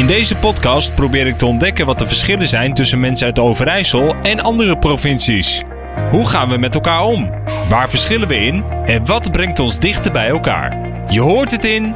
In 0.00 0.06
deze 0.06 0.36
podcast 0.36 0.94
probeer 0.94 1.26
ik 1.26 1.36
te 1.36 1.46
ontdekken 1.46 1.86
wat 1.86 1.98
de 1.98 2.06
verschillen 2.06 2.48
zijn 2.48 2.74
tussen 2.74 3.00
mensen 3.00 3.26
uit 3.26 3.38
Overijssel 3.38 4.14
en 4.14 4.40
andere 4.40 4.78
provincies. 4.78 5.62
Hoe 6.10 6.28
gaan 6.28 6.48
we 6.48 6.58
met 6.58 6.74
elkaar 6.74 7.02
om? 7.02 7.30
Waar 7.68 7.90
verschillen 7.90 8.28
we 8.28 8.36
in? 8.36 8.64
En 8.84 9.06
wat 9.06 9.32
brengt 9.32 9.58
ons 9.58 9.78
dichter 9.78 10.12
bij 10.12 10.28
elkaar? 10.28 10.78
Je 11.12 11.20
hoort 11.20 11.50
het 11.50 11.64
in 11.64 11.94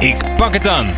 Ik 0.00 0.36
Pak 0.36 0.54
Het 0.54 0.66
Aan. 0.66 0.94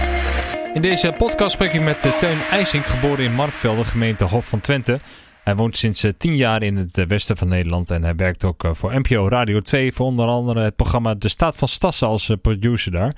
In 0.74 0.82
deze 0.82 1.12
podcast 1.12 1.52
spreek 1.52 1.72
ik 1.72 1.80
met 1.80 2.04
eh, 2.04 2.12
Teun 2.12 2.42
IJsink, 2.50 2.86
geboren 2.86 3.24
in 3.24 3.34
Markvelde, 3.34 3.84
gemeente 3.84 4.24
Hof 4.24 4.46
van 4.46 4.60
Twente. 4.60 5.00
Hij 5.44 5.56
woont 5.56 5.76
sinds 5.76 6.06
10 6.16 6.36
jaar 6.36 6.62
in 6.62 6.76
het 6.76 6.98
eh, 6.98 7.06
westen 7.06 7.36
van 7.36 7.48
Nederland 7.48 7.90
en 7.90 8.02
hij 8.02 8.14
werkt 8.14 8.44
ook 8.44 8.64
eh, 8.64 8.70
voor 8.74 8.98
NPO 8.98 9.28
Radio 9.28 9.60
2 9.60 9.92
voor 9.92 10.06
onder 10.06 10.26
andere 10.26 10.60
het 10.60 10.76
programma 10.76 11.14
De 11.14 11.28
Staat 11.28 11.56
van 11.56 11.68
Stassen 11.68 12.08
als 12.08 12.32
producer 12.42 12.92
daar. 12.92 13.14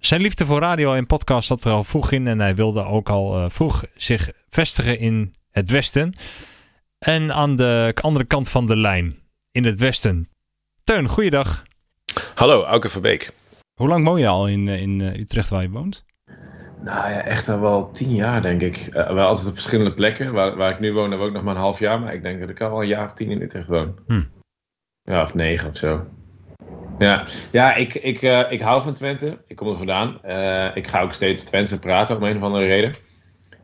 Zijn 0.00 0.20
liefde 0.20 0.44
voor 0.44 0.60
radio 0.60 0.92
en 0.92 1.06
podcast 1.06 1.46
zat 1.46 1.64
er 1.64 1.72
al 1.72 1.84
vroeg 1.84 2.12
in 2.12 2.26
en 2.26 2.40
hij 2.40 2.54
wilde 2.54 2.84
ook 2.84 3.08
al 3.08 3.50
vroeg 3.50 3.84
zich 3.94 4.30
vestigen 4.48 4.98
in 4.98 5.34
het 5.50 5.70
westen. 5.70 6.14
En 6.98 7.32
aan 7.32 7.56
de 7.56 7.94
andere 8.00 8.24
kant 8.24 8.48
van 8.48 8.66
de 8.66 8.76
lijn, 8.76 9.18
in 9.52 9.64
het 9.64 9.78
westen. 9.78 10.28
Teun, 10.84 11.08
goeiedag. 11.08 11.62
Hallo, 12.34 12.62
Auke 12.64 12.88
Verbeek. 12.88 13.32
Hoe 13.74 13.88
lang 13.88 14.04
woon 14.04 14.20
je 14.20 14.26
al 14.26 14.48
in, 14.48 14.68
in 14.68 15.00
Utrecht 15.00 15.48
waar 15.48 15.62
je 15.62 15.70
woont? 15.70 16.04
Nou 16.82 17.10
ja, 17.10 17.22
echt 17.22 17.48
al 17.48 17.60
wel 17.60 17.90
tien 17.90 18.14
jaar, 18.14 18.42
denk 18.42 18.60
ik. 18.60 18.86
Uh, 18.86 19.12
wel 19.12 19.26
altijd 19.26 19.46
op 19.48 19.54
verschillende 19.54 19.94
plekken. 19.94 20.32
Waar, 20.32 20.56
waar 20.56 20.70
ik 20.70 20.80
nu 20.80 20.92
woon, 20.92 21.10
heb 21.10 21.20
ik 21.20 21.32
nog 21.32 21.42
maar 21.42 21.54
een 21.54 21.60
half 21.60 21.78
jaar. 21.78 22.00
Maar 22.00 22.14
ik 22.14 22.22
denk 22.22 22.40
dat 22.40 22.48
ik 22.48 22.60
al 22.60 22.80
een 22.80 22.88
jaar 22.88 23.04
of 23.04 23.12
tien 23.12 23.30
in 23.30 23.42
Utrecht 23.42 23.68
woon. 23.68 23.98
Hm. 24.06 24.22
Ja, 25.02 25.22
of 25.22 25.34
negen 25.34 25.68
of 25.68 25.76
zo. 25.76 26.06
Ja, 26.98 27.24
ja 27.52 27.74
ik, 27.74 27.94
ik, 27.94 28.22
uh, 28.22 28.52
ik 28.52 28.60
hou 28.60 28.82
van 28.82 28.94
Twente. 28.94 29.38
Ik 29.46 29.56
kom 29.56 29.68
er 29.68 29.76
vandaan. 29.76 30.18
Uh, 30.26 30.76
ik 30.76 30.86
ga 30.86 31.00
ook 31.00 31.12
steeds 31.12 31.42
Twente 31.42 31.78
praten 31.78 32.16
om 32.16 32.22
een 32.22 32.36
of 32.36 32.42
andere 32.42 32.66
reden. 32.66 32.92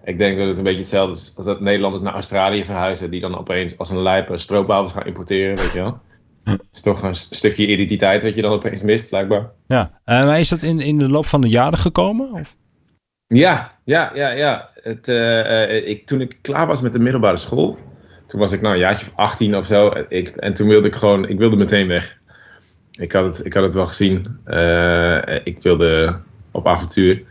Ik 0.04 0.18
denk 0.18 0.38
dat 0.38 0.48
het 0.48 0.58
een 0.58 0.64
beetje 0.64 0.78
hetzelfde 0.78 1.14
is 1.14 1.32
als 1.36 1.44
dat 1.44 1.60
Nederlanders 1.60 2.02
naar 2.02 2.12
Australië 2.12 2.64
verhuizen. 2.64 3.10
Die 3.10 3.20
dan 3.20 3.38
opeens 3.38 3.78
als 3.78 3.90
een 3.90 4.02
lijpe 4.02 4.38
stroopwafels 4.38 4.92
gaan 4.92 5.06
importeren, 5.06 5.56
weet 5.56 5.72
je 5.72 5.80
wel. 5.80 6.00
Het 6.44 6.68
is 6.72 6.82
toch 6.82 7.02
een 7.02 7.14
stukje 7.14 7.66
identiteit 7.66 8.22
wat 8.22 8.34
je 8.34 8.42
dan 8.42 8.52
opeens 8.52 8.82
mist, 8.82 9.08
blijkbaar. 9.08 9.50
Ja, 9.66 10.00
maar 10.04 10.38
is 10.38 10.48
dat 10.48 10.62
in, 10.62 10.80
in 10.80 10.98
de 10.98 11.08
loop 11.08 11.26
van 11.26 11.40
de 11.40 11.48
jaren 11.48 11.78
gekomen? 11.78 12.32
Of? 12.32 12.56
Ja, 13.26 13.78
ja, 13.84 14.10
ja, 14.14 14.30
ja. 14.30 14.70
Het, 14.82 15.08
uh, 15.08 15.88
ik, 15.88 16.06
toen 16.06 16.20
ik 16.20 16.38
klaar 16.42 16.66
was 16.66 16.80
met 16.80 16.92
de 16.92 16.98
middelbare 16.98 17.36
school, 17.36 17.78
toen 18.26 18.40
was 18.40 18.52
ik 18.52 18.60
nou 18.60 18.74
een 18.74 18.80
jaartje 18.80 19.06
of 19.06 19.16
18 19.16 19.56
of 19.56 19.66
zo. 19.66 19.92
Ik, 20.08 20.28
en 20.28 20.54
toen 20.54 20.68
wilde 20.68 20.86
ik 20.86 20.94
gewoon, 20.94 21.28
ik 21.28 21.38
wilde 21.38 21.56
meteen 21.56 21.86
weg. 21.86 22.18
Ik 22.96 23.12
had 23.12 23.24
het, 23.24 23.46
ik 23.46 23.52
had 23.52 23.62
het 23.62 23.74
wel 23.74 23.86
gezien. 23.86 24.24
Uh, 24.46 25.44
ik 25.44 25.62
wilde 25.62 26.18
op 26.50 26.66
avontuur. 26.66 27.22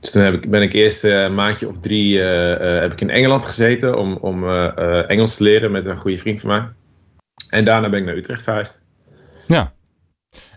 Dus 0.00 0.10
toen 0.10 0.22
heb 0.22 0.34
ik, 0.34 0.50
ben 0.50 0.62
ik 0.62 0.72
eerst 0.72 1.04
een 1.04 1.34
maandje 1.34 1.68
of 1.68 1.80
drie 1.80 2.18
heb 2.18 2.92
ik 2.92 3.00
in 3.00 3.10
Engeland 3.10 3.44
gezeten 3.44 3.98
om, 3.98 4.16
om 4.16 4.48
Engels 4.84 5.36
te 5.36 5.42
leren 5.42 5.70
met 5.70 5.86
een 5.86 5.96
goede 5.96 6.18
vriend 6.18 6.40
van 6.40 6.50
mij. 6.50 6.68
En 7.48 7.64
daarna 7.64 7.88
ben 7.88 7.98
ik 7.98 8.06
naar 8.06 8.16
Utrecht 8.16 8.42
verhuisd. 8.42 8.82
Ja. 9.46 9.72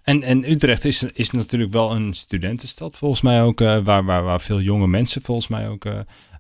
En, 0.04 0.24
en 0.24 0.52
Utrecht 0.52 0.86
is, 0.86 1.04
is 1.04 1.32
natuurlijk 1.32 1.72
wel 1.72 1.96
een 1.96 2.14
studentenstad, 2.14 2.96
volgens 2.96 3.22
mij 3.22 3.42
ook, 3.42 3.60
waar, 3.60 4.04
waar, 4.04 4.24
waar 4.24 4.42
veel 4.42 4.60
jonge 4.60 4.88
mensen 4.88 5.22
volgens 5.22 5.48
mij 5.48 5.68
ook 5.68 5.86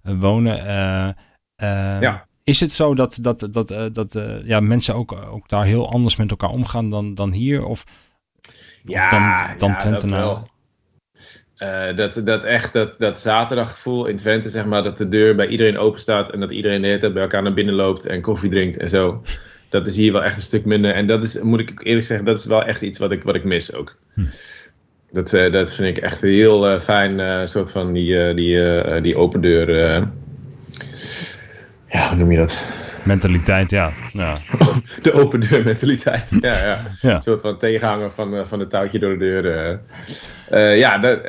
wonen. 0.01 0.55
Ja. 2.01 2.27
Is 2.43 2.59
het 2.59 2.71
zo 2.71 2.95
dat, 2.95 3.17
dat, 3.21 3.47
dat, 3.51 3.67
dat 3.93 4.19
ja, 4.43 4.59
mensen 4.59 4.95
ook, 4.95 5.11
ook 5.11 5.49
daar 5.49 5.65
heel 5.65 5.91
anders 5.91 6.15
met 6.15 6.29
elkaar 6.29 6.49
omgaan 6.49 6.89
dan, 6.89 7.13
dan 7.13 7.31
hier? 7.31 7.65
Of, 7.65 7.83
ja, 8.83 9.03
of 9.03 9.09
dan, 9.09 9.57
dan 9.57 9.69
ja, 9.69 9.75
Twente 9.75 10.07
dat, 10.07 10.51
uh, 11.57 11.95
dat, 11.95 12.21
dat 12.25 12.43
echt, 12.43 12.73
dat, 12.73 12.99
dat 12.99 13.19
zaterdaggevoel 13.19 14.05
in 14.05 14.15
Twente, 14.15 14.49
zeg 14.49 14.65
maar, 14.65 14.83
dat 14.83 14.97
de 14.97 15.07
deur 15.07 15.35
bij 15.35 15.47
iedereen 15.47 15.77
open 15.77 15.99
staat 15.99 16.29
en 16.29 16.39
dat 16.39 16.51
iedereen 16.51 16.81
de 16.81 16.87
hele 16.87 16.99
tijd 16.99 17.13
bij 17.13 17.21
elkaar 17.21 17.43
naar 17.43 17.53
binnen 17.53 17.75
loopt 17.75 18.05
en 18.05 18.21
koffie 18.21 18.49
drinkt 18.49 18.77
en 18.77 18.89
zo 18.89 19.21
dat 19.73 19.87
is 19.87 19.95
hier 19.95 20.11
wel 20.11 20.23
echt 20.23 20.35
een 20.35 20.41
stuk 20.41 20.65
minder. 20.65 20.93
En 20.93 21.07
dat 21.07 21.23
is, 21.23 21.41
moet 21.41 21.59
ik 21.59 21.81
eerlijk 21.83 22.05
zeggen, 22.05 22.25
dat 22.25 22.39
is 22.39 22.45
wel 22.45 22.63
echt 22.63 22.81
iets 22.81 22.99
wat 22.99 23.11
ik, 23.11 23.23
wat 23.23 23.35
ik 23.35 23.43
mis 23.43 23.73
ook. 23.73 23.95
Hm. 24.13 24.21
Dat, 25.11 25.29
dat 25.29 25.73
vind 25.73 25.97
ik 25.97 26.03
echt 26.03 26.21
heel 26.21 26.71
uh, 26.73 26.79
fijn, 26.79 27.47
soort 27.49 27.71
van 27.71 27.93
die, 27.93 28.33
die, 28.33 29.01
die 29.01 29.15
open 29.15 29.41
deur. 29.41 30.07
Ja, 31.93 32.07
hoe 32.07 32.17
noem 32.17 32.31
je 32.31 32.37
dat? 32.37 32.57
Mentaliteit, 33.03 33.69
ja. 33.69 33.91
ja. 34.13 34.37
de 35.01 35.13
open 35.13 35.39
deur 35.39 35.63
mentaliteit. 35.63 36.27
Ja, 36.41 36.53
ja. 36.65 36.79
ja. 37.01 37.15
Een 37.15 37.21
soort 37.21 37.41
van 37.41 37.57
tegenhanger 37.57 38.11
van, 38.11 38.47
van 38.47 38.59
het 38.59 38.69
touwtje 38.69 38.99
door 38.99 39.17
de 39.17 39.17
deur. 39.17 39.79
ja, 40.77 40.97
dat, 40.97 41.21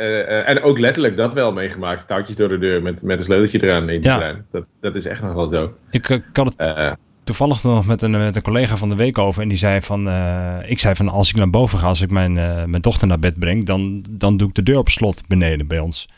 en 0.45 0.63
ook 0.63 0.79
letterlijk 0.79 1.17
dat 1.17 1.35
wel 1.35 1.53
meegemaakt. 1.53 2.07
Touwtjes 2.07 2.37
door 2.37 2.49
de 2.49 2.59
deur 2.59 2.83
met, 2.83 3.03
met 3.03 3.19
een 3.19 3.25
sleuteltje 3.25 3.63
eraan. 3.63 3.89
In 3.89 4.03
ja. 4.03 4.37
Dat, 4.51 4.71
dat 4.81 4.97
is 4.97 5.07
echt 5.07 5.23
nog 5.23 5.35
wel 5.35 5.49
zo. 5.49 5.75
Ik, 5.91 6.09
ik 6.09 6.23
had 6.33 6.55
het 6.57 6.97
toevallig 7.25 7.63
nog 7.63 7.87
met 7.87 8.03
een, 8.03 8.11
met 8.11 8.37
een 8.37 8.43
collega 8.43 8.77
van 8.77 8.89
de 8.89 8.97
week 8.97 9.19
over. 9.19 9.43
En 9.43 9.49
die 9.49 9.59
zei 9.59 9.81
van, 9.81 10.09
uh, 10.09 10.57
ik 10.67 10.79
zei 10.79 10.95
van 10.95 11.09
als 11.09 11.31
ik 11.31 11.37
naar 11.37 11.51
boven 11.51 11.79
ga, 11.79 11.87
als 11.87 12.01
ik 12.01 12.11
mijn, 12.11 12.37
uh, 12.37 12.65
mijn 12.65 12.83
dochter 12.83 13.07
naar 13.07 13.19
bed 13.19 13.39
breng, 13.39 13.67
dan, 13.67 14.05
dan 14.11 14.37
doe 14.37 14.49
ik 14.49 14.55
de 14.55 14.63
deur 14.63 14.79
op 14.79 14.89
slot 14.89 15.27
beneden 15.27 15.67
bij 15.67 15.79
ons. 15.79 16.09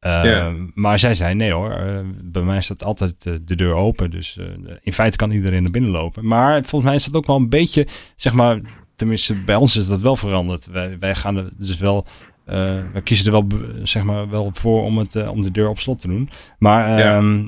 Uh, 0.00 0.54
Maar 0.74 0.98
zij 0.98 1.14
zei 1.14 1.34
nee 1.34 1.52
hoor, 1.52 2.04
bij 2.24 2.42
mij 2.42 2.60
staat 2.60 2.84
altijd 2.84 3.22
de 3.22 3.54
deur 3.54 3.74
open. 3.74 4.10
Dus 4.10 4.38
in 4.80 4.92
feite 4.92 5.16
kan 5.16 5.30
iedereen 5.30 5.62
naar 5.62 5.70
binnen 5.70 5.90
lopen. 5.90 6.26
Maar 6.26 6.52
volgens 6.64 6.82
mij 6.82 6.94
is 6.94 7.04
dat 7.04 7.14
ook 7.14 7.26
wel 7.26 7.36
een 7.36 7.48
beetje, 7.48 7.86
zeg 8.16 8.32
maar, 8.32 8.60
tenminste 8.96 9.34
bij 9.34 9.56
ons 9.56 9.76
is 9.76 9.86
dat 9.86 10.00
wel 10.00 10.16
veranderd. 10.16 10.66
Wij, 10.66 10.98
wij 10.98 11.14
gaan 11.14 11.36
er 11.36 11.50
dus 11.56 11.78
wel... 11.78 12.06
we 12.44 13.00
kiezen 13.04 13.26
er 13.26 13.32
wel, 13.32 13.46
zeg 13.82 14.02
maar, 14.02 14.28
wel 14.28 14.50
voor 14.52 14.82
om, 14.82 14.98
het, 14.98 15.28
om 15.28 15.42
de 15.42 15.50
deur 15.50 15.68
op 15.68 15.78
slot 15.78 15.98
te 15.98 16.08
doen. 16.08 16.28
Maar 16.58 16.98
ja. 16.98 17.16
Ehm, 17.16 17.46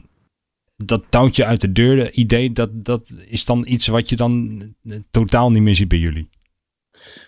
dat 0.85 1.05
touwtje 1.09 1.45
uit 1.45 1.61
de 1.61 1.73
deur 1.73 2.13
idee, 2.13 2.53
dat, 2.53 2.85
dat 2.85 3.23
is 3.27 3.45
dan 3.45 3.65
iets 3.67 3.87
wat 3.87 4.09
je 4.09 4.17
dan 4.17 4.63
totaal 5.11 5.51
niet 5.51 5.63
meer 5.63 5.75
ziet 5.75 5.89
bij 5.89 5.99
jullie? 5.99 6.29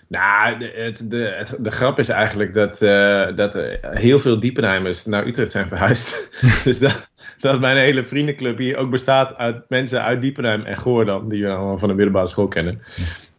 Nou, 0.08 0.58
de, 0.58 0.72
het, 0.74 1.10
de, 1.10 1.46
de 1.58 1.70
grap 1.70 1.98
is 1.98 2.08
eigenlijk 2.08 2.54
dat, 2.54 2.82
uh, 2.82 3.36
dat 3.36 3.58
heel 3.80 4.18
veel 4.18 4.40
Diepenheimers 4.40 5.04
naar 5.04 5.26
Utrecht 5.26 5.50
zijn 5.50 5.68
verhuisd. 5.68 6.28
dus 6.64 6.78
dat, 6.78 7.08
dat 7.38 7.60
mijn 7.60 7.76
hele 7.76 8.02
vriendenclub 8.02 8.58
hier 8.58 8.76
ook 8.76 8.90
bestaat 8.90 9.36
uit 9.36 9.64
mensen 9.68 10.02
uit 10.02 10.20
Diepenheim 10.20 10.64
en 10.64 10.76
Goor 10.76 11.04
dan, 11.04 11.28
die 11.28 11.42
we 11.42 11.50
allemaal 11.50 11.78
van 11.78 11.88
de 11.88 11.94
middelbare 11.94 12.26
school 12.26 12.48
kennen. 12.48 12.82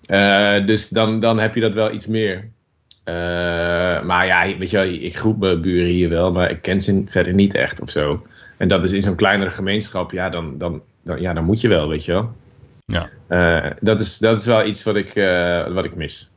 Uh, 0.07 0.65
dus 0.65 0.89
dan, 0.89 1.19
dan 1.19 1.39
heb 1.39 1.55
je 1.55 1.61
dat 1.61 1.73
wel 1.73 1.91
iets 1.91 2.07
meer. 2.07 2.49
Uh, 3.05 3.13
maar 4.03 4.25
ja, 4.25 4.57
weet 4.57 4.69
je 4.69 4.99
ik 4.99 5.17
groep 5.17 5.39
mijn 5.39 5.61
buren 5.61 5.89
hier 5.89 6.09
wel, 6.09 6.31
maar 6.31 6.51
ik 6.51 6.61
ken 6.61 6.81
ze 6.81 7.03
verder 7.05 7.33
niet 7.33 7.53
echt 7.53 7.81
of 7.81 7.89
zo. 7.89 8.25
En 8.57 8.67
dat 8.67 8.83
is 8.83 8.91
in 8.91 9.01
zo'n 9.01 9.15
kleinere 9.15 9.51
gemeenschap, 9.51 10.11
ja 10.11 10.29
dan, 10.29 10.57
dan, 10.57 10.81
dan, 11.03 11.21
ja, 11.21 11.33
dan 11.33 11.43
moet 11.43 11.61
je 11.61 11.67
wel, 11.67 11.87
weet 11.87 12.05
je 12.05 12.11
wel. 12.11 12.35
Ja. 12.91 13.09
Uh, 13.63 13.71
dat, 13.79 14.01
is, 14.01 14.17
dat 14.17 14.39
is 14.39 14.45
wel 14.45 14.65
iets 14.65 14.83
wat 14.83 14.95
ik, 14.95 15.15
uh, 15.15 15.73
wat 15.73 15.85
ik 15.85 15.95
mis. 15.95 16.29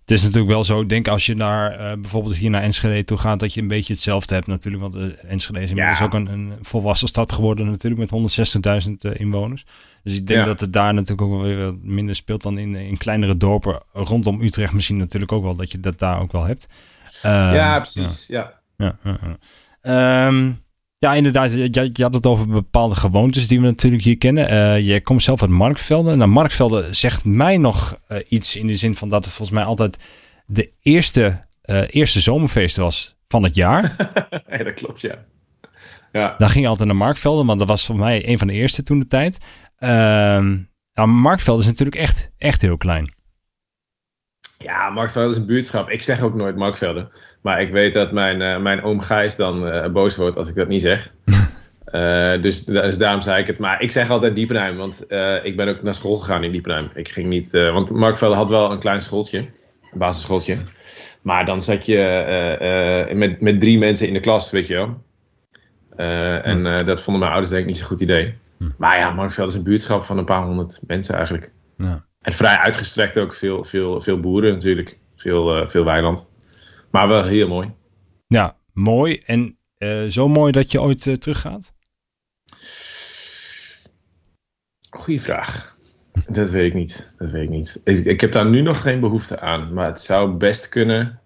Het 0.00 0.18
is 0.18 0.22
natuurlijk 0.24 0.52
wel 0.52 0.64
zo, 0.64 0.86
denk 0.86 1.08
als 1.08 1.26
je 1.26 1.34
naar 1.34 1.72
uh, 1.72 1.92
bijvoorbeeld 2.00 2.36
hier 2.36 2.50
naar 2.50 2.62
Enschede 2.62 3.04
toe 3.04 3.18
gaat, 3.18 3.40
dat 3.40 3.54
je 3.54 3.60
een 3.60 3.68
beetje 3.68 3.92
hetzelfde 3.92 4.34
hebt 4.34 4.46
natuurlijk. 4.46 4.82
Want 4.82 5.16
Enschede 5.16 5.60
is 5.60 5.68
inmiddels 5.68 5.98
ja. 5.98 6.04
ook 6.04 6.14
een, 6.14 6.26
een, 6.26 6.58
volwassen 6.62 7.08
stad 7.08 7.32
geworden 7.32 7.70
natuurlijk 7.70 8.10
met 8.10 8.38
160.000 9.12 9.12
inwoners. 9.12 9.64
Dus 10.02 10.16
ik 10.16 10.26
denk 10.26 10.38
ja. 10.38 10.44
dat 10.44 10.60
het 10.60 10.72
daar 10.72 10.94
natuurlijk 10.94 11.22
ook 11.22 11.30
wel 11.30 11.42
weer 11.42 11.74
minder 11.82 12.14
speelt 12.14 12.42
dan 12.42 12.58
in, 12.58 12.74
in 12.74 12.98
kleinere 12.98 13.36
dorpen 13.36 13.82
rondom 13.92 14.40
Utrecht 14.40 14.72
misschien 14.72 14.96
natuurlijk 14.96 15.32
ook 15.32 15.42
wel, 15.42 15.54
dat 15.54 15.72
je 15.72 15.80
dat 15.80 15.98
daar 15.98 16.20
ook 16.20 16.32
wel 16.32 16.44
hebt. 16.44 16.68
ja, 17.22 17.80
precies. 17.80 18.24
Ja. 18.28 18.54
ja. 18.76 18.98
ja 19.82 20.26
um, 20.26 20.62
ja, 21.00 21.14
inderdaad. 21.14 21.52
Je, 21.52 21.90
je, 21.92 22.02
had 22.02 22.14
het 22.14 22.26
over 22.26 22.46
bepaalde 22.46 22.94
gewoontes 22.94 23.48
die 23.48 23.60
we 23.60 23.66
natuurlijk 23.66 24.02
hier 24.02 24.18
kennen. 24.18 24.52
Uh, 24.52 24.86
je 24.86 25.02
komt 25.02 25.22
zelf 25.22 25.42
uit 25.42 25.50
Markvelden. 25.50 26.18
Nou, 26.18 26.30
Markvelden 26.30 26.94
zegt 26.94 27.24
mij 27.24 27.56
nog 27.56 27.98
uh, 28.08 28.18
iets 28.28 28.56
in 28.56 28.66
de 28.66 28.74
zin 28.74 28.96
van 28.96 29.08
dat 29.08 29.24
het 29.24 29.34
volgens 29.34 29.58
mij 29.58 29.66
altijd 29.66 29.98
de 30.46 30.70
eerste, 30.82 31.44
uh, 31.64 31.82
eerste 31.86 32.20
zomerfeest 32.20 32.76
was 32.76 33.16
van 33.28 33.42
het 33.42 33.56
jaar. 33.56 33.96
ja, 34.50 34.64
dat 34.64 34.74
klopt, 34.74 35.00
ja. 35.00 35.24
ja. 36.12 36.34
Dan 36.38 36.48
ging 36.48 36.64
je 36.64 36.70
altijd 36.70 36.88
naar 36.88 36.96
Markvelden, 36.96 37.46
want 37.46 37.58
dat 37.58 37.68
was 37.68 37.86
voor 37.86 37.96
mij 37.96 38.28
een 38.28 38.38
van 38.38 38.46
de 38.46 38.54
eerste 38.54 38.82
toen 38.82 38.98
de 38.98 39.06
tijd. 39.06 39.38
Ehm, 39.76 40.56
nou, 40.94 41.08
Markvelden 41.08 41.62
is 41.62 41.70
natuurlijk 41.70 41.98
echt, 41.98 42.30
echt 42.38 42.60
heel 42.60 42.76
klein. 42.76 43.14
Ja, 44.58 44.90
Markvelden 44.90 45.30
is 45.30 45.36
een 45.36 45.46
buurtschap. 45.46 45.88
Ik 45.88 46.02
zeg 46.02 46.20
ook 46.20 46.34
nooit 46.34 46.56
Markvelden. 46.56 47.10
Maar 47.40 47.60
ik 47.60 47.72
weet 47.72 47.92
dat 47.92 48.12
mijn, 48.12 48.40
uh, 48.40 48.58
mijn 48.58 48.82
oom 48.82 49.00
Gijs 49.00 49.36
dan 49.36 49.66
uh, 49.66 49.86
boos 49.86 50.16
wordt 50.16 50.36
als 50.36 50.48
ik 50.48 50.54
dat 50.54 50.68
niet 50.68 50.82
zeg. 50.82 51.12
uh, 51.92 52.42
dus, 52.42 52.64
dus, 52.64 52.98
daarom 52.98 53.20
zei 53.20 53.40
ik 53.40 53.46
het. 53.46 53.58
Maar 53.58 53.82
ik 53.82 53.90
zeg 53.90 54.10
altijd 54.10 54.34
Diepenheim, 54.34 54.76
want 54.76 55.02
ik 55.42 55.56
ben 55.56 55.68
ook 55.68 55.82
naar 55.82 55.94
school 55.94 56.16
gegaan 56.16 56.44
in 56.44 56.52
Diepenheim. 56.52 56.90
Ik 56.94 57.08
ging 57.08 57.28
niet, 57.28 57.50
want 57.50 57.90
Markvelde 57.90 58.36
had 58.36 58.50
wel 58.50 58.72
een 58.72 58.78
klein 58.78 59.00
schooltje, 59.00 59.38
een 59.38 59.98
basisschooltje. 59.98 60.58
Maar 61.22 61.44
dan 61.44 61.60
zat 61.60 61.86
je 61.86 63.08
met, 63.14 63.40
met 63.40 63.60
drie 63.60 63.78
mensen 63.78 64.06
in 64.06 64.12
de 64.12 64.20
klas, 64.20 64.50
weet 64.50 64.66
je 64.66 64.74
wel. 64.74 65.02
en 66.42 66.84
dat 66.86 67.02
vonden 67.02 67.20
mijn 67.20 67.32
ouders 67.32 67.50
denk 67.50 67.62
ik 67.62 67.68
niet 67.68 67.78
zo'n 67.78 67.86
goed 67.86 68.00
idee. 68.00 68.34
Hm. 68.58 68.68
Maar 68.76 68.98
ja, 68.98 69.10
Markveld 69.10 69.48
is 69.48 69.58
een 69.58 69.64
buurtschap 69.64 70.04
van 70.04 70.18
een 70.18 70.24
paar 70.24 70.44
honderd 70.44 70.80
mensen 70.86 71.14
eigenlijk. 71.14 71.52
Ja. 71.76 72.04
En 72.20 72.32
vrij 72.32 72.56
uitgestrekt 72.56 73.20
ook, 73.20 73.34
veel, 73.34 73.64
veel, 73.64 74.00
veel 74.00 74.20
boeren 74.20 74.52
natuurlijk. 74.52 74.98
Veel, 75.16 75.68
veel 75.68 75.84
weiland. 75.84 76.26
Maar 76.90 77.08
wel 77.08 77.24
heel 77.24 77.48
mooi. 77.48 77.70
Ja, 78.26 78.56
mooi. 78.72 79.22
En 79.24 79.58
zo 80.08 80.28
mooi 80.28 80.52
dat 80.52 80.72
je 80.72 80.80
ooit 80.80 81.20
teruggaat? 81.20 81.74
Goeie 84.90 85.20
vraag. 85.20 85.76
Dat 86.28 86.50
weet 86.50 86.66
ik 86.66 86.74
niet. 86.74 87.12
Dat 87.18 87.30
weet 87.30 87.42
ik 87.42 87.48
niet. 87.48 87.80
Ik, 87.84 88.04
ik, 88.04 88.20
heb 88.20 88.32
daar 88.32 88.46
nu 88.46 88.60
nog 88.62 88.80
geen 88.80 89.00
behoefte 89.00 89.40
aan. 89.40 89.72
Maar 89.72 89.86
het 89.86 90.00
zou 90.00 90.30
best 90.30 90.68
kunnen 90.68 91.20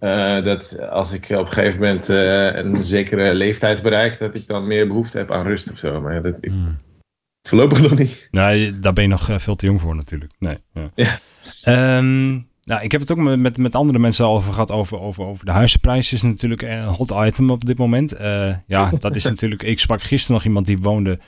uh, 0.00 0.44
dat 0.44 0.88
als 0.88 1.12
ik 1.12 1.30
op 1.30 1.46
een 1.46 1.52
gegeven 1.52 1.80
moment 1.80 2.08
een 2.08 2.84
zekere 2.84 3.34
leeftijd 3.34 3.82
bereik, 3.82 4.18
dat 4.18 4.34
ik 4.34 4.46
dan 4.46 4.66
meer 4.66 4.86
behoefte 4.86 5.18
heb 5.18 5.30
aan 5.30 5.46
rust 5.46 5.70
of 5.70 5.78
zo. 5.78 6.00
Maar 6.00 6.22
dat, 6.22 6.36
ik, 6.40 6.50
hmm. 6.50 6.76
voorlopig 7.48 7.80
nog 7.80 7.98
niet. 7.98 8.28
Nee, 8.30 8.78
daar 8.78 8.92
ben 8.92 9.04
je 9.04 9.10
nog 9.10 9.42
veel 9.42 9.54
te 9.54 9.66
jong 9.66 9.80
voor 9.80 9.94
natuurlijk. 9.94 10.32
Nee. 10.38 10.58
Ja. 10.72 10.90
ja. 10.94 11.96
Um, 11.98 12.46
nou, 12.64 12.82
ik 12.82 12.92
heb 12.92 13.00
het 13.00 13.12
ook 13.12 13.18
met, 13.18 13.56
met 13.56 13.74
andere 13.74 13.98
mensen 13.98 14.24
al 14.24 14.34
over 14.34 14.52
gehad. 14.52 14.70
Over, 14.70 15.00
over, 15.00 15.24
over 15.24 15.44
de 15.44 15.50
huizenprijs 15.50 16.12
is 16.12 16.22
natuurlijk 16.22 16.62
een 16.62 16.84
hot 16.84 17.10
item 17.10 17.50
op 17.50 17.64
dit 17.64 17.78
moment. 17.78 18.20
Uh, 18.20 18.56
ja, 18.66 18.90
dat 18.98 19.16
is 19.16 19.24
natuurlijk. 19.24 19.62
Ik 19.62 19.78
sprak 19.78 20.02
gisteren 20.02 20.36
nog 20.36 20.44
iemand 20.44 20.66
die 20.66 20.78
woonde. 20.78 21.18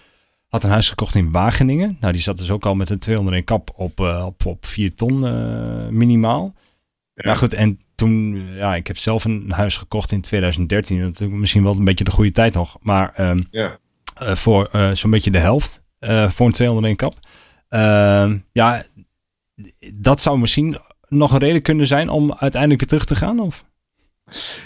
Had 0.49 0.65
een 0.65 0.71
huis 0.71 0.89
gekocht 0.89 1.15
in 1.15 1.33
Wageningen. 1.33 1.97
Nou, 2.01 2.13
die 2.13 2.23
zat 2.23 2.39
dus 2.39 2.51
ook 2.51 2.67
al 2.67 2.75
met 2.75 2.91
een 2.91 2.99
201 2.99 3.45
kap 3.45 3.71
op, 3.75 4.01
uh, 4.01 4.25
op, 4.27 4.47
op 4.47 4.67
4 4.67 4.95
ton 4.95 5.23
uh, 5.23 5.89
minimaal. 5.89 6.55
Ja. 7.15 7.25
Nou 7.25 7.37
goed, 7.37 7.55
en 7.55 7.81
toen, 7.95 8.47
ja, 8.55 8.75
ik 8.75 8.87
heb 8.87 8.99
zelf 8.99 9.25
een 9.25 9.51
huis 9.51 9.77
gekocht 9.77 10.13
in 10.13 10.21
2013. 10.21 11.01
Dat 11.01 11.21
is 11.21 11.29
misschien 11.29 11.63
wel 11.63 11.77
een 11.77 11.85
beetje 11.85 12.05
de 12.05 12.11
goede 12.11 12.31
tijd 12.31 12.55
nog. 12.55 12.77
Maar 12.81 13.21
um, 13.21 13.47
ja. 13.51 13.79
voor 14.15 14.71
zo'n 14.93 15.11
beetje 15.11 15.31
de 15.31 15.39
helft. 15.39 15.83
voor 16.29 16.47
een 16.47 16.53
201 16.53 16.97
kap. 16.97 17.15
Ehm, 17.69 18.39
ja, 18.53 18.85
dat 19.95 20.21
zou 20.21 20.39
misschien 20.39 20.79
nog 21.17 21.33
een 21.33 21.39
reden 21.39 21.63
kunnen 21.63 21.87
zijn 21.87 22.09
om 22.09 22.35
uiteindelijk 22.39 22.81
weer 22.81 22.89
terug 22.89 23.05
te 23.05 23.15
gaan? 23.15 23.41
Of? 23.41 23.65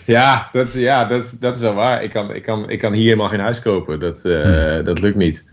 Ja, 0.05 0.49
dat, 0.53 0.73
ja 0.73 1.05
dat, 1.05 1.37
dat 1.41 1.57
is 1.57 1.63
wel 1.63 1.75
waar. 1.75 2.03
Ik 2.03 2.11
kan, 2.11 2.35
ik, 2.35 2.43
kan, 2.43 2.71
ik 2.71 2.79
kan 2.79 2.93
hier 2.93 3.05
helemaal 3.05 3.29
geen 3.29 3.41
huis 3.41 3.61
kopen. 3.61 4.01
Dat, 4.01 4.25
uh, 4.25 4.85
dat 4.85 5.01
lukt 5.01 5.17
niet. 5.17 5.45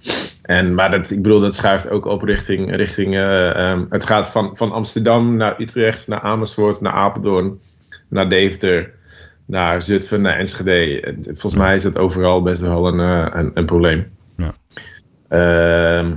En, 0.41 0.73
maar 0.73 0.91
dat, 0.91 1.11
ik 1.11 1.21
bedoel, 1.21 1.39
dat 1.39 1.55
schuift 1.55 1.89
ook 1.89 2.05
op 2.05 2.21
richting. 2.21 2.75
richting 2.75 3.13
uh, 3.13 3.69
um, 3.69 3.85
het 3.89 4.05
gaat 4.05 4.31
van, 4.31 4.57
van 4.57 4.71
Amsterdam 4.71 5.35
naar 5.35 5.61
Utrecht, 5.61 6.07
naar 6.07 6.21
Amersfoort, 6.21 6.81
naar 6.81 6.93
Apeldoorn, 6.93 7.59
naar 8.09 8.29
Deventer, 8.29 8.93
naar 9.45 9.81
Zutphen, 9.81 10.21
naar 10.21 10.37
Enschede. 10.37 11.15
Volgens 11.23 11.55
mij 11.55 11.75
is 11.75 11.83
dat 11.83 11.97
overal 11.97 12.41
best 12.41 12.61
wel 12.61 12.87
een, 12.87 12.99
uh, 12.99 13.27
een, 13.33 13.51
een, 13.53 13.65
probleem. 13.65 14.07
Ja. 14.37 14.53
Uh, 15.29 16.11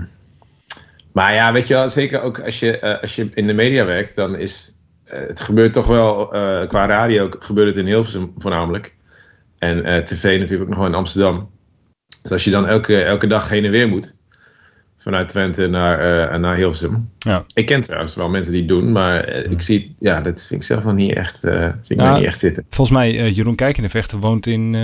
maar 1.19 1.35
ja, 1.35 1.53
weet 1.53 1.67
je 1.69 1.75
wel, 1.75 1.89
zeker 1.89 2.23
ook 2.23 2.41
als 2.41 2.59
je, 2.59 2.81
uh, 2.83 3.01
als 3.01 3.17
je 3.17 3.31
in 3.35 3.47
de 3.47 3.53
media 3.53 3.85
werkt, 3.85 4.15
dan 4.15 4.37
is 4.37 4.75
uh, 5.07 5.13
het 5.27 5.41
gebeurt 5.41 5.73
toch 5.73 5.87
wel, 5.87 6.37
uh, 6.37 6.69
qua 6.69 6.87
radio 6.87 7.31
gebeurt 7.39 7.69
het 7.69 7.77
in 7.77 7.87
Hilversum 7.87 8.33
voornamelijk. 8.37 8.95
En 9.59 10.05
tv 10.05 10.39
natuurlijk 10.39 10.63
ook 10.63 10.69
nog 10.69 10.79
wel 10.79 10.87
in 10.87 10.95
Amsterdam. 10.95 11.51
Dus 12.23 12.33
als 12.33 12.45
je 12.45 12.51
dan 12.51 12.67
elke, 12.67 13.03
elke 13.03 13.27
dag 13.27 13.49
heen 13.49 13.65
en 13.65 13.71
weer 13.71 13.89
moet, 13.89 14.15
vanuit 14.99 15.29
Twente 15.29 15.67
naar, 15.67 16.41
naar 16.41 16.57
Hilversum. 16.57 17.11
Ja. 17.19 17.45
Ik 17.55 17.67
ken 17.67 17.81
trouwens 17.81 18.15
wel 18.15 18.29
mensen 18.29 18.53
die 18.53 18.61
het 18.61 18.71
doen, 18.71 18.93
maar 18.93 19.29
ik 19.29 19.63
zie, 19.63 19.97
ja, 19.99 20.21
dat 20.21 20.47
vind 20.47 20.61
ik 20.61 20.67
zelf 20.67 20.85
nog 20.85 20.95
niet 20.95 21.15
echt, 21.15 21.39
zie 21.39 21.73
ik 21.89 21.97
nou, 21.97 22.19
niet 22.19 22.27
echt 22.27 22.39
zitten. 22.39 22.65
Volgens 22.69 22.97
mij, 22.97 23.31
Jeroen 23.31 23.55
Kijkenvechter 23.55 24.19
woont 24.19 24.47
in 24.47 24.75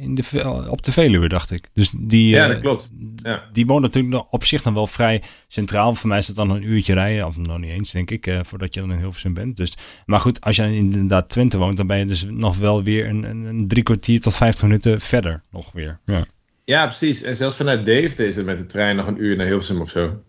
in 0.00 0.14
de, 0.14 0.66
op 0.68 0.82
de 0.82 0.92
Veluwe, 0.92 1.28
dacht 1.28 1.50
ik. 1.50 1.68
Dus 1.72 1.94
die, 1.98 2.28
ja, 2.28 2.46
dat 2.46 2.56
eh, 2.56 2.62
klopt. 2.62 2.94
Ja. 3.16 3.42
Die 3.52 3.66
woont 3.66 3.82
natuurlijk 3.82 4.32
op 4.32 4.44
zich 4.44 4.62
dan 4.62 4.74
wel 4.74 4.86
vrij 4.86 5.22
centraal. 5.48 5.94
Voor 5.94 6.08
mij 6.08 6.18
is 6.18 6.26
het 6.26 6.36
dan 6.36 6.50
een 6.50 6.62
uurtje 6.62 6.94
rijden, 6.94 7.26
of 7.26 7.36
nog 7.36 7.58
niet 7.58 7.70
eens, 7.70 7.90
denk 7.90 8.10
ik, 8.10 8.26
uh, 8.26 8.38
voordat 8.42 8.74
je 8.74 8.80
dan 8.80 8.92
in 8.92 8.98
Hilversum 8.98 9.34
bent. 9.34 9.56
Dus, 9.56 9.74
maar 10.06 10.20
goed, 10.20 10.40
als 10.40 10.56
je 10.56 10.74
inderdaad 10.74 11.28
Twente 11.28 11.58
woont, 11.58 11.76
dan 11.76 11.86
ben 11.86 11.98
je 11.98 12.04
dus 12.04 12.26
nog 12.30 12.58
wel 12.58 12.82
weer 12.82 13.08
een, 13.08 13.24
een, 13.24 13.44
een 13.44 13.68
drie 13.68 13.82
kwartier 13.82 14.20
tot 14.20 14.36
vijftig 14.36 14.62
minuten 14.62 15.00
verder 15.00 15.42
nog 15.50 15.72
weer. 15.72 16.00
Ja. 16.04 16.24
ja, 16.64 16.86
precies. 16.86 17.22
En 17.22 17.36
zelfs 17.36 17.56
vanuit 17.56 17.84
Deventer 17.84 18.26
is 18.26 18.36
het 18.36 18.46
met 18.46 18.58
de 18.58 18.66
trein 18.66 18.96
nog 18.96 19.06
een 19.06 19.22
uur 19.22 19.36
naar 19.36 19.46
Hilversum 19.46 19.80
of 19.80 19.90
zo. 19.90 20.22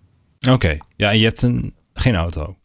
Oké, 0.50 0.78
ja, 0.96 1.12
en 1.12 1.20
je 1.20 1.26
hebt 1.26 1.42
een, 1.42 1.74
geen 1.94 2.16
auto? 2.16 2.58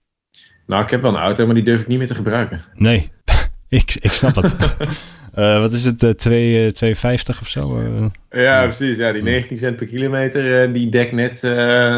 Nou, 0.67 0.85
ik 0.85 0.91
heb 0.91 1.03
wel 1.03 1.15
een 1.15 1.21
auto, 1.21 1.47
maar 1.47 1.55
die 1.55 1.65
durf 1.65 1.81
ik 1.81 1.87
niet 1.87 1.99
meer 1.99 2.07
te 2.07 2.15
gebruiken. 2.15 2.65
Nee, 2.75 3.11
ik, 3.69 3.97
ik 4.01 4.13
snap 4.13 4.35
het. 4.35 4.57
Uh, 5.37 5.61
wat 5.61 5.73
is 5.73 5.85
het, 5.85 6.03
uh, 6.03 6.11
2, 6.11 6.67
uh, 6.67 6.95
2,50 6.95 7.41
of 7.41 7.49
zo? 7.49 7.81
Uh, 7.81 8.07
ja, 8.31 8.63
precies. 8.63 8.97
Ja, 8.97 9.13
die 9.13 9.23
19 9.23 9.57
cent 9.57 9.77
per 9.77 9.87
kilometer, 9.87 10.63
eh, 10.63 10.73
die 10.73 10.89
dekt 10.89 11.13
net, 11.13 11.39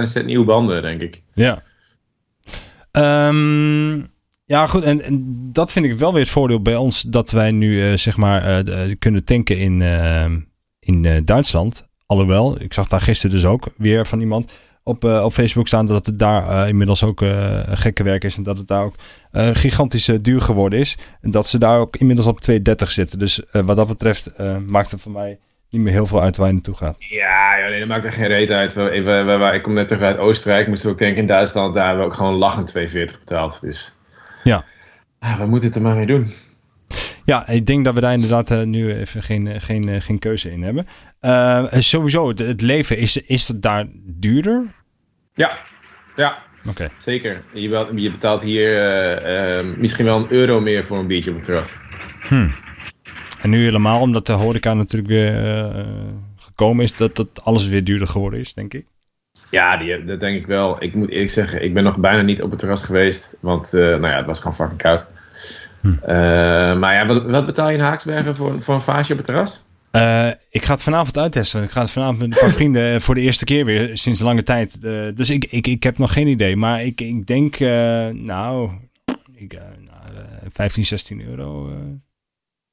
zet 0.08 0.26
nieuwe 0.26 0.44
banden, 0.44 0.82
denk 0.82 1.00
ik. 1.00 1.22
Ja. 1.34 1.62
Um, 3.28 4.10
ja, 4.44 4.66
goed. 4.66 4.82
En, 4.82 5.02
en, 5.02 5.48
dat 5.52 5.72
vind 5.72 5.84
ik 5.84 5.98
wel 5.98 6.12
weer 6.12 6.22
het 6.22 6.30
voordeel 6.30 6.62
bij 6.62 6.76
ons, 6.76 7.02
dat 7.02 7.30
wij 7.30 7.50
nu 7.50 7.98
zeg 7.98 8.16
maar 8.16 8.62
kunnen 8.98 9.24
tanken 9.24 9.58
in, 9.58 9.82
in 10.80 11.24
Duitsland. 11.24 11.88
Alhoewel, 12.06 12.60
ik 12.60 12.72
zag 12.72 12.86
daar 12.86 13.00
gisteren 13.00 13.36
dus 13.36 13.44
ook 13.44 13.68
weer 13.76 14.06
van 14.06 14.20
iemand 14.20 14.52
op, 14.88 15.04
uh, 15.04 15.24
op 15.24 15.32
Facebook 15.32 15.66
staan 15.66 15.86
dat 15.86 16.06
het 16.06 16.18
daar 16.18 16.50
uh, 16.50 16.68
inmiddels 16.68 17.04
ook 17.04 17.20
uh, 17.20 17.60
gekke 17.64 18.02
werk 18.02 18.24
is. 18.24 18.36
En 18.36 18.42
dat 18.42 18.58
het 18.58 18.68
daar 18.68 18.84
ook 18.84 18.94
gigantisch 19.52 20.04
duur 20.04 20.40
geworden 20.40 20.78
is. 20.78 20.96
En 21.20 21.30
dat 21.30 21.46
ze 21.46 21.58
daar 21.58 21.78
ook 21.78 21.96
inmiddels 21.96 22.26
op 22.26 22.38
2,30 22.50 22.56
zitten. 22.76 23.18
Dus 23.18 23.42
wat 23.50 23.76
dat 23.76 23.88
betreft 23.88 24.30
maakt 24.66 24.90
het 24.90 25.02
voor 25.02 25.12
mij 25.12 25.38
niet 25.70 25.82
meer 25.82 25.92
heel 25.92 26.06
veel 26.06 26.22
uit 26.22 26.36
waar 26.36 26.46
je 26.46 26.52
naartoe 26.52 26.74
gaat. 26.74 26.96
Ja, 26.98 27.68
nee, 27.68 27.78
dat 27.78 27.88
maakt 27.88 28.04
er 28.04 28.12
geen 28.12 28.26
reet 28.26 28.50
uit. 28.50 28.72
We, 28.72 28.82
we, 28.82 29.36
we, 29.38 29.54
ik 29.54 29.62
kom 29.62 29.72
net 29.72 29.88
terug 29.88 30.02
uit 30.02 30.18
Oostenrijk. 30.18 30.68
Moesten 30.68 30.86
we 30.86 30.92
ook 30.92 30.98
denken 30.98 31.20
in 31.20 31.26
Duitsland. 31.26 31.74
Daar 31.74 31.86
hebben 31.86 32.04
we 32.04 32.10
ook 32.10 32.16
gewoon 32.16 32.34
lachend 32.34 32.78
2,40 32.78 32.94
betaald. 32.94 33.60
Dus 33.60 33.94
ja. 34.44 34.64
Ah, 35.18 35.38
we 35.38 35.46
moeten 35.46 35.68
het 35.68 35.76
er 35.76 35.82
maar 35.82 35.96
mee 35.96 36.06
doen. 36.06 36.32
Ja, 37.24 37.48
ik 37.48 37.66
denk 37.66 37.84
dat 37.84 37.94
we 37.94 38.00
daar 38.00 38.12
inderdaad 38.12 38.64
nu 38.64 38.94
even 38.94 39.22
geen, 39.22 39.60
geen, 39.60 40.02
geen 40.02 40.18
keuze 40.18 40.50
in 40.50 40.62
hebben. 40.62 40.86
sowieso, 41.82 42.28
het, 42.28 42.38
het, 42.38 42.60
leven, 42.60 42.98
is, 42.98 43.16
is 43.16 43.48
het 43.48 43.62
daar 43.62 43.86
duurder? 44.04 44.76
Ja, 45.38 45.58
ja. 46.16 46.38
Oké. 46.68 46.90
Zeker. 46.96 47.42
Je, 47.52 47.90
je, 47.94 48.10
betaalt 48.10 48.42
hier 48.42 48.70
uh, 48.70 49.64
uh, 49.64 49.76
misschien 49.76 50.04
wel 50.04 50.16
een 50.16 50.32
euro 50.32 50.60
meer 50.60 50.84
voor 50.84 50.98
een 50.98 51.06
biertje 51.06 51.30
op 51.30 51.36
het 51.36 51.44
terras. 51.44 51.70
Hmm. 52.28 52.54
En 53.42 53.50
nu 53.50 53.64
helemaal, 53.64 54.00
omdat 54.00 54.26
de 54.26 54.32
horeca 54.32 54.74
natuurlijk 54.74 55.10
weer 55.10 55.44
uh, 55.44 55.82
gekomen 56.36 56.84
is, 56.84 56.96
dat, 56.96 57.16
dat 57.16 57.44
alles 57.44 57.68
weer 57.68 57.84
duurder 57.84 58.08
geworden 58.08 58.40
is, 58.40 58.54
denk 58.54 58.74
ik. 58.74 58.86
Ja, 59.50 59.76
die, 59.76 60.04
dat 60.04 60.20
denk 60.20 60.36
ik 60.36 60.46
wel. 60.46 60.82
Ik 60.82 60.94
moet 60.94 61.10
eerlijk 61.10 61.30
zeggen, 61.30 61.64
ik 61.64 61.74
ben 61.74 61.84
nog 61.84 61.96
bijna 61.96 62.22
niet 62.22 62.42
op 62.42 62.50
het 62.50 62.58
terras 62.58 62.82
geweest, 62.82 63.36
want 63.40 63.72
nou 63.72 64.06
ja, 64.06 64.16
het 64.16 64.26
was 64.26 64.38
gewoon 64.38 64.54
fucking 64.54 64.80
koud. 64.80 65.08
Hm. 65.80 66.78
maar 66.78 66.94
ja, 66.94 67.06
wat, 67.06 67.24
wat, 67.24 67.46
betaal 67.46 67.68
je 67.68 67.76
in 67.76 67.84
Haaksbergen 67.84 68.36
voor, 68.36 68.62
voor 68.62 68.74
een 68.74 68.80
vaasje 68.80 69.12
op 69.12 69.18
het 69.18 69.26
terras? 69.26 69.64
Uh, 69.98 70.30
ik 70.50 70.64
ga 70.64 70.72
het 70.72 70.82
vanavond 70.82 71.18
uittesten. 71.18 71.62
Ik 71.62 71.70
ga 71.70 71.80
het 71.80 71.90
vanavond 71.90 72.18
met 72.18 72.32
een 72.32 72.38
paar 72.38 72.50
vrienden 72.60 73.00
voor 73.00 73.14
de 73.14 73.20
eerste 73.20 73.44
keer 73.44 73.64
weer 73.64 73.98
sinds 73.98 74.20
lange 74.20 74.42
tijd. 74.42 74.78
Uh, 74.82 75.14
dus 75.14 75.30
ik, 75.30 75.44
ik, 75.44 75.66
ik 75.66 75.82
heb 75.82 75.98
nog 75.98 76.12
geen 76.12 76.26
idee. 76.26 76.56
Maar 76.56 76.82
ik, 76.82 77.00
ik 77.00 77.26
denk, 77.26 77.60
uh, 77.60 77.68
nou, 78.08 78.70
ik, 79.34 79.52
nou 79.52 80.26
15, 80.52 80.84
16 80.84 81.22
euro 81.22 81.70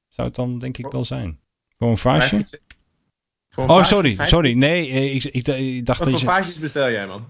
zou 0.08 0.28
het 0.28 0.36
dan 0.36 0.58
denk 0.58 0.78
ik 0.78 0.86
wel 0.90 1.04
zijn. 1.04 1.38
Voor 1.78 1.90
een 1.90 1.98
vaasje? 1.98 2.60
oh, 3.56 3.84
sorry, 3.84 4.16
sorry. 4.20 4.52
Nee, 4.52 4.88
ik, 4.88 5.24
ik, 5.24 5.46
ik 5.46 5.86
dacht 5.86 5.98
Wat 5.98 6.10
dat 6.10 6.20
je... 6.20 6.26
vaasjes 6.26 6.58
bestel 6.58 6.90
jij, 6.90 7.06
man? 7.06 7.26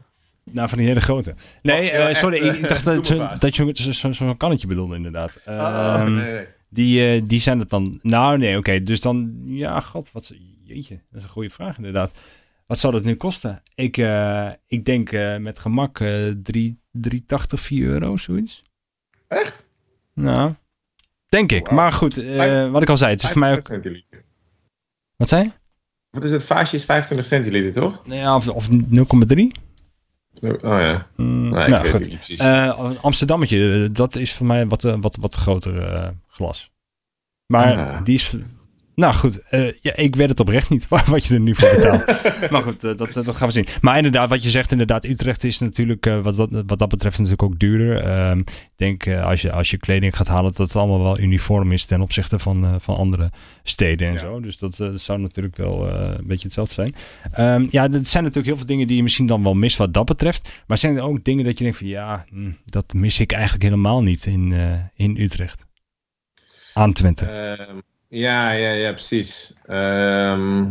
Nou, 0.53 0.69
van 0.69 0.79
die 0.79 0.87
hele 0.87 1.01
grote. 1.01 1.35
Nee, 1.63 1.91
oh, 1.99 2.15
sorry. 2.15 2.37
ik, 2.37 2.69
dacht 2.69 2.85
dat, 2.85 3.41
dat 3.41 3.57
je 3.57 3.71
zo'n 3.73 4.15
zo 4.15 4.35
kannetje 4.35 4.67
bedoelde, 4.67 4.97
inderdaad. 4.97 5.41
Oh, 5.47 5.55
oh, 5.55 6.03
nee, 6.03 6.33
nee. 6.33 6.47
Die, 6.69 7.17
uh, 7.17 7.23
die 7.25 7.41
zijn 7.41 7.59
het 7.59 7.71
dan. 7.71 7.99
Nou, 8.03 8.39
nee, 8.39 8.57
oké. 8.59 8.83
Dus 8.83 9.01
dan, 9.01 9.41
ja, 9.45 9.81
god, 9.81 10.13
wat. 10.13 10.33
Jeetje, 10.63 10.95
dat 11.11 11.19
is 11.19 11.23
een 11.23 11.31
goede 11.31 11.51
vraag, 11.51 11.77
inderdaad. 11.77 12.11
Wat 12.67 12.79
zou 12.79 12.93
dat 12.93 13.05
nu 13.05 13.15
kosten? 13.15 13.63
Ik, 13.75 13.97
uh, 13.97 14.51
ik 14.67 14.85
denk 14.85 15.13
uh, 15.13 15.37
met 15.37 15.59
gemak 15.59 16.01
uh, 16.01 16.35
3, 16.43 16.81
3,80, 16.93 17.21
4 17.47 17.87
euro, 17.87 18.17
zoiets. 18.17 18.63
Echt? 19.29 19.65
Nou, 20.15 20.53
denk 21.29 21.53
ik. 21.53 21.67
Wow. 21.67 21.77
Maar 21.77 21.93
goed, 21.93 22.15
wat 22.71 22.83
ik 22.83 22.89
al 22.89 22.97
zei, 22.97 23.11
het 23.11 23.23
is 23.23 23.31
voor 23.31 23.41
mij 23.41 23.53
ook. 23.53 23.67
Centiliter. 23.67 24.25
Wat 25.17 25.29
zei 25.29 25.43
je? 25.43 25.51
Wat 26.11 26.25
is 26.25 26.31
het? 26.31 26.43
Vaasje 26.43 26.77
is 26.77 26.85
25 26.85 27.27
centiliter, 27.27 27.73
toch? 27.73 28.03
Ja, 28.05 28.37
of, 28.37 28.49
of 28.49 28.69
0,3. 28.71 28.77
Oh 30.41 30.59
ja. 30.61 31.07
Mm, 31.17 31.49
nou, 31.49 31.71
nou 31.71 31.89
goed. 31.89 32.31
Uh, 32.41 32.95
Amsterdammetje, 33.03 33.91
dat 33.93 34.17
is 34.17 34.33
voor 34.33 34.47
mij 34.47 34.67
wat, 34.67 34.83
wat, 34.83 35.17
wat 35.21 35.35
groter 35.35 35.93
uh, 35.93 36.09
glas. 36.37 36.71
Maar 37.47 38.05
die 38.05 38.15
is 38.15 38.37
nou 38.97 39.15
goed, 39.15 39.41
uh, 39.51 39.73
ja, 39.81 39.97
ik 39.97 40.17
weet 40.17 40.29
het 40.29 40.41
oprecht 40.41 40.71
niet 40.71 40.89
wat 41.07 41.25
je 41.25 41.35
er 41.35 41.41
nu 41.41 41.55
voor 41.55 41.71
betaalt. 41.75 42.05
maar 42.51 42.63
goed, 42.63 42.85
uh, 42.85 42.95
dat, 42.95 43.13
dat 43.13 43.37
gaan 43.37 43.49
we 43.49 43.55
zien. 43.55 43.67
Maar 43.81 43.97
inderdaad, 43.97 44.29
wat 44.29 44.45
je 44.45 44.51
zegt, 44.51 44.73
inderdaad, 44.73 45.05
Utrecht 45.05 45.45
is 45.45 45.59
natuurlijk 45.59 46.07
uh, 46.07 46.21
wat, 46.21 46.37
wat, 46.37 46.49
wat 46.67 46.79
dat 46.79 46.89
betreft 46.89 47.17
natuurlijk 47.17 47.43
ook 47.43 47.59
duurder. 47.59 48.03
Ehm, 48.03 48.39
ik 48.39 48.73
denk 48.77 49.09
als, 49.09 49.43
je, 49.43 49.53
als 49.53 49.71
je 49.71 49.77
kleding 49.77 50.17
gaat 50.17 50.29
halen, 50.29 50.53
dat 50.55 50.67
het 50.67 50.77
allemaal 50.77 51.03
wel 51.03 51.19
uniform 51.19 51.73
is 51.73 51.85
ten 51.85 52.01
opzichte 52.01 52.39
van, 52.39 52.81
van 52.81 52.97
andere 52.97 53.31
steden 53.63 54.09
en 54.09 54.13
ja. 54.13 54.19
zo. 54.19 54.41
Dus 54.41 54.59
dat, 54.59 54.81
zou 54.95 55.21
natuurlijk 55.21 55.57
wel 55.57 55.89
een 55.89 56.27
beetje 56.27 56.45
hetzelfde 56.45 56.75
zijn. 56.75 56.95
Um, 57.39 57.69
ja, 57.71 57.83
er 57.83 58.05
zijn 58.05 58.23
natuurlijk 58.23 58.47
heel 58.47 58.57
veel 58.57 58.67
dingen 58.67 58.87
die 58.87 58.97
je 58.97 59.03
misschien 59.03 59.27
dan 59.27 59.43
wel 59.43 59.55
mist 59.55 59.77
wat 59.77 59.95
dat 59.95 60.05
betreft. 60.05 60.63
Maar 60.67 60.79
zijn 60.79 60.97
er 60.97 61.03
ook 61.03 61.25
dingen 61.25 61.45
dat 61.45 61.59
je 61.59 61.65
denkt 61.65 61.79
van 61.79 61.87
ja, 61.87 62.25
hm, 62.29 62.51
dat 62.65 62.95
mis 62.95 63.21
ik 63.21 63.33
eigenlijk 63.33 63.63
helemaal 63.63 64.03
niet 64.03 64.27
in, 64.27 64.55
in 64.95 65.17
Utrecht? 65.21 65.66
Aan 66.77 66.93
Twente. 66.93 67.27
Ehm, 67.27 67.77
Ja, 68.09 68.51
ja, 68.51 68.71
ja, 68.71 68.93
precies. 68.93 69.53
Ehm, 69.67 70.65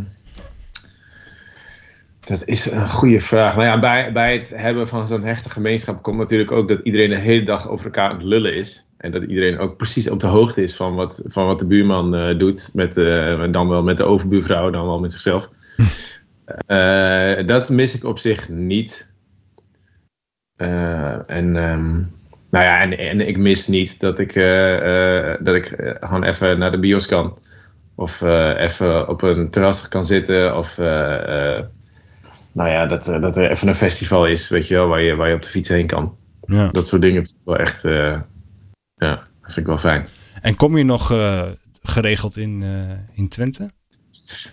dat 2.20 2.42
is 2.44 2.70
een 2.70 2.90
goede 2.90 3.20
vraag. 3.20 3.54
Nou 3.54 3.66
ja, 3.66 3.78
bij, 3.80 4.12
bij 4.12 4.32
het 4.36 4.48
hebben 4.48 4.88
van 4.88 5.06
zo'n 5.06 5.24
hechte 5.24 5.50
gemeenschap 5.50 6.02
komt 6.02 6.18
natuurlijk 6.18 6.50
ook 6.50 6.68
dat 6.68 6.80
iedereen 6.82 7.10
de 7.10 7.16
hele 7.16 7.44
dag 7.44 7.68
over 7.68 7.84
elkaar 7.84 8.10
aan 8.10 8.16
het 8.16 8.24
lullen 8.24 8.54
is. 8.54 8.86
En 8.96 9.12
dat 9.12 9.22
iedereen 9.22 9.58
ook 9.58 9.76
precies 9.76 10.10
op 10.10 10.20
de 10.20 10.26
hoogte 10.26 10.62
is 10.62 10.76
van 10.76 10.94
wat, 10.94 11.22
van 11.24 11.46
wat 11.46 11.58
de 11.58 11.66
buurman 11.66 12.14
uh, 12.14 12.38
doet. 12.38 12.70
Met, 12.74 12.96
uh, 12.96 13.52
dan 13.52 13.68
wel 13.68 13.82
met 13.82 13.96
de 13.96 14.04
overbuurvrouw, 14.04 14.70
dan 14.70 14.86
wel 14.86 15.00
met 15.00 15.12
zichzelf. 15.12 15.50
uh, 16.66 17.46
dat 17.52 17.70
mis 17.70 17.94
ik 17.94 18.04
op 18.04 18.18
zich 18.18 18.48
niet. 18.48 19.08
en, 20.56 21.56
um, 21.56 22.15
nou 22.56 22.64
ja, 22.68 22.80
en, 22.80 22.98
en 22.98 23.28
ik 23.28 23.36
mis 23.36 23.66
niet 23.66 24.00
dat 24.00 24.18
ik, 24.18 24.34
dat 25.44 25.54
ik 25.54 25.96
gewoon 26.00 26.24
even 26.24 26.58
naar 26.58 26.70
de 26.70 26.78
bios 26.78 27.06
kan. 27.06 27.38
Of 27.94 28.20
even 28.56 29.08
op 29.08 29.22
een 29.22 29.50
terras 29.50 29.88
kan 29.88 30.04
zitten. 30.04 30.56
Of 30.56 30.76
nou 32.52 32.70
ja, 32.70 32.86
dat, 32.86 33.04
dat 33.04 33.36
er 33.36 33.50
even 33.50 33.68
een 33.68 33.74
festival 33.74 34.26
is, 34.26 34.48
weet 34.48 34.68
je 34.68 34.74
wel, 34.74 34.88
waar 34.88 35.02
je, 35.02 35.14
waar 35.14 35.28
je 35.28 35.34
op 35.34 35.42
de 35.42 35.48
fiets 35.48 35.68
heen 35.68 35.86
kan. 35.86 36.16
Ja. 36.46 36.68
Dat 36.68 36.88
soort 36.88 37.02
dingen 37.02 37.26
wel 37.44 37.56
echt 37.56 37.82
ja, 38.96 39.14
dat 39.16 39.52
vind 39.52 39.56
ik 39.56 39.66
wel 39.66 39.78
fijn. 39.78 40.06
En 40.42 40.54
kom 40.54 40.76
je 40.76 40.84
nog 40.84 41.12
uh, 41.12 41.46
geregeld 41.82 42.36
in, 42.36 42.60
uh, 42.62 42.90
in 43.14 43.28
Twente? 43.28 43.70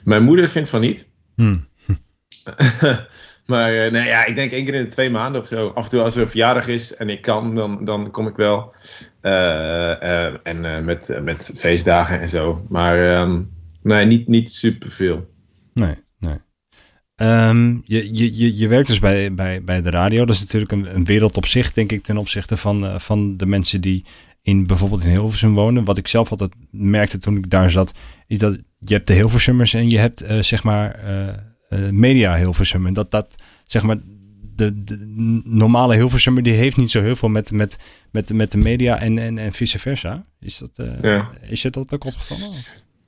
Mijn 0.04 0.24
moeder 0.24 0.50
vindt 0.50 0.70
van 0.70 0.82
niet. 0.82 1.08
Hmm. 1.36 1.68
maar 3.46 3.74
uh, 3.74 3.92
nee, 3.92 4.06
ja, 4.06 4.26
ik 4.26 4.36
denk 4.36 4.52
één 4.52 4.66
keer 4.66 4.74
in 4.74 4.84
de 4.84 4.88
twee 4.88 5.10
maanden 5.10 5.42
of 5.42 5.48
zo. 5.48 5.68
Af 5.68 5.84
en 5.84 5.90
toe 5.90 6.02
als 6.02 6.16
er 6.16 6.22
een 6.22 6.28
verjaardag 6.28 6.68
is 6.68 6.96
en 6.96 7.10
ik 7.10 7.22
kan, 7.22 7.56
dan, 7.56 7.86
dan 7.86 8.12
kom 8.12 8.28
ik 8.28 8.36
wel. 8.36 8.74
en 10.44 10.86
met, 10.86 11.20
met 11.22 11.52
feestdagen 11.56 12.22
en 12.22 12.30
zo. 12.30 12.66
Maar 12.70 13.22
um, 13.22 13.52
nee, 13.82 14.06
niet, 14.06 14.28
niet 14.28 14.52
superveel. 14.52 15.30
Nee, 15.74 15.96
nee. 16.20 16.38
Um, 17.16 17.82
je, 17.86 18.16
je, 18.16 18.58
je 18.58 18.68
werkt 18.68 18.88
dus 18.88 19.00
bij, 19.00 19.34
bij, 19.34 19.64
bij 19.64 19.82
de 19.82 19.90
radio. 19.90 20.26
Dat 20.26 20.36
is 20.36 20.42
natuurlijk 20.42 20.72
een, 20.72 20.96
een 20.96 21.06
wereld 21.06 21.38
op 21.38 21.46
zich, 21.46 21.74
denk 21.74 21.92
ik, 21.92 22.04
ten 22.04 22.18
opzichte 22.18 22.58
van, 22.58 23.02
van 23.02 23.38
de 23.38 23.46
mensen 23.46 23.82
die 23.82 24.06
in 24.42 24.68
bijvoorbeeld 24.68 25.04
in 25.04 25.10
Hilversum 25.10 25.54
wonen. 25.54 25.84
Wat 25.84 25.98
ik 25.98 26.08
zelf 26.08 26.32
altijd 26.32 26.54
merkte 26.72 27.18
toen 27.18 27.38
ik 27.38 27.50
daar 27.50 27.72
zat, 27.72 27.94
is 28.28 28.38
dat 28.40 28.62
je 28.80 28.94
hebt 28.94 29.08
de 29.08 29.14
Hilversummers 29.14 29.74
en 29.74 29.90
je 29.90 29.98
hebt 29.98 30.26
zeg 30.40 30.64
maar 30.64 31.00
media 31.92 32.36
Hilversum. 32.36 32.86
En 32.86 32.94
dat 32.94 33.12
dat 33.12 33.36
zeg 33.65 33.82
maar 33.82 33.98
de, 34.56 34.84
de 34.84 35.12
normale 35.46 35.96
Hilversummer 35.96 36.44
die 36.44 36.53
heeft 36.53 36.77
niet 36.77 36.92
zo 36.92 37.01
heel 37.01 37.15
veel 37.15 37.30
met, 37.30 37.51
met, 37.51 37.77
met, 38.12 38.34
met 38.34 38.51
de 38.51 38.58
media 38.58 39.00
en, 39.00 39.18
en, 39.18 39.38
en 39.38 39.53
vice 39.53 39.80
versa. 39.80 40.22
Is, 40.39 40.58
dat, 40.58 40.88
ja. 41.01 41.30
is 41.42 41.62
je 41.62 41.70
dat 41.70 41.94
ook 41.94 42.06
opgevallen? 42.06 42.53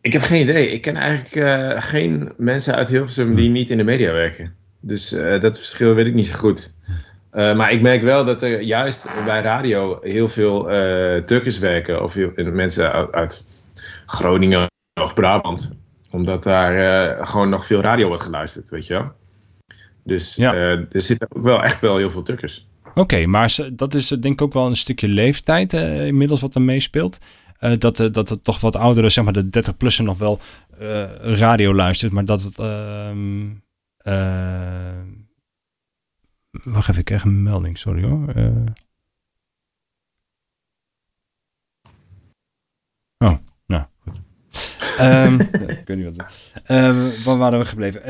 Ik 0.02 0.14
heb 0.14 0.22
geen 0.22 0.42
idee. 0.42 0.72
Ik 0.72 0.82
ken 0.82 0.96
eigenlijk 0.96 1.84
geen 1.84 2.32
mensen 2.38 2.76
uit 2.76 2.90
Hilversum 2.90 3.36
die 3.36 3.48
hm. 3.48 3.52
niet 3.52 3.70
in 3.70 3.78
de 3.78 3.84
media 3.84 4.12
werken. 4.12 4.54
Dus 4.80 5.10
dat 5.42 5.58
verschil 5.58 5.94
weet 5.94 6.06
ik 6.06 6.14
niet 6.14 6.28
zo 6.28 6.36
goed. 6.36 6.76
Maar 7.32 7.72
ik 7.72 7.82
merk 7.82 8.02
wel 8.02 8.26
dat 8.26 8.42
er 8.42 8.62
juist 8.62 9.08
bij 9.26 9.42
radio 9.42 10.00
heel 10.02 10.30
veel 10.30 10.64
Turkers 11.26 11.60
werken. 11.60 12.04
Of 12.04 12.14
heel, 12.14 12.32
mensen 12.36 12.92
uit, 12.92 13.12
uit, 13.12 13.48
Groningen 14.06 14.68
of 15.02 15.14
Brabant. 15.14 15.72
Omdat 16.16 16.44
daar 16.44 16.74
uh, 17.18 17.28
gewoon 17.28 17.50
nog 17.50 17.66
veel 17.66 17.82
radio 17.82 18.08
wordt 18.08 18.24
geluisterd, 18.24 18.70
weet 18.70 18.88
je 18.88 18.94
wel. 18.94 19.12
Dus 20.04 20.36
ja. 20.36 20.54
er 20.54 21.02
zitten 21.02 21.28
ook 21.36 21.44
wel 21.44 21.64
echt 21.64 21.82
wel 21.82 21.98
heel 21.98 22.12
veel 22.12 22.24
Turkers. 22.24 22.68
Oké, 22.88 23.00
okay, 23.00 23.26
maar 23.26 23.58
dat 23.74 23.94
is 23.94 24.08
denk 24.08 24.34
ik 24.34 24.42
ook 24.42 24.54
wel 24.54 24.66
een 24.66 24.76
stukje 24.76 25.08
leeftijd 25.08 25.74
inmiddels 25.74 26.42
wat 26.42 26.56
er 26.56 26.62
meespeelt. 26.62 27.18
dat, 27.78 28.10
dat 28.12 28.30
het 28.30 28.44
toch 28.44 28.62
wat 28.62 28.76
ouderen, 28.76 29.12
zeg 29.12 29.24
maar 29.24 29.34
de 29.34 29.46
30-plussen 29.46 30.04
nog 30.04 30.18
wel 30.18 30.40
radio 31.20 31.74
luistert. 31.74 32.12
Maar 32.12 32.26
dat 32.26 32.42
het... 32.42 32.60
Ehm, 32.60 33.48
Wacht 36.64 36.90
even, 36.90 37.00
ik 37.00 37.06
krijg 37.06 37.24
een 37.24 37.44
melding, 37.44 37.78
sorry 37.78 38.04
hoor. 38.04 38.36
Uh... 38.36 38.66
Oh, 43.18 43.38
nou, 43.66 43.86
goed. 44.00 44.22
um, 45.02 45.40
ik 45.68 45.82
weet 45.86 45.98
niet 45.98 46.16
wat. 46.16 46.28
Uh, 46.68 47.24
waar 47.24 47.38
waren 47.38 47.60
we 47.60 47.66
gebleven? 47.66 48.02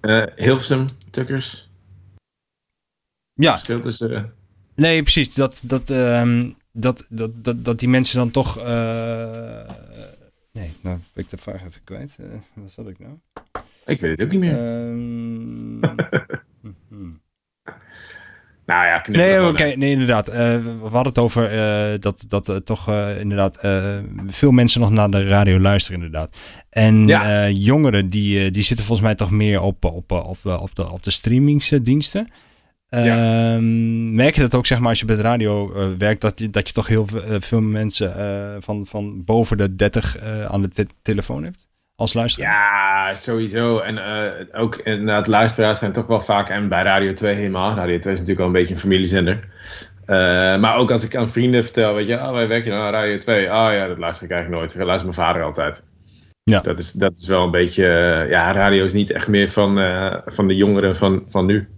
Uh, 0.00 0.26
Hilversum, 0.36 0.86
Tukkers. 1.10 1.70
Ja. 3.34 3.52
Verschil 3.52 3.80
tussen... 3.80 4.32
Nee, 4.74 5.02
precies. 5.02 5.34
Dat, 5.34 5.62
dat, 5.64 5.90
um, 5.90 6.56
dat, 6.72 7.06
dat, 7.08 7.44
dat, 7.44 7.64
dat 7.64 7.78
die 7.78 7.88
mensen 7.88 8.18
dan 8.18 8.30
toch... 8.30 8.56
nee, 10.52 10.72
nou 10.80 10.98
ben 11.12 11.24
ik 11.24 11.30
de 11.30 11.36
vraag 11.36 11.64
even 11.64 11.84
kwijt. 11.84 12.16
wat 12.54 12.72
zat 12.72 12.88
ik 12.88 12.98
nou? 12.98 13.12
Ik 13.86 14.00
weet 14.00 14.10
het 14.10 14.22
ook 14.22 14.30
niet 14.32 14.40
meer. 14.40 14.58
Um... 14.88 15.80
nou 18.66 18.86
ja, 18.86 19.02
nee, 19.06 19.46
oké, 19.46 19.64
nee, 19.64 19.90
inderdaad. 19.90 20.28
Uh, 20.28 20.34
we 20.34 20.78
hadden 20.82 21.06
het 21.06 21.18
over 21.18 21.54
uh, 21.54 21.98
dat, 21.98 22.24
dat 22.28 22.48
uh, 22.48 22.56
toch 22.56 22.88
inderdaad 23.18 23.60
veel 24.26 24.50
mensen 24.50 24.80
nog 24.80 24.90
naar 24.90 25.10
de 25.10 25.24
radio 25.24 25.58
luisteren, 25.58 26.02
inderdaad. 26.02 26.36
En 26.70 27.06
ja. 27.06 27.48
jongeren 27.48 28.08
die, 28.08 28.50
die 28.50 28.62
zitten 28.62 28.86
volgens 28.86 29.06
mij 29.06 29.16
toch 29.16 29.30
meer 29.30 29.60
op, 29.60 29.84
op, 29.84 30.12
op, 30.12 30.38
op, 30.44 30.74
de, 30.74 30.90
op 30.90 31.02
de 31.02 31.10
streamingsdiensten. 31.10 32.28
Ja. 32.88 33.54
Um, 33.54 34.14
merk 34.14 34.34
je 34.34 34.40
dat 34.40 34.54
ook, 34.54 34.66
zeg 34.66 34.78
maar, 34.78 34.88
als 34.88 35.00
je 35.00 35.04
bij 35.04 35.16
de 35.16 35.22
radio 35.22 35.72
werkt, 35.98 36.20
dat 36.20 36.38
je, 36.38 36.50
dat 36.50 36.68
je 36.68 36.74
toch 36.74 36.86
heel 36.86 37.06
veel 37.26 37.60
mensen 37.60 38.14
van, 38.62 38.86
van 38.86 39.24
boven 39.24 39.56
de 39.56 39.76
30 39.76 40.18
aan 40.48 40.62
de 40.62 40.68
te 40.68 40.86
telefoon 41.02 41.44
hebt? 41.44 41.70
Als 42.02 42.14
luisteraar? 42.14 42.50
Ja, 42.50 43.14
sowieso. 43.14 43.78
En 43.78 43.96
uh, 43.96 44.60
ook 44.60 44.76
inderdaad, 44.76 45.26
luisteraars 45.26 45.78
zijn 45.78 45.92
toch 45.92 46.06
wel 46.06 46.20
vaak, 46.20 46.48
en 46.48 46.68
bij 46.68 46.82
Radio 46.82 47.14
2 47.14 47.34
helemaal. 47.34 47.74
Radio 47.74 47.98
2 47.98 48.12
is 48.12 48.20
natuurlijk 48.20 48.38
wel 48.38 48.46
een 48.46 48.52
beetje 48.52 48.74
een 48.74 48.80
familiezender. 48.80 49.48
Uh, 50.06 50.16
maar 50.60 50.76
ook 50.76 50.90
als 50.90 51.04
ik 51.04 51.16
aan 51.16 51.28
vrienden 51.28 51.64
vertel, 51.64 51.94
weet 51.94 52.06
je, 52.06 52.14
oh, 52.14 52.32
wij 52.32 52.48
werken 52.48 52.74
aan 52.74 52.92
Radio 52.92 53.16
2. 53.16 53.44
Oh 53.44 53.68
ja, 53.72 53.86
dat 53.86 53.98
luister 53.98 54.24
ik 54.24 54.32
eigenlijk 54.32 54.60
nooit. 54.60 54.76
Dat 54.76 54.86
luistert 54.86 55.16
mijn 55.16 55.26
vader 55.26 55.42
altijd. 55.42 55.84
Ja. 56.42 56.60
Dat, 56.60 56.78
is, 56.78 56.92
dat 56.92 57.16
is 57.16 57.26
wel 57.26 57.44
een 57.44 57.50
beetje, 57.50 57.84
uh, 57.84 58.30
ja, 58.30 58.52
radio 58.52 58.84
is 58.84 58.92
niet 58.92 59.10
echt 59.10 59.28
meer 59.28 59.48
van, 59.48 59.76
van 60.26 60.46
de 60.46 60.56
jongeren 60.56 60.96
van, 60.96 61.22
van 61.26 61.46
nu. 61.46 61.68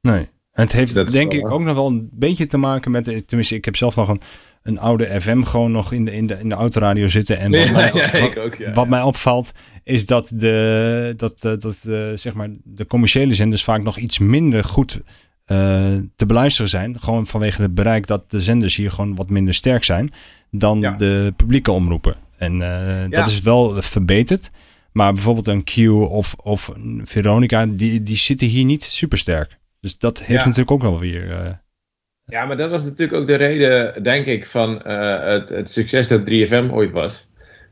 Nee. 0.00 0.28
En 0.56 0.62
het 0.62 0.72
heeft 0.72 1.12
denk 1.12 1.32
ik 1.32 1.50
ook 1.50 1.62
nog 1.62 1.74
wel 1.74 1.86
een 1.86 2.08
beetje 2.12 2.46
te 2.46 2.56
maken 2.58 2.90
met, 2.90 3.26
tenminste 3.26 3.54
ik 3.54 3.64
heb 3.64 3.76
zelf 3.76 3.96
nog 3.96 4.08
een, 4.08 4.20
een 4.62 4.78
oude 4.78 5.20
FM 5.20 5.42
gewoon 5.42 5.70
nog 5.70 5.92
in 5.92 6.04
de, 6.04 6.12
in 6.12 6.26
de, 6.26 6.38
in 6.38 6.48
de 6.48 6.54
autoradio 6.54 7.08
zitten. 7.08 7.38
En 7.38 7.50
wat, 7.58 7.70
mij, 7.70 7.92
wat, 7.92 8.38
ook, 8.38 8.54
ja, 8.54 8.70
wat 8.70 8.88
mij 8.88 9.02
opvalt 9.02 9.52
is 9.84 10.06
dat 10.06 10.32
de, 10.34 11.14
dat, 11.16 11.40
dat, 11.40 11.62
dat 11.62 11.80
de, 11.82 12.12
zeg 12.14 12.34
maar, 12.34 12.48
de 12.64 12.86
commerciële 12.86 13.34
zenders 13.34 13.64
vaak 13.64 13.82
nog 13.82 13.98
iets 13.98 14.18
minder 14.18 14.64
goed 14.64 14.94
uh, 14.96 15.06
te 16.16 16.26
beluisteren 16.26 16.70
zijn. 16.70 17.00
Gewoon 17.00 17.26
vanwege 17.26 17.62
het 17.62 17.74
bereik 17.74 18.06
dat 18.06 18.30
de 18.30 18.40
zenders 18.40 18.76
hier 18.76 18.90
gewoon 18.90 19.14
wat 19.14 19.30
minder 19.30 19.54
sterk 19.54 19.84
zijn 19.84 20.10
dan 20.50 20.80
de 20.80 21.32
publieke 21.36 21.72
omroepen. 21.72 22.14
En 22.36 22.60
uh, 22.60 23.10
dat 23.10 23.26
is 23.26 23.40
wel 23.40 23.82
verbeterd. 23.82 24.50
Maar 24.92 25.12
bijvoorbeeld 25.12 25.46
een 25.46 25.64
Q 25.64 25.76
of, 26.10 26.34
of 26.42 26.70
Veronica, 27.02 27.66
die, 27.66 28.02
die 28.02 28.16
zitten 28.16 28.46
hier 28.46 28.64
niet 28.64 28.82
super 28.82 29.18
sterk. 29.18 29.58
Dus 29.80 29.98
dat 29.98 30.22
heeft 30.22 30.44
natuurlijk 30.44 30.70
ook 30.70 30.82
wel 30.82 30.98
weer... 30.98 31.24
Uh, 31.24 31.48
ja, 32.24 32.46
maar 32.46 32.56
dat 32.56 32.70
was 32.70 32.84
natuurlijk 32.84 33.20
ook 33.20 33.26
de 33.26 33.34
reden, 33.34 34.02
denk 34.02 34.26
ik, 34.26 34.46
van 34.46 34.82
uh, 34.86 35.24
het, 35.24 35.48
het, 35.48 35.70
succes 35.70 36.08
dat 36.08 36.20
3FM 36.20 36.70
ooit 36.70 36.90
was. 36.90 37.28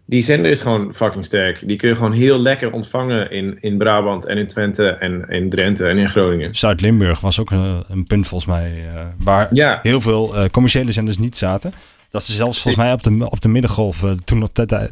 Die 0.07 0.23
zender 0.23 0.51
is 0.51 0.61
gewoon 0.61 0.95
fucking 0.95 1.25
sterk. 1.25 1.69
Die 1.69 1.77
kun 1.77 1.89
je 1.89 1.95
gewoon 1.95 2.13
heel 2.13 2.41
lekker 2.41 2.73
ontvangen 2.73 3.31
in, 3.31 3.59
in 3.61 3.79
Brabant 3.79 4.27
en 4.27 4.39
in 4.39 4.47
Twente 4.47 4.89
en 4.89 5.29
in 5.29 5.51
Drenthe 5.51 5.87
en 5.87 5.99
in 5.99 6.09
Groningen. 6.09 6.55
Zuid-Limburg 6.55 7.21
was 7.21 7.41
ook 7.41 7.51
een, 7.51 7.85
een, 7.89 8.05
punt 8.05 8.27
volgens 8.27 8.51
mij 8.51 8.85
uh, 8.95 9.07
waar 9.19 9.55
ja. 9.55 9.79
heel 9.83 10.01
veel 10.01 10.51
commerciële 10.51 10.93
zenders 10.93 11.19
niet 11.19 11.37
zaten. 11.37 11.73
Dat 12.15 12.25
ze 12.25 12.33
zelfs 12.33 12.61
volgens 12.61 12.85
mij 12.85 12.93
op 12.93 13.03
de, 13.03 13.31
op 13.31 13.41
de 13.41 13.49
middengolf 13.49 14.03
uh, 14.03 14.11
toen, 14.11 14.39
nog 14.39 14.49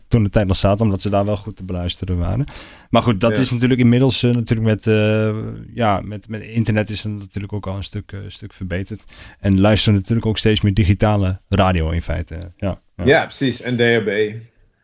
toen 0.09 0.23
de 0.23 0.29
tijd 0.31 0.47
nog 0.47 0.57
zaten, 0.57 0.85
omdat 0.85 1.01
ze 1.01 1.11
daar 1.11 1.25
wel 1.25 1.37
goed 1.37 1.57
te 1.57 1.65
beluisteren 1.65 2.19
waren. 2.19 2.45
Maar 2.91 3.03
goed, 3.03 3.21
dat 3.21 3.39
is 3.39 3.51
natuurlijk 3.51 3.81
inmiddels 3.81 4.23
uh, 4.23 4.35
natuurlijk 4.35 4.69
met, 4.69 4.87
uh, 4.87 5.35
ja, 5.75 6.01
met, 6.01 6.29
met 6.29 6.43
internet 6.43 6.91
is 6.91 7.03
het 7.03 7.13
natuurlijk 7.13 7.53
ook 7.53 7.67
al 7.67 7.77
een 7.77 7.85
stuk, 7.85 8.17
stuk 8.27 8.53
verbeterd. 8.53 9.03
En 9.41 9.61
luisteren 9.61 9.99
natuurlijk 9.99 10.27
ook 10.27 10.39
steeds 10.39 10.61
meer 10.61 10.75
digitale 10.75 11.41
radio 11.49 11.91
in 11.91 12.03
feite. 12.03 12.53
Ja, 12.57 12.81
ja. 12.97 13.05
ja 13.05 13.25
precies. 13.25 13.61
En 13.61 13.77
DHB. 13.77 14.35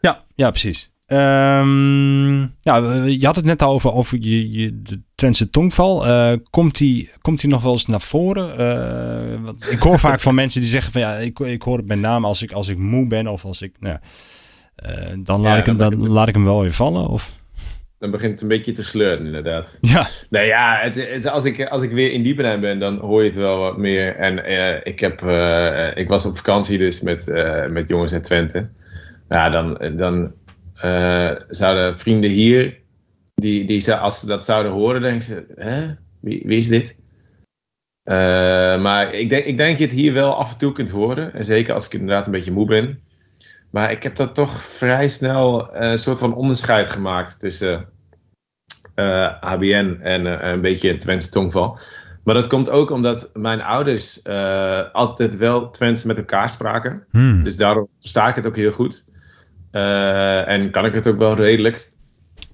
Ja, 0.01 0.25
ja 0.35 0.51
precies. 0.51 0.91
Um, 1.11 2.41
ja, 2.61 2.77
je 3.07 3.27
had 3.27 3.37
het 3.37 3.45
net 3.45 3.63
al 3.63 3.73
over, 3.73 3.93
over 3.93 4.19
je, 4.21 4.51
je, 4.51 4.83
de 4.83 5.01
Twentse 5.15 5.51
tongval. 5.51 6.07
Uh, 6.07 6.33
komt, 6.51 6.79
die, 6.79 7.11
komt 7.21 7.41
die 7.41 7.51
nog 7.51 7.63
wel 7.63 7.73
eens 7.73 7.87
naar 7.87 8.01
voren? 8.01 8.61
Uh, 8.61 9.45
want 9.45 9.71
ik 9.71 9.79
hoor 9.79 9.99
vaak 9.99 10.21
van 10.21 10.35
mensen 10.35 10.61
die 10.61 10.71
zeggen 10.71 10.93
van 10.93 11.01
ja, 11.01 11.15
ik, 11.15 11.39
ik 11.39 11.63
hoor 11.63 11.77
het 11.77 11.87
met 11.87 11.99
name 11.99 12.27
als 12.27 12.43
ik, 12.43 12.53
als 12.53 12.69
ik 12.69 12.79
moe 12.79 13.07
ben 13.07 13.27
of 13.27 13.45
als 13.45 13.63
ik. 13.63 13.73
Nou, 13.81 13.99
uh, 14.87 14.93
dan, 15.19 15.41
laat, 15.41 15.59
ik 15.59 15.67
hem, 15.67 15.77
dan 15.77 16.09
laat 16.09 16.29
ik 16.29 16.35
hem 16.35 16.45
wel 16.45 16.61
weer 16.61 16.73
vallen. 16.73 17.09
Of? 17.09 17.37
dan 17.99 18.11
begint 18.11 18.33
het 18.33 18.43
een 18.43 18.49
beetje 18.49 18.73
te 18.73 18.85
sleuren, 18.85 19.27
inderdaad. 19.27 19.79
Ja. 19.81 20.07
Nee, 20.31 20.47
ja, 20.47 20.79
het, 20.83 20.95
het, 20.95 21.27
als, 21.27 21.45
ik, 21.45 21.67
als 21.67 21.83
ik 21.83 21.91
weer 21.91 22.13
in 22.13 22.23
Diepenheim 22.23 22.61
ben, 22.61 22.79
dan 22.79 22.99
hoor 22.99 23.23
je 23.23 23.29
het 23.29 23.39
wel 23.39 23.59
wat 23.59 23.77
meer. 23.77 24.17
En 24.17 24.37
ik, 24.85 25.01
heb, 25.01 25.23
ik 25.97 26.09
was 26.09 26.25
op 26.25 26.37
vakantie 26.37 26.79
dus 26.79 27.01
met, 27.01 27.27
met 27.71 27.89
jongens 27.89 28.13
uit 28.13 28.25
Twente. 28.25 28.69
Ja, 29.29 29.51
dan, 29.51 29.97
dan 29.97 30.33
zouden 31.49 31.99
vrienden 31.99 32.31
hier, 32.31 32.77
die, 33.35 33.67
die, 33.67 33.95
als 33.95 34.21
ze 34.21 34.27
dat 34.27 34.45
zouden 34.45 34.73
horen, 34.73 35.01
denken 35.01 35.23
ze, 35.23 35.47
hè, 35.55 35.87
wie, 36.21 36.43
wie 36.45 36.59
is 36.59 36.69
dit? 36.69 36.97
maar 38.81 39.15
ik 39.15 39.29
denk, 39.29 39.45
ik 39.45 39.57
denk 39.57 39.69
dat 39.71 39.79
je 39.79 39.85
het 39.85 39.95
hier 39.95 40.13
wel 40.13 40.35
af 40.35 40.53
en 40.53 40.59
toe 40.59 40.73
kunt 40.73 40.91
horen. 40.91 41.35
En 41.35 41.45
zeker 41.45 41.75
als 41.75 41.87
ik 41.87 41.93
inderdaad 41.93 42.27
een 42.27 42.33
beetje 42.33 42.53
moe 42.53 42.67
ben. 42.67 43.01
Maar 43.71 43.91
ik 43.91 44.03
heb 44.03 44.17
dat 44.17 44.35
toch 44.35 44.65
vrij 44.65 45.09
snel 45.09 45.75
een 45.77 45.99
soort 45.99 46.19
van 46.19 46.35
onderscheid 46.35 46.91
gemaakt 46.91 47.41
tussen 47.41 47.89
ABN 49.41 49.99
en 50.03 50.49
een 50.51 50.61
beetje 50.61 50.97
Twentse 50.97 51.31
tongval. 51.31 51.79
Maar 52.29 52.37
dat 52.37 52.47
komt 52.47 52.71
ook 52.71 52.91
omdat 52.91 53.31
mijn 53.35 53.61
ouders 53.61 54.21
uh, 54.25 54.93
altijd 54.93 55.37
wel 55.37 55.71
Twents 55.71 56.05
met 56.05 56.19
elkaar 56.19 56.49
spraken. 56.49 57.05
Hmm. 57.11 57.45
Dus 57.45 57.57
daarom 57.57 57.89
versta 58.01 58.29
ik 58.29 58.35
het 58.35 58.47
ook 58.47 58.57
heel 58.57 58.73
goed. 58.73 59.08
Uh, 59.73 60.49
en 60.49 60.71
kan 60.71 60.85
ik 60.85 60.95
het 60.95 61.07
ook 61.07 61.19
wel 61.19 61.37
redelijk. 61.37 61.91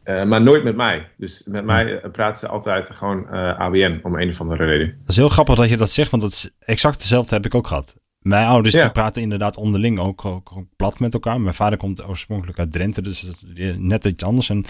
Uh, 0.04 0.25
maar 0.25 0.42
nooit 0.42 0.64
met 0.64 0.76
mij. 0.76 1.09
Dus 1.16 1.44
met 1.47 1.64
mij 1.64 2.00
praten 2.12 2.38
ze 2.38 2.49
altijd 2.49 2.90
gewoon 2.90 3.28
ABN 3.59 4.00
om 4.02 4.18
een 4.18 4.28
of 4.28 4.40
andere 4.40 4.64
reden. 4.64 4.94
Dat 4.99 5.09
is 5.09 5.16
heel 5.16 5.28
grappig 5.28 5.56
dat 5.56 5.68
je 5.68 5.76
dat 5.76 5.90
zegt, 5.90 6.11
want 6.11 6.23
dat 6.23 6.33
is 6.33 6.50
exact 6.59 6.94
hetzelfde 6.94 7.35
heb 7.35 7.44
ik 7.44 7.54
ook 7.54 7.66
gehad. 7.66 7.97
Mijn 8.18 8.47
ouders 8.47 8.75
ja. 8.75 8.83
die 8.83 8.90
praten 8.90 9.23
inderdaad 9.23 9.56
onderling 9.56 9.99
ook, 9.99 10.25
ook, 10.25 10.52
ook, 10.56 10.66
plat 10.76 11.00
met 11.00 11.14
elkaar. 11.14 11.40
Mijn 11.40 11.54
vader 11.54 11.78
komt 11.78 12.09
oorspronkelijk 12.09 12.59
uit 12.59 12.73
Drenthe, 12.73 13.02
dus 13.02 13.21
dat 13.21 13.44
is 13.54 13.75
net 13.78 14.04
iets 14.04 14.25
anders. 14.25 14.50
En 14.50 14.64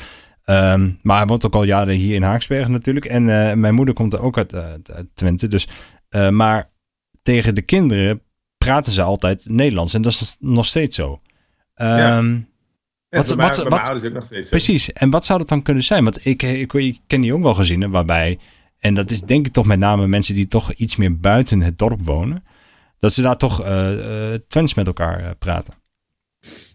Um, 0.46 0.98
maar 1.02 1.16
hij 1.16 1.26
woont 1.26 1.46
ook 1.46 1.54
al 1.54 1.62
jaren 1.62 1.94
hier 1.94 2.14
in 2.14 2.22
Haaksbergen 2.22 2.72
natuurlijk. 2.72 3.06
En 3.06 3.22
uh, 3.22 3.52
mijn 3.52 3.74
moeder 3.74 3.94
komt 3.94 4.12
er 4.12 4.22
ook 4.22 4.36
uit, 4.38 4.54
uit, 4.54 4.90
uit 4.92 5.06
Twente. 5.14 5.48
Dus, 5.48 5.68
uh, 6.10 6.28
maar 6.28 6.70
tegen 7.22 7.54
de 7.54 7.62
kinderen 7.62 8.22
praten 8.58 8.92
ze 8.92 9.02
altijd 9.02 9.48
Nederlands. 9.48 9.94
En 9.94 10.02
dat 10.02 10.12
is 10.12 10.36
nog 10.40 10.66
steeds 10.66 10.96
zo. 10.96 11.20
Um, 11.76 11.86
ja. 11.86 12.22
Wat, 13.08 13.28
ja, 13.28 13.36
wat, 13.36 13.56
wat, 13.56 13.68
mijn 13.68 13.82
ouders 13.82 14.04
ook 14.04 14.12
nog 14.12 14.24
steeds 14.24 14.48
Precies. 14.48 14.92
En 14.92 15.10
wat 15.10 15.24
zou 15.24 15.38
dat 15.38 15.48
dan 15.48 15.62
kunnen 15.62 15.84
zijn? 15.84 16.04
Want 16.04 16.26
ik, 16.26 16.42
ik, 16.42 16.72
ik 16.72 16.98
ken 17.06 17.20
die 17.20 17.34
ook 17.34 17.42
wel 17.42 17.54
gezinnen 17.54 17.90
waarbij... 17.90 18.38
En 18.78 18.94
dat 18.94 19.10
is 19.10 19.20
denk 19.20 19.46
ik 19.46 19.52
toch 19.52 19.66
met 19.66 19.78
name 19.78 20.06
mensen 20.06 20.34
die 20.34 20.48
toch 20.48 20.72
iets 20.72 20.96
meer 20.96 21.18
buiten 21.18 21.60
het 21.60 21.78
dorp 21.78 22.02
wonen. 22.02 22.44
Dat 22.98 23.12
ze 23.12 23.22
daar 23.22 23.36
toch 23.36 23.66
uh, 23.66 24.34
Twents 24.48 24.74
met 24.74 24.86
elkaar 24.86 25.34
praten. 25.36 25.74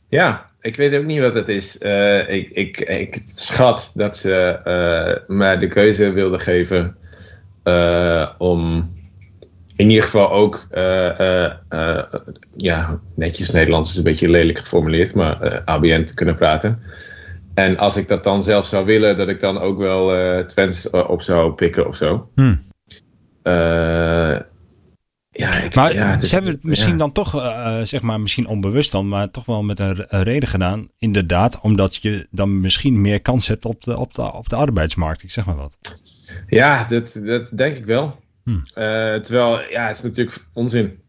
Ja, 0.08 0.50
ik 0.62 0.76
weet 0.76 0.94
ook 0.94 1.06
niet 1.06 1.20
wat 1.20 1.34
het 1.34 1.48
is. 1.48 1.78
Ik, 2.28 2.50
ik, 2.50 2.80
ik 2.80 3.22
schat 3.26 3.92
dat 3.94 4.18
ze 4.18 5.24
mij 5.28 5.58
de 5.58 5.68
keuze 5.68 6.12
wilden 6.12 6.40
geven 6.40 6.98
om 8.38 8.92
in 9.80 9.90
ieder 9.90 10.04
geval 10.04 10.32
ook, 10.32 10.68
ja, 12.56 13.00
netjes 13.16 13.52
Nederlands 13.52 13.90
is 13.90 13.98
een 13.98 14.04
beetje 14.04 14.30
lelijk 14.30 14.60
geformuleerd, 14.60 15.16
maar 15.16 15.62
ABN 15.66 16.04
te 16.04 16.14
kunnen 16.14 16.36
praten. 16.36 16.80
En 17.54 17.78
als 17.78 17.98
ik 17.98 18.08
dat 18.08 18.24
dan 18.24 18.44
zelf 18.44 18.66
zou 18.66 18.86
willen, 18.86 19.18
dat 19.18 19.30
ik 19.30 19.40
dan 19.40 19.60
ook 19.60 19.78
wel 19.78 20.46
Twents 20.46 20.90
op 20.90 21.22
zou 21.22 21.54
pikken 21.54 21.88
of 21.88 21.96
zo. 21.96 22.30
Hmm. 22.36 22.62
Ja, 25.40 25.56
ik, 25.64 25.76
maar 25.76 25.94
ja, 25.94 26.20
ze 26.20 26.34
hebben 26.34 26.54
het 26.54 26.64
misschien 26.64 26.98
dan 26.98 27.12
toch, 27.12 27.36
uh, 27.36 27.82
zeg 27.82 28.02
maar, 28.02 28.20
misschien 28.20 28.48
onbewust 28.48 28.92
dan, 28.92 29.08
maar 29.08 29.32
toch 29.32 29.46
wel 29.46 29.64
met 29.64 29.80
een, 29.80 30.06
een, 30.08 30.24
reden 30.24 30.50
gedaan. 30.50 30.90
Inderdaad, 30.98 31.60
omdat 31.62 31.96
je 31.96 32.28
dan 32.32 32.60
misschien 32.60 33.02
meer 33.02 33.22
kans 33.22 33.48
hebt 33.48 33.66
op 33.66 33.84
de, 33.84 33.98
op 33.98 34.14
de, 34.14 34.34
op 34.34 34.50
de 34.50 34.56
arbeidsmarkt. 34.56 35.24
Ik 35.24 35.32
zeg 35.32 35.46
maar 35.46 35.56
wat. 35.56 35.78
Ja, 36.48 36.86
dat, 36.88 37.20
dat 37.24 37.50
denk 37.58 37.78
ik 37.78 37.86
wel. 37.86 38.20
Hm. 38.50 38.82
Uh, 38.82 39.16
terwijl, 39.16 39.60
ja, 39.70 39.88
het 39.88 39.96
is 39.96 40.02
natuurlijk 40.02 40.38
onzin. 40.54 41.00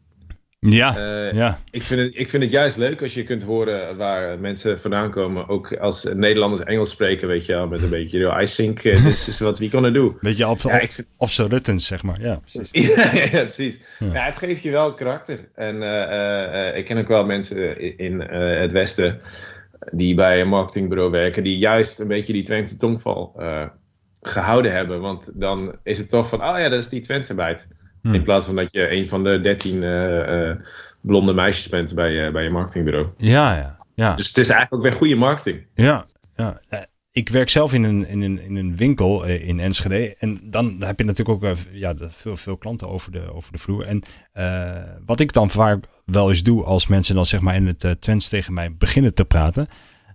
Ja, 0.58 0.96
uh, 0.96 1.32
ja. 1.32 1.58
Ik 1.70 1.82
vind, 1.82 2.00
het, 2.00 2.10
ik 2.14 2.28
vind 2.28 2.42
het 2.42 2.52
juist 2.52 2.76
leuk 2.76 3.02
als 3.02 3.14
je 3.14 3.24
kunt 3.24 3.42
horen 3.42 3.96
waar 3.96 4.38
mensen 4.38 4.80
vandaan 4.80 5.10
komen. 5.10 5.48
Ook 5.48 5.76
als 5.76 6.06
Nederlanders 6.14 6.64
Engels 6.64 6.90
spreken, 6.90 7.28
weet 7.28 7.46
je 7.46 7.52
wel, 7.52 7.66
met 7.66 7.82
een 7.82 7.90
beetje 7.90 8.18
door 8.18 8.42
I 8.42 8.46
think 8.46 8.84
uh, 8.84 8.92
this 8.92 9.28
is 9.28 9.38
what 9.38 9.58
we 9.58 9.70
gonna 9.70 9.90
do. 9.90 10.16
Beetje 10.20 10.48
op, 10.48 10.58
ja, 10.58 10.80
op, 10.80 10.90
of 11.16 11.30
zo 11.30 11.46
Ruttens, 11.46 11.86
zeg 11.86 12.02
maar. 12.02 12.20
Ja, 12.20 12.40
precies. 12.40 12.70
ja, 12.96 13.12
ja, 13.14 13.42
precies. 13.42 13.80
Ja. 13.98 14.24
het 14.24 14.36
geeft 14.36 14.62
je 14.62 14.70
wel 14.70 14.94
karakter. 14.94 15.48
En 15.54 15.76
uh, 15.76 16.76
ik 16.76 16.84
ken 16.84 16.98
ook 16.98 17.08
wel 17.08 17.24
mensen 17.24 17.98
in 17.98 18.20
het 18.20 18.72
Westen 18.72 19.20
die 19.90 20.14
bij 20.14 20.40
een 20.40 20.48
marketingbureau 20.48 21.10
werken, 21.10 21.42
die 21.42 21.58
juist 21.58 21.98
een 21.98 22.08
beetje 22.08 22.32
die 22.32 22.44
Twentse 22.44 22.76
tongval 22.76 23.32
gehouden 24.20 24.72
hebben. 24.72 25.00
Want 25.00 25.30
dan 25.34 25.76
is 25.82 25.98
het 25.98 26.08
toch 26.08 26.28
van, 26.28 26.42
oh 26.42 26.58
ja, 26.58 26.68
dat 26.68 26.78
is 26.78 26.88
die 26.88 27.00
Twentse 27.00 27.34
bijt. 27.34 27.68
Hmm. 28.02 28.14
In 28.14 28.22
plaats 28.22 28.46
van 28.46 28.56
dat 28.56 28.72
je 28.72 28.90
een 28.90 29.08
van 29.08 29.24
de 29.24 29.40
dertien 29.40 29.82
uh, 29.82 30.48
uh, 30.48 30.56
blonde 31.00 31.32
meisjes 31.32 31.68
bent 31.68 31.94
bij, 31.94 32.26
uh, 32.26 32.32
bij 32.32 32.42
je 32.42 32.50
marketingbureau. 32.50 33.08
Ja, 33.16 33.56
ja, 33.56 33.78
ja. 33.94 34.14
Dus 34.14 34.28
het 34.28 34.38
is 34.38 34.48
eigenlijk 34.48 34.74
ook 34.74 34.90
weer 34.90 34.98
goede 34.98 35.14
marketing. 35.14 35.66
Ja, 35.74 36.06
ja. 36.34 36.60
Ik 37.12 37.28
werk 37.28 37.48
zelf 37.48 37.74
in 37.74 37.82
een, 37.82 38.06
in 38.06 38.20
een, 38.20 38.42
in 38.42 38.56
een 38.56 38.76
winkel 38.76 39.24
in 39.24 39.60
Enschede. 39.60 40.16
En 40.18 40.40
dan 40.42 40.76
heb 40.78 40.98
je 40.98 41.04
natuurlijk 41.04 41.44
ook 41.44 41.56
ja, 41.72 41.94
veel, 41.98 42.36
veel 42.36 42.56
klanten 42.56 42.88
over 42.88 43.12
de, 43.12 43.32
over 43.32 43.52
de 43.52 43.58
vloer. 43.58 43.84
En 43.86 44.02
wat 45.04 45.20
ik 45.20 45.32
dan 45.32 45.50
vaak 45.50 45.84
wel 46.04 46.28
eens 46.28 46.42
doe 46.42 46.64
als 46.64 46.86
mensen 46.86 47.14
dan 47.14 47.26
zeg 47.26 47.40
maar 47.40 47.54
in 47.54 47.66
het 47.66 47.84
uh, 47.84 47.90
Twents 47.90 48.28
tegen 48.28 48.52
mij 48.52 48.76
beginnen 48.76 49.14
te 49.14 49.24
praten. 49.24 49.68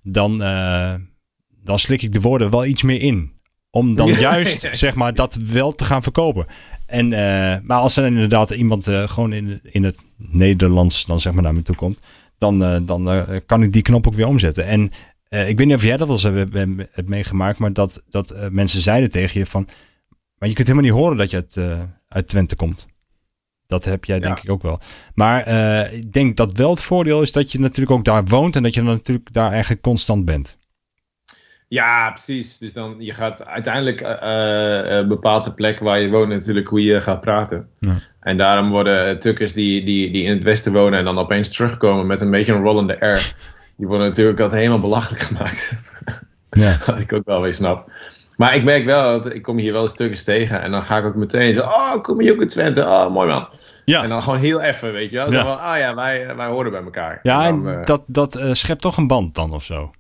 Dan, 0.04 0.38
dan 1.64 1.80
slik 1.80 2.02
ik 2.02 2.14
de 2.14 2.22
woorden 2.22 2.50
wel 2.50 2.66
iets 2.66 2.84
meer 2.84 3.02
in. 3.02 3.35
Om 3.76 3.96
dan 3.96 4.14
juist, 4.30 4.70
zeg 4.72 4.96
maar, 4.96 5.14
dat 5.14 5.36
wel 5.36 5.72
te 5.72 5.86
gaan 5.86 6.04
verkopen. 6.04 6.46
En, 6.86 7.12
uh, 7.12 7.18
maar 7.64 7.78
als 7.78 7.98
er 7.98 8.06
inderdaad 8.06 8.50
iemand 8.50 8.88
uh, 8.88 9.08
gewoon 9.08 9.34
in, 9.34 9.60
in 9.64 9.84
het 9.84 9.98
Nederlands 10.18 11.06
dan 11.06 11.20
zeg 11.20 11.34
maar 11.34 11.44
naar 11.44 11.54
me 11.54 11.62
toe 11.62 11.76
komt, 11.76 12.02
dan, 12.38 12.64
uh, 12.64 12.78
dan 12.86 13.26
kan 13.46 13.64
ik 13.64 13.74
die 13.74 13.82
knop 13.82 14.08
ook 14.08 14.14
weer 14.14 14.28
omzetten. 14.28 14.66
En 14.66 14.84
ik 15.30 15.58
weet 15.58 15.66
niet 15.66 15.76
of 15.76 15.84
jij 15.84 15.98
dat 15.98 16.08
wel 16.08 16.34
eens 16.34 16.50
hebt 16.92 17.08
meegemaakt, 17.10 17.60
maar 17.60 17.74
dat, 17.74 18.04
dat 18.10 18.36
mensen 18.52 18.82
zeiden 18.82 19.10
tegen 19.10 19.40
je 19.40 19.46
van, 19.46 19.68
maar 20.38 20.50
je 20.50 20.56
kunt 20.56 20.68
helemaal 20.68 20.90
niet 20.90 21.00
horen 21.00 21.18
dat 21.18 21.32
je 21.32 21.36
uit, 21.36 21.88
uit 22.08 22.28
Twente 22.28 22.56
komt. 22.56 22.88
Dat 23.68 23.86
heb 23.86 24.06
jij 24.06 24.20
denk 24.20 24.40
ik 24.40 24.52
ook 24.52 24.62
wel. 24.62 24.80
Maar 25.14 25.48
ik 25.94 26.14
denk 26.14 26.38
dat 26.38 26.52
wel 26.52 26.70
het 26.70 26.82
voordeel 26.82 27.22
is 27.22 27.32
dat 27.32 27.52
je 27.52 27.60
natuurlijk 27.60 27.98
ook 27.98 28.06
daar 28.06 28.26
woont 28.26 28.56
en 28.56 28.64
dat 28.64 28.74
je 28.74 28.84
dan 28.84 28.90
natuurlijk 28.90 29.34
daar 29.34 29.52
eigenlijk 29.52 29.82
constant 29.82 30.26
bent. 30.26 30.58
Ja, 31.76 32.12
precies. 32.12 32.58
Dus 32.58 32.74
dan 32.74 32.96
je 33.00 33.14
gaat 33.14 33.46
uiteindelijk 33.46 34.02
uh, 34.02 35.00
uh, 35.00 35.08
bepaalt 35.08 35.44
de 35.44 35.52
plek 35.52 35.80
waar 35.80 36.00
je 36.00 36.10
woont 36.10 36.30
natuurlijk 36.30 36.68
hoe 36.68 36.84
je 36.84 37.02
gaat 37.02 37.22
praten. 37.22 37.68
Ja. 37.80 37.94
En 38.20 38.38
daarom 38.38 38.70
worden 38.70 39.20
tukkers 39.20 39.54
die, 39.54 39.86
die, 39.86 40.12
die 40.12 40.24
in 40.24 40.34
het 40.34 40.44
westen 40.44 40.74
wonen 40.74 41.00
en 41.00 41.06
dan 41.06 41.18
opeens 41.18 41.50
terugkomen 41.50 42.08
met 42.08 42.22
een 42.22 42.32
beetje 42.32 42.54
een 42.54 42.64
rollende 42.64 42.94
R. 42.94 43.34
Die 43.78 43.88
worden 43.88 44.08
natuurlijk 44.08 44.40
altijd 44.40 44.60
helemaal 44.60 44.82
belachelijk 44.82 45.24
gemaakt. 45.24 45.72
Ja. 46.50 46.78
Wat 46.86 47.00
ik 47.00 47.14
ook 47.14 47.26
wel 47.26 47.42
weer 47.42 47.54
snap. 47.54 47.92
Maar 48.38 48.56
ik 48.56 48.64
merk 48.64 48.86
wel, 48.86 49.22
dat 49.22 49.34
ik 49.34 49.42
kom 49.42 49.58
hier 49.58 49.74
wel 49.74 49.82
eens 49.82 49.96
tukkers 49.96 50.24
tegen 50.24 50.62
en 50.62 50.72
dan 50.72 50.84
ga 50.84 50.98
ik 50.98 51.06
ook 51.06 51.16
meteen 51.16 51.54
zo, 51.54 51.62
oh, 51.62 52.02
kom 52.02 52.22
je 52.22 52.32
ook 52.32 52.42
in 52.42 52.48
Twente? 52.48 52.84
Oh, 52.84 53.12
mooi 53.12 53.28
man. 53.28 53.48
Ja. 53.86 54.04
En 54.04 54.10
dan 54.10 54.24
gewoon 54.24 54.40
heel 54.40 54.62
even, 54.62 54.94
weet 54.94 55.12
je 55.12 55.18
wel. 55.18 55.32
Ja. 55.32 55.44
van, 55.44 55.60
ah 55.60 55.78
ja, 55.78 55.96
wij, 55.96 56.36
wij 56.36 56.48
horen 56.48 56.72
bij 56.72 56.84
elkaar. 56.84 57.20
Ja, 57.24 57.46
en, 57.46 57.64
dan, 57.64 57.74
en 57.74 57.86
dat, 57.86 58.04
dat 58.08 58.38
uh, 58.38 58.54
schept 58.54 58.82
toch 58.82 58.98
een 58.98 59.08
band 59.08 59.36
dan 59.36 59.54
of 59.54 59.64
zo? 59.64 59.92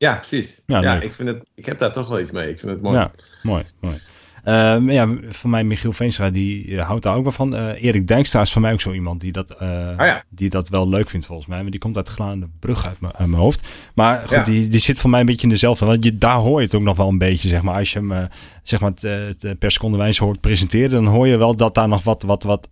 Ja, 0.00 0.14
precies. 0.16 0.62
Ja, 0.66 0.82
ja 0.82 1.00
ik, 1.00 1.12
vind 1.12 1.28
het, 1.28 1.42
ik 1.54 1.66
heb 1.66 1.78
daar 1.78 1.92
toch 1.92 2.08
wel 2.08 2.20
iets 2.20 2.30
mee. 2.30 2.50
Ik 2.50 2.58
vind 2.58 2.72
het 2.72 2.82
mooi. 2.82 2.94
Ja, 2.94 3.10
mooi, 3.42 3.64
mooi. 3.80 3.94
Uh, 4.44 4.94
ja, 4.94 5.08
van 5.22 5.50
mij 5.50 5.64
Michiel 5.64 5.92
Veenstra, 5.92 6.30
die 6.30 6.66
uh, 6.66 6.86
houdt 6.86 7.02
daar 7.02 7.16
ook 7.16 7.22
wel 7.22 7.32
van. 7.32 7.54
Uh, 7.54 7.82
Erik 7.82 8.06
Dijkstra 8.06 8.40
is 8.40 8.52
van 8.52 8.62
mij 8.62 8.72
ook 8.72 8.80
zo 8.80 8.92
iemand 8.92 9.20
die 9.20 9.32
dat, 9.32 9.52
oh, 9.52 9.58
ja. 9.96 10.24
die 10.28 10.50
dat 10.50 10.68
wel 10.68 10.88
leuk 10.88 11.10
vindt 11.10 11.26
volgens 11.26 11.48
mij. 11.48 11.62
Maar 11.62 11.70
die 11.70 11.80
komt 11.80 11.96
uit 11.96 12.08
Glaande 12.08 12.48
Brug 12.60 12.86
uit, 12.86 12.96
uit 13.02 13.28
mijn 13.28 13.42
hoofd. 13.42 13.68
Maar 13.94 14.20
goed, 14.20 14.30
ja. 14.30 14.42
die, 14.42 14.68
die 14.68 14.80
zit 14.80 14.98
voor 14.98 15.10
mij 15.10 15.20
een 15.20 15.26
beetje 15.26 15.42
in 15.42 15.52
dezelfde. 15.52 15.86
Want 15.86 16.04
je, 16.04 16.18
daar 16.18 16.36
hoor 16.36 16.58
je 16.58 16.66
het 16.66 16.74
ook 16.74 16.82
nog 16.82 16.96
wel 16.96 17.08
een 17.08 17.18
beetje, 17.18 17.48
zeg 17.48 17.62
maar. 17.62 17.74
Als 17.74 17.92
je 17.92 17.98
hem 17.98 18.28
zeg 18.62 18.80
maar, 18.80 18.90
het, 18.90 19.02
het 19.42 19.58
per 19.58 19.70
seconde 19.70 19.98
wijze 19.98 20.24
hoort 20.24 20.40
presenteren, 20.40 20.90
dan 20.90 21.06
hoor 21.06 21.26
je 21.26 21.36
wel 21.36 21.56
dat 21.56 21.74
daar 21.74 21.88
nog 21.88 22.02
wat, 22.02 22.22
wat, 22.22 22.42
wat 22.42 22.68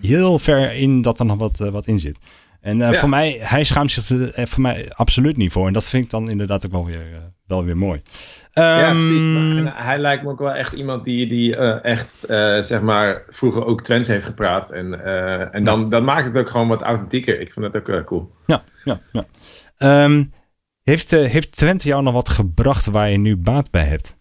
heel 0.00 0.38
ver 0.38 0.72
in, 0.72 1.02
dat 1.02 1.18
er 1.18 1.26
nog 1.26 1.38
wat, 1.38 1.58
wat 1.58 1.86
in 1.86 1.98
zit. 1.98 2.18
En 2.60 2.80
uh, 2.80 2.90
ja. 2.90 2.92
voor 2.92 3.08
mij, 3.08 3.38
hij 3.40 3.64
schaamt 3.64 3.90
zich 3.90 4.08
er 4.08 4.38
uh, 4.38 4.46
voor 4.46 4.62
mij 4.62 4.90
absoluut 4.92 5.36
niet 5.36 5.52
voor. 5.52 5.66
En 5.66 5.72
dat 5.72 5.88
vind 5.88 6.04
ik 6.04 6.10
dan 6.10 6.30
inderdaad 6.30 6.66
ook 6.66 6.72
wel 6.72 6.86
weer, 6.86 7.10
uh, 7.12 7.16
wel 7.46 7.64
weer 7.64 7.76
mooi. 7.76 8.02
Um, 8.54 8.64
ja, 8.64 8.92
precies. 8.92 9.62
Maar, 9.62 9.84
hij 9.84 9.98
lijkt 9.98 10.22
me 10.22 10.30
ook 10.30 10.38
wel 10.38 10.52
echt 10.52 10.72
iemand 10.72 11.04
die, 11.04 11.26
die 11.26 11.56
echt, 11.82 12.10
zeg 12.66 12.80
maar, 12.80 13.22
vroeger 13.28 13.64
ook 13.64 13.82
Twents 13.82 14.08
heeft 14.08 14.24
gepraat. 14.24 14.70
En, 14.70 15.04
en 15.52 15.64
dan, 15.64 15.80
ja. 15.80 15.86
dan 15.86 16.04
maakt 16.04 16.26
het 16.26 16.36
ook 16.36 16.50
gewoon 16.50 16.68
wat 16.68 16.82
authentieker. 16.82 17.40
Ik 17.40 17.52
vind 17.52 17.72
dat 17.72 17.90
ook 17.90 18.04
cool. 18.06 18.30
Ja, 18.46 18.62
ja, 18.84 19.00
ja. 19.12 20.04
Um, 20.04 20.32
heeft, 20.82 21.10
heeft 21.10 21.56
Twente 21.56 21.88
jou 21.88 22.02
nog 22.02 22.12
wat 22.14 22.28
gebracht 22.28 22.86
waar 22.86 23.10
je 23.10 23.18
nu 23.18 23.36
baat 23.36 23.70
bij 23.70 23.84
hebt? 23.84 24.17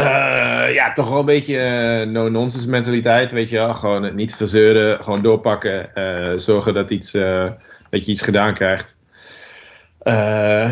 Uh, 0.00 0.74
ja, 0.74 0.92
toch 0.92 1.08
wel 1.08 1.18
een 1.18 1.24
beetje 1.24 1.56
uh, 1.56 2.12
no-nonsense 2.12 2.68
mentaliteit, 2.68 3.32
weet 3.32 3.50
je 3.50 3.56
wel. 3.56 3.74
Gewoon 3.74 4.14
niet 4.14 4.34
verzeuren, 4.34 5.02
gewoon 5.02 5.22
doorpakken. 5.22 5.90
Uh, 5.94 6.38
zorgen 6.38 6.74
dat, 6.74 6.90
iets, 6.90 7.10
dat 7.90 8.04
je 8.04 8.10
iets 8.10 8.22
gedaan 8.22 8.54
krijgt. 8.54 8.94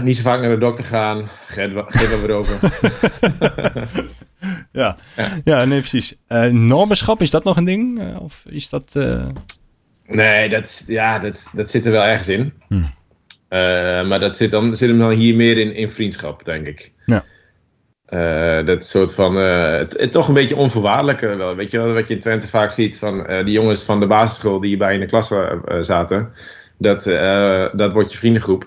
Niet 0.02 0.16
zo 0.16 0.22
vaak 0.22 0.40
naar 0.40 0.50
de 0.50 0.58
dokter 0.58 0.84
gaan. 0.84 1.28
Geef 1.28 2.12
er 2.12 2.26
weer 2.26 2.36
over. 2.36 2.70
ja. 4.72 4.96
ja. 5.16 5.26
Ja. 5.44 5.64
nee, 5.64 5.78
precies. 5.78 6.16
Normenschap, 6.50 7.20
is 7.20 7.30
dat 7.30 7.44
nog 7.44 7.56
een 7.56 7.64
ding? 7.64 8.16
Of 8.18 8.44
is 8.48 8.68
dat... 8.68 8.94
Nee, 10.06 10.48
dat, 10.48 10.84
ja, 10.86 11.18
dat, 11.18 11.48
dat 11.52 11.70
zit 11.70 11.86
er 11.86 11.92
wel 11.92 12.04
ergens 12.04 12.28
in. 12.28 12.52
Hm. 12.68 12.82
maar 14.08 14.20
dat 14.20 14.36
zit, 14.36 14.50
dan, 14.50 14.76
zit 14.76 14.88
hem 14.88 14.98
dan 14.98 15.10
hier 15.10 15.36
meer 15.36 15.58
in, 15.58 15.74
in 15.74 15.90
vriendschap, 15.90 16.44
denk 16.44 16.66
ik. 16.66 16.92
Ja. 17.06 17.24
Dat 18.64 18.86
soort 18.86 19.14
van... 19.14 19.36
Het, 19.36 19.98
het, 19.98 20.12
toch 20.12 20.28
een 20.28 20.34
beetje 20.34 20.56
onvoorwaardelijk 20.56 21.20
wel. 21.20 21.54
Weet 21.54 21.70
je 21.70 21.78
wat 21.78 22.08
je 22.08 22.14
in 22.14 22.20
Twente 22.20 22.48
vaak 22.48 22.72
ziet 22.72 22.98
van 22.98 23.26
die 23.44 23.52
jongens 23.52 23.82
van 23.82 24.00
de 24.00 24.06
basisschool 24.06 24.60
die 24.60 24.76
bij 24.76 24.94
in 24.94 25.00
de 25.00 25.06
klas 25.06 25.32
zaten. 25.80 26.32
Dat, 26.78 27.04
dat 27.72 27.92
wordt 27.92 28.12
je 28.12 28.18
vriendengroep. 28.18 28.64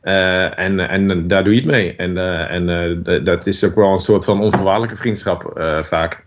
En, 0.00 0.88
en 0.88 1.28
daar 1.28 1.44
doe 1.44 1.54
je 1.54 1.60
het 1.60 1.70
mee. 1.70 1.96
En, 1.96 2.18
en 2.48 3.24
dat 3.24 3.46
is 3.46 3.64
ook 3.64 3.74
wel 3.74 3.92
een 3.92 3.98
soort 3.98 4.24
van 4.24 4.40
onvoorwaardelijke 4.40 4.96
vriendschap 4.96 5.50
vaak. 5.82 6.24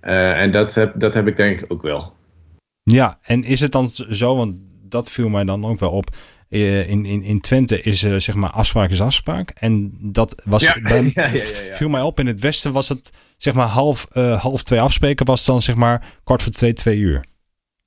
en 0.00 0.50
dat 0.50 0.74
heb, 0.74 0.92
dat 0.96 1.14
heb 1.14 1.26
ik 1.26 1.36
denk 1.36 1.60
ik 1.60 1.72
ook 1.72 1.82
wel. 1.82 2.14
Ja, 2.82 3.18
en 3.22 3.42
is 3.44 3.60
het 3.60 3.72
dan 3.72 3.88
zo, 3.88 4.36
want 4.36 4.54
dat 4.88 5.10
viel 5.10 5.28
mij 5.28 5.44
dan 5.44 5.64
ook 5.64 5.78
wel 5.78 5.90
op. 5.90 6.16
In, 6.48 7.04
in, 7.04 7.22
in 7.22 7.40
Twente 7.40 7.82
is 7.82 8.00
zeg 8.00 8.34
maar 8.34 8.50
afspraak 8.50 8.90
is 8.90 9.00
afspraak. 9.00 9.50
En 9.50 9.98
dat 10.00 10.42
was 10.44 10.62
ja, 10.62 10.80
bij, 10.80 11.10
ja, 11.14 11.26
ja, 11.26 11.38
viel 11.74 11.88
mij 11.88 12.02
op. 12.02 12.20
In 12.20 12.26
het 12.26 12.40
westen 12.40 12.72
was 12.72 12.88
het 12.88 13.10
zeg 13.36 13.54
maar 13.54 13.66
half, 13.66 14.06
half 14.38 14.62
twee 14.62 14.80
afspreken. 14.80 15.26
Was 15.26 15.44
dan 15.44 15.62
zeg 15.62 15.74
maar 15.74 16.04
kwart 16.24 16.42
voor 16.42 16.52
twee, 16.52 16.72
twee 16.72 16.98
uur. 16.98 17.24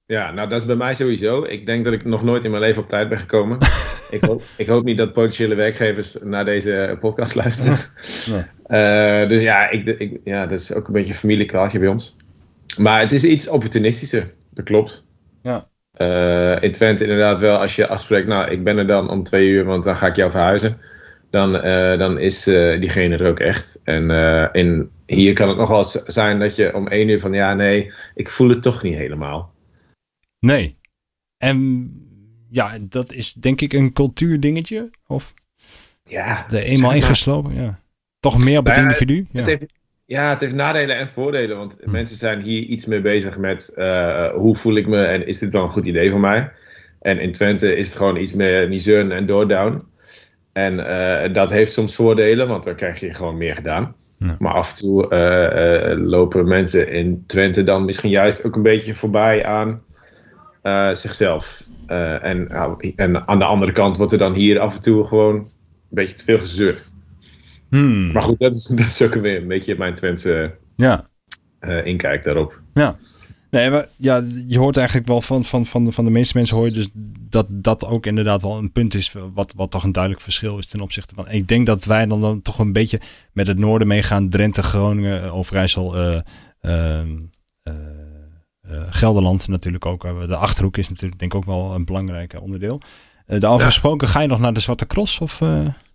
Ja, 0.09 0.31
nou 0.31 0.49
dat 0.49 0.61
is 0.61 0.67
bij 0.67 0.75
mij 0.75 0.93
sowieso. 0.93 1.43
Ik 1.43 1.65
denk 1.65 1.83
dat 1.83 1.93
ik 1.93 2.05
nog 2.05 2.23
nooit 2.23 2.43
in 2.43 2.51
mijn 2.51 2.63
leven 2.63 2.81
op 2.81 2.89
tijd 2.89 3.09
ben 3.09 3.17
gekomen. 3.17 3.57
ik, 4.17 4.23
hoop, 4.23 4.41
ik 4.57 4.67
hoop 4.67 4.83
niet 4.83 4.97
dat 4.97 5.13
potentiële 5.13 5.55
werkgevers 5.55 6.17
naar 6.21 6.45
deze 6.45 6.97
podcast 6.99 7.35
luisteren. 7.35 7.77
Nee. 8.29 8.43
Uh, 8.67 9.29
dus 9.29 9.41
ja, 9.41 9.69
ik, 9.69 9.87
ik, 9.87 10.19
ja, 10.23 10.45
dat 10.45 10.59
is 10.59 10.73
ook 10.73 10.87
een 10.87 10.93
beetje 10.93 11.27
een 11.29 11.79
bij 11.79 11.87
ons. 11.87 12.15
Maar 12.77 12.99
het 13.01 13.11
is 13.11 13.23
iets 13.23 13.47
opportunistischer, 13.47 14.33
dat 14.49 14.65
klopt. 14.65 15.03
Ja. 15.43 15.67
Uh, 16.01 16.61
in 16.61 16.71
Twente 16.71 17.03
inderdaad 17.03 17.39
wel, 17.39 17.57
als 17.57 17.75
je 17.75 17.87
afspreekt, 17.87 18.27
nou 18.27 18.51
ik 18.51 18.63
ben 18.63 18.77
er 18.77 18.87
dan 18.87 19.09
om 19.09 19.23
twee 19.23 19.47
uur, 19.47 19.65
want 19.65 19.83
dan 19.83 19.95
ga 19.95 20.07
ik 20.07 20.15
jou 20.15 20.31
verhuizen. 20.31 20.77
Dan, 21.29 21.55
uh, 21.55 21.97
dan 21.97 22.19
is 22.19 22.43
diegene 22.43 23.17
er 23.17 23.27
ook 23.27 23.39
echt. 23.39 23.79
En 23.83 24.09
in, 24.51 24.89
hier 25.05 25.33
kan 25.33 25.47
het 25.47 25.57
nog 25.57 25.69
wel 25.69 25.83
zijn 26.05 26.39
dat 26.39 26.55
je 26.55 26.75
om 26.75 26.87
één 26.87 27.09
uur 27.09 27.19
van 27.19 27.33
ja, 27.33 27.53
nee, 27.53 27.91
ik 28.15 28.29
voel 28.29 28.49
het 28.49 28.61
toch 28.61 28.83
niet 28.83 28.95
helemaal. 28.95 29.53
Nee. 30.39 30.77
En 31.37 31.91
ja, 32.49 32.77
dat 32.81 33.11
is 33.11 33.33
denk 33.33 33.61
ik 33.61 33.73
een 33.73 33.93
cultuurdingetje. 33.93 34.89
Of 35.07 35.33
ja, 36.03 36.45
de 36.47 36.63
eenmaal 36.63 36.93
ingeslopen. 36.93 37.53
Ja. 37.53 37.79
Toch 38.19 38.37
meer 38.43 38.59
op 38.59 38.67
het 38.67 38.77
individu. 38.77 39.27
Ja. 39.31 39.39
Het 39.39 39.47
heeft, 39.47 39.78
ja, 40.09 40.29
het 40.29 40.41
heeft 40.41 40.55
nadelen 40.55 40.97
en 40.97 41.07
voordelen. 41.07 41.57
Want 41.57 41.75
hm. 41.83 41.91
mensen 41.91 42.17
zijn 42.17 42.41
hier 42.41 42.61
iets 42.61 42.85
meer 42.85 43.01
bezig 43.01 43.37
met 43.37 43.71
uh, 43.75 44.25
hoe 44.25 44.55
voel 44.55 44.75
ik 44.75 44.87
me 44.87 45.01
en 45.01 45.27
is 45.27 45.39
dit 45.39 45.53
wel 45.53 45.63
een 45.63 45.69
goed 45.69 45.85
idee 45.85 46.09
voor 46.09 46.19
mij. 46.19 46.51
En 47.01 47.19
in 47.19 47.31
Twente 47.31 47.75
is 47.75 47.87
het 47.87 47.97
gewoon 47.97 48.17
iets 48.17 48.33
meer 48.33 48.67
nizern 48.67 49.11
en 49.11 49.25
doordown. 49.25 49.83
En 50.51 50.79
uh, 50.79 51.33
dat 51.33 51.49
heeft 51.49 51.71
soms 51.71 51.95
voordelen, 51.95 52.47
want 52.47 52.63
dan 52.63 52.75
krijg 52.75 52.99
je 52.99 53.13
gewoon 53.13 53.37
meer 53.37 53.55
gedaan. 53.55 53.95
Ja. 54.17 54.35
Maar 54.39 54.53
af 54.53 54.69
en 54.69 54.75
toe 54.75 55.09
uh, 55.09 56.07
lopen 56.07 56.47
mensen 56.47 56.91
in 56.91 57.23
Twente 57.27 57.63
dan 57.63 57.85
misschien 57.85 58.09
juist 58.09 58.45
ook 58.45 58.55
een 58.55 58.61
beetje 58.61 58.93
voorbij 58.93 59.45
aan 59.45 59.81
zichzelf. 60.91 61.63
En, 61.87 62.47
en 62.95 63.27
aan 63.27 63.39
de 63.39 63.45
andere 63.45 63.71
kant 63.71 63.97
wordt 63.97 64.11
er 64.11 64.17
dan 64.17 64.33
hier 64.33 64.59
af 64.59 64.75
en 64.75 64.81
toe 64.81 65.03
gewoon 65.03 65.35
een 65.35 65.47
beetje 65.89 66.17
te 66.17 66.23
veel 66.23 66.39
gezeurd. 66.39 66.91
Hmm. 67.69 68.11
Maar 68.11 68.21
goed, 68.21 68.39
dat 68.39 68.55
is, 68.55 68.63
dat 68.79 68.85
is 68.85 69.01
ook 69.01 69.13
weer 69.13 69.41
een 69.41 69.47
beetje 69.47 69.75
mijn 69.77 69.95
Twentse 69.95 70.55
ja. 70.75 71.07
Uh, 71.61 71.85
inkijk 71.85 72.23
daarop. 72.23 72.59
Ja. 72.73 72.97
Nee, 73.51 73.69
maar 73.69 73.87
ja, 73.95 74.23
je 74.47 74.57
hoort 74.57 74.77
eigenlijk 74.77 75.07
wel 75.07 75.21
van, 75.21 75.43
van, 75.45 75.65
van, 75.65 75.85
de, 75.85 75.91
van 75.91 76.05
de 76.05 76.11
meeste 76.11 76.37
mensen 76.37 76.55
hoor 76.55 76.65
je 76.65 76.71
dus 76.71 76.89
dat 77.29 77.45
dat 77.49 77.85
ook 77.85 78.05
inderdaad 78.05 78.41
wel 78.41 78.57
een 78.57 78.71
punt 78.71 78.93
is 78.93 79.15
wat, 79.33 79.53
wat 79.55 79.71
toch 79.71 79.83
een 79.83 79.91
duidelijk 79.91 80.23
verschil 80.23 80.57
is 80.57 80.67
ten 80.67 80.79
opzichte 80.79 81.15
van. 81.15 81.29
Ik 81.29 81.47
denk 81.47 81.65
dat 81.65 81.85
wij 81.85 82.05
dan, 82.05 82.21
dan 82.21 82.41
toch 82.41 82.59
een 82.59 82.73
beetje 82.73 82.99
met 83.33 83.47
het 83.47 83.59
noorden 83.59 83.87
meegaan, 83.87 84.29
Drenthe, 84.29 84.63
Groningen, 84.63 85.33
Overijssel, 85.33 85.97
uh, 88.69 88.85
Gelderland 88.89 89.47
natuurlijk 89.47 89.85
ook. 89.85 90.05
Eh, 90.05 90.27
de 90.27 90.35
Achterhoek 90.35 90.77
is 90.77 90.89
natuurlijk 90.89 91.19
denk 91.19 91.33
ik 91.33 91.37
ook 91.37 91.45
wel 91.45 91.75
een 91.75 91.85
belangrijk 91.85 92.41
onderdeel. 92.41 92.81
Uh, 93.27 93.39
daarover 93.39 93.65
gesproken, 93.65 94.07
ga 94.07 94.21
je 94.21 94.27
nog 94.27 94.39
naar 94.39 94.53
de 94.53 94.59
Zwarte 94.59 94.87
Cross 94.87 95.19
of 95.19 95.41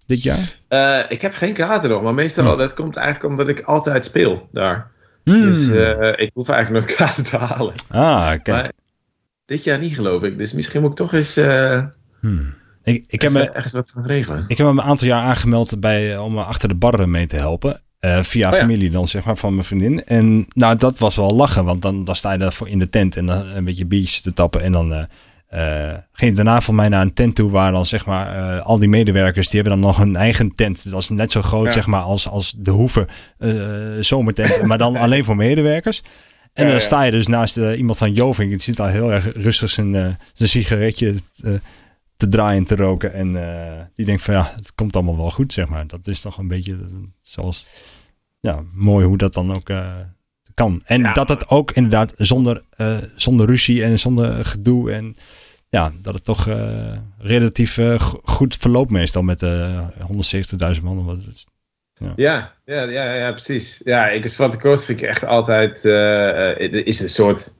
dit 0.06 0.22
jaar? 0.22 1.08
ik 1.08 1.22
heb 1.22 1.34
geen 1.34 1.52
kaarten 1.52 1.90
nog, 1.90 2.02
maar 2.02 2.14
meestal 2.14 2.52
oh. 2.52 2.58
dat 2.58 2.74
komt 2.74 2.96
eigenlijk 2.96 3.30
omdat 3.30 3.48
ik 3.48 3.60
altijd 3.60 4.04
speel 4.04 4.48
daar. 4.52 4.90
Hmm. 5.24 5.42
Dus 5.42 5.68
ik 6.16 6.30
hoef 6.34 6.48
eigenlijk 6.48 6.86
nooit 6.86 6.96
kaarten 6.98 7.24
te 7.24 7.36
halen. 7.36 7.74
Ah, 7.88 8.28
kijk. 8.28 8.46
Maar 8.46 8.72
dit 9.46 9.64
jaar 9.64 9.78
niet 9.78 9.94
geloof 9.94 10.22
ik, 10.22 10.38
dus 10.38 10.52
misschien 10.52 10.80
moet 10.80 10.90
ik 10.90 10.96
toch 10.96 11.12
eens... 11.12 11.34
Hmm. 12.20 12.52
Ik, 12.84 13.04
ik 13.08 13.22
heb 13.22 13.32
me, 13.32 13.50
ergens 13.50 13.72
wat 13.72 13.90
van 13.94 14.06
regelen. 14.06 14.44
Ik 14.48 14.58
heb 14.58 14.66
me 14.66 14.72
een 14.72 14.82
aantal 14.82 15.08
jaar 15.08 15.22
aangemeld 15.22 15.80
bij, 15.80 16.18
om 16.18 16.38
achter 16.38 16.68
de 16.68 16.74
barren 16.74 17.10
mee 17.10 17.26
te 17.26 17.36
helpen. 17.36 17.80
Uh, 18.00 18.22
via 18.22 18.48
oh, 18.48 18.54
familie 18.54 18.90
dan, 18.90 19.08
zeg 19.08 19.24
maar, 19.24 19.36
van 19.36 19.52
mijn 19.52 19.64
vriendin. 19.64 20.04
En 20.04 20.46
nou, 20.52 20.76
dat 20.76 20.98
was 20.98 21.16
wel 21.16 21.30
lachen, 21.30 21.64
want 21.64 21.82
dan, 21.82 22.04
dan 22.04 22.16
sta 22.16 22.32
je 22.32 22.38
daarvoor 22.38 22.68
in 22.68 22.78
de 22.78 22.88
tent 22.88 23.16
en 23.16 23.26
dan 23.26 23.46
een 23.46 23.64
beetje 23.64 23.86
biertjes 23.86 24.20
te 24.20 24.32
tappen. 24.32 24.62
En 24.62 24.72
dan 24.72 25.06
uh, 25.54 25.92
ging 26.12 26.36
daarna 26.36 26.60
van 26.60 26.74
mij 26.74 26.88
naar 26.88 27.02
een 27.02 27.14
tent 27.14 27.34
toe 27.34 27.50
waar 27.50 27.72
dan, 27.72 27.86
zeg 27.86 28.06
maar, 28.06 28.60
al 28.60 28.78
die 28.78 28.88
medewerkers, 28.88 29.48
die 29.48 29.60
hebben 29.60 29.80
dan 29.80 29.88
nog 29.90 29.98
een 29.98 30.16
eigen 30.16 30.54
tent. 30.54 30.84
Dat 30.84 30.92
was 30.92 31.08
net 31.08 31.32
zo 31.32 31.42
groot, 31.42 31.72
zeg 31.72 31.86
maar, 31.86 32.00
als, 32.00 32.28
als 32.28 32.54
de 32.58 32.70
Hoeve 32.70 33.08
zomertent, 34.00 34.62
maar 34.62 34.78
dan 34.78 34.96
alleen 35.04 35.24
voor 35.24 35.36
medewerkers. 35.36 36.02
En 36.52 36.68
dan 36.68 36.80
sta 36.80 37.02
je 37.02 37.10
dus 37.10 37.26
naast 37.26 37.56
iemand 37.56 37.98
van 37.98 38.12
Joving, 38.12 38.50
die 38.50 38.60
zit 38.60 38.80
al 38.80 38.86
heel 38.86 39.12
erg 39.12 39.32
rustig 39.34 39.70
zijn, 39.70 39.92
zijn 40.32 40.48
sigaretje 40.48 41.14
te 42.16 42.28
draaien, 42.28 42.64
te 42.64 42.76
roken. 42.76 43.12
En 43.12 43.32
die 43.94 44.06
denkt 44.06 44.22
van 44.22 44.34
ja, 44.34 44.52
het 44.56 44.74
komt 44.74 44.94
allemaal 44.94 45.16
wel 45.16 45.30
goed, 45.30 45.52
zeg 45.52 45.68
maar. 45.68 45.86
Dat 45.86 46.06
is 46.06 46.20
toch 46.20 46.38
een 46.38 46.48
beetje 46.48 46.78
zoals 47.20 47.68
ja, 48.40 48.62
mooi 48.72 49.06
hoe 49.06 49.16
dat 49.16 49.34
dan 49.34 49.54
ook 49.54 49.70
kan. 50.54 50.82
En 50.84 51.12
dat 51.12 51.28
het 51.28 51.48
ook 51.48 51.70
inderdaad 51.70 52.14
zonder, 52.16 52.62
uh, 52.76 52.96
zonder 53.16 53.46
ruzie 53.46 53.84
en 53.84 53.98
zonder 53.98 54.44
gedoe 54.44 54.92
en 54.92 55.16
ja, 55.74 55.92
dat 56.02 56.14
het 56.14 56.24
toch 56.24 56.46
uh, 56.46 56.92
relatief 57.18 57.78
goed 58.24 58.56
verloopt 58.56 58.90
meestal 58.90 59.22
met 59.22 59.38
de 59.38 59.82
170.000 60.76 60.82
man. 60.82 61.22
Ja. 61.94 62.12
Ja, 62.16 62.52
ja, 62.64 62.82
ja, 62.82 63.14
ja, 63.14 63.30
precies. 63.30 63.80
Ja, 63.84 64.08
ik 64.08 64.28
Zwarte 64.28 64.58
Coast 64.58 64.84
vind 64.84 65.00
ik 65.00 65.08
echt 65.08 65.24
altijd, 65.24 65.82
het 65.82 66.86
is 66.86 67.00
een 67.00 67.08
soort 67.08 67.54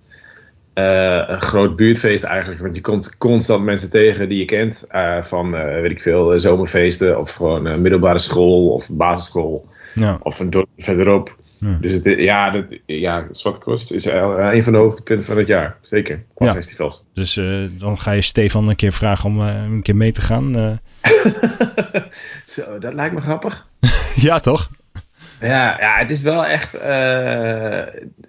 een 0.74 1.42
groot 1.42 1.76
buurtfeest 1.76 2.24
eigenlijk. 2.24 2.60
Want 2.60 2.74
je 2.74 2.80
komt 2.80 3.16
constant 3.18 3.64
mensen 3.64 3.90
tegen 3.90 4.28
die 4.28 4.38
je 4.38 4.44
kent. 4.44 4.84
van, 5.20 5.50
weet 5.50 5.90
ik 5.90 6.00
veel, 6.00 6.40
zomerfeesten 6.40 7.18
of 7.18 7.30
gewoon 7.30 7.80
middelbare 7.80 8.18
school 8.18 8.68
of 8.68 8.90
basisschool. 8.92 9.68
Ja. 9.94 10.18
Of 10.22 10.40
een 10.40 10.50
dorp 10.50 10.68
verderop. 10.76 11.36
Ja. 11.58 11.78
Dus 11.80 11.92
het, 11.92 12.04
ja, 12.04 12.50
dat, 12.50 12.64
ja, 12.86 13.26
Zwarte 13.30 13.72
is 13.72 14.04
een 14.04 14.64
van 14.64 14.72
de 14.72 14.78
hoogtepunten 14.78 15.26
van 15.26 15.36
het 15.38 15.46
jaar. 15.46 15.76
Zeker, 15.82 16.22
qua 16.34 16.52
festivals. 16.52 17.04
Dus 17.12 17.36
uh, 17.36 17.64
dan 17.78 17.98
ga 17.98 18.10
je 18.10 18.20
Stefan 18.20 18.68
een 18.68 18.76
keer 18.76 18.92
vragen 18.92 19.30
om 19.30 19.40
uh, 19.40 19.62
een 19.62 19.82
keer 19.82 19.96
mee 19.96 20.12
te 20.12 20.20
gaan. 20.20 20.58
Uh. 20.58 20.70
Zo, 22.44 22.78
dat 22.78 22.94
lijkt 22.94 23.14
me 23.14 23.20
grappig. 23.20 23.66
ja, 24.26 24.38
toch? 24.40 24.70
Ja, 25.40 25.76
ja, 25.80 25.96
het 25.98 26.10
is 26.10 26.22
wel 26.22 26.46
echt. 26.46 26.74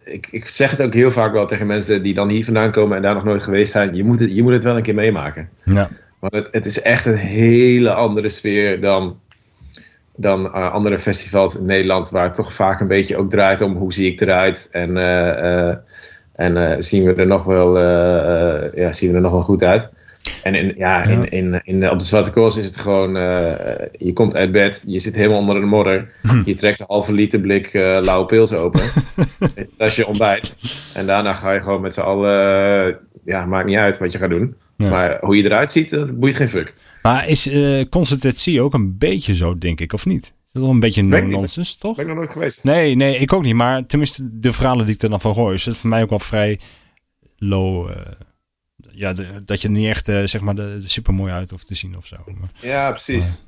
ik, 0.03 0.27
ik 0.31 0.47
zeg 0.47 0.71
het 0.71 0.81
ook 0.81 0.93
heel 0.93 1.11
vaak 1.11 1.31
wel 1.31 1.45
tegen 1.45 1.67
mensen 1.67 2.03
die 2.03 2.13
dan 2.13 2.29
hier 2.29 2.45
vandaan 2.45 2.71
komen 2.71 2.95
en 2.95 3.01
daar 3.01 3.13
nog 3.13 3.23
nooit 3.23 3.43
geweest 3.43 3.71
zijn. 3.71 3.95
Je 3.95 4.03
moet 4.03 4.19
het, 4.19 4.35
je 4.35 4.43
moet 4.43 4.53
het 4.53 4.63
wel 4.63 4.75
een 4.75 4.83
keer 4.83 4.95
meemaken. 4.95 5.49
Ja. 5.63 5.89
Want 6.19 6.33
het, 6.33 6.47
het 6.51 6.65
is 6.65 6.81
echt 6.81 7.05
een 7.05 7.17
hele 7.17 7.93
andere 7.93 8.29
sfeer 8.29 8.81
dan 8.81 9.19
dan 10.17 10.45
uh, 10.45 10.71
andere 10.71 10.99
festivals 10.99 11.57
in 11.57 11.65
Nederland, 11.65 12.09
waar 12.09 12.23
het 12.23 12.33
toch 12.33 12.53
vaak 12.53 12.79
een 12.79 12.87
beetje 12.87 13.17
ook 13.17 13.29
draait 13.29 13.61
om 13.61 13.75
hoe 13.75 13.93
zie 13.93 14.11
ik 14.11 14.21
eruit 14.21 14.67
en, 14.71 14.89
uh, 14.89 14.95
uh, 14.97 15.75
en 16.35 16.83
zien 16.83 17.03
we 17.03 17.13
er 17.13 17.27
nog 17.27 17.43
wel, 17.43 17.79
ja, 18.75 18.93
zien 18.93 19.09
we 19.09 19.15
er 19.15 19.21
nog 19.21 19.31
wel 19.31 19.41
goed 19.41 19.63
uit. 19.63 19.89
En 20.43 20.55
in, 20.55 20.73
ja, 20.77 21.03
In, 21.03 21.29
in, 21.29 21.61
in, 21.63 21.89
op 21.89 21.99
de 21.99 22.05
Zwarte 22.05 22.31
Koers 22.31 22.57
is 22.57 22.65
het 22.65 22.77
gewoon, 22.77 23.13
je 23.91 24.11
komt 24.13 24.35
uit 24.35 24.51
bed, 24.51 24.83
je 24.87 24.99
zit 24.99 25.15
helemaal 25.15 25.39
onder 25.39 25.59
de 25.59 25.65
modder, 25.65 26.11
hm. 26.21 26.41
je 26.45 26.53
trekt 26.53 26.79
een 26.79 26.85
halve 26.87 27.13
liter 27.13 27.39
blik 27.39 27.73
lauwe 27.73 28.25
pils 28.25 28.53
open, 28.53 28.81
dat 29.77 29.87
is 29.87 29.95
je 29.95 30.07
ontbijt. 30.07 30.55
En 30.93 31.05
daarna 31.05 31.33
ga 31.33 31.51
je 31.51 31.61
gewoon 31.61 31.81
met 31.81 31.93
z'n 31.93 32.01
allen, 32.01 32.97
ja, 33.25 33.45
maakt 33.45 33.67
niet 33.67 33.77
uit 33.77 33.97
wat 33.97 34.11
je 34.11 34.17
gaat 34.17 34.29
doen. 34.29 34.55
Maar 34.77 35.17
hoe 35.21 35.37
je 35.37 35.43
eruit 35.43 35.71
ziet, 35.71 35.89
dat 35.89 36.19
boeit 36.19 36.35
geen 36.35 36.49
fuck. 36.49 36.73
Maar 37.05 37.27
is 37.27 37.47
uh, 37.47 37.85
consultatie 37.89 38.61
ook 38.61 38.73
een 38.73 38.97
beetje 38.97 39.35
zo, 39.35 39.57
denk 39.57 39.79
ik, 39.79 39.93
of 39.93 40.05
niet? 40.05 40.23
Is 40.23 40.51
dat 40.51 40.61
wel 40.61 40.71
een 40.71 40.79
beetje 40.79 41.03
nonsens, 41.03 41.75
toch? 41.75 41.95
Ben 41.95 42.05
ik 42.05 42.09
nog 42.09 42.19
nooit 42.19 42.31
geweest. 42.31 42.63
Nee, 42.63 42.95
nee, 42.95 43.17
ik 43.17 43.33
ook 43.33 43.43
niet. 43.43 43.55
Maar 43.55 43.85
tenminste, 43.85 44.39
de 44.39 44.53
verhalen 44.53 44.85
die 44.85 44.95
ik 44.95 45.01
er 45.01 45.09
dan 45.09 45.21
van 45.21 45.33
hoor, 45.33 45.53
is 45.53 45.65
het 45.65 45.77
voor 45.77 45.89
mij 45.89 46.01
ook 46.01 46.09
wel 46.09 46.19
vrij 46.19 46.59
low. 47.37 47.89
Uh, 47.89 47.95
ja, 48.91 49.13
dat 49.45 49.61
je 49.61 49.67
er 49.67 49.73
niet 49.73 49.87
echt 49.87 50.05
zeg 50.05 50.39
maar 50.39 50.55
de, 50.55 50.81
super 50.85 51.13
mooi 51.13 51.33
uit 51.33 51.49
hoeft 51.49 51.67
te 51.67 51.75
zien 51.75 51.97
of 51.97 52.05
zo. 52.05 52.15
Maar, 52.25 52.49
ja, 52.61 52.89
precies. 52.89 53.43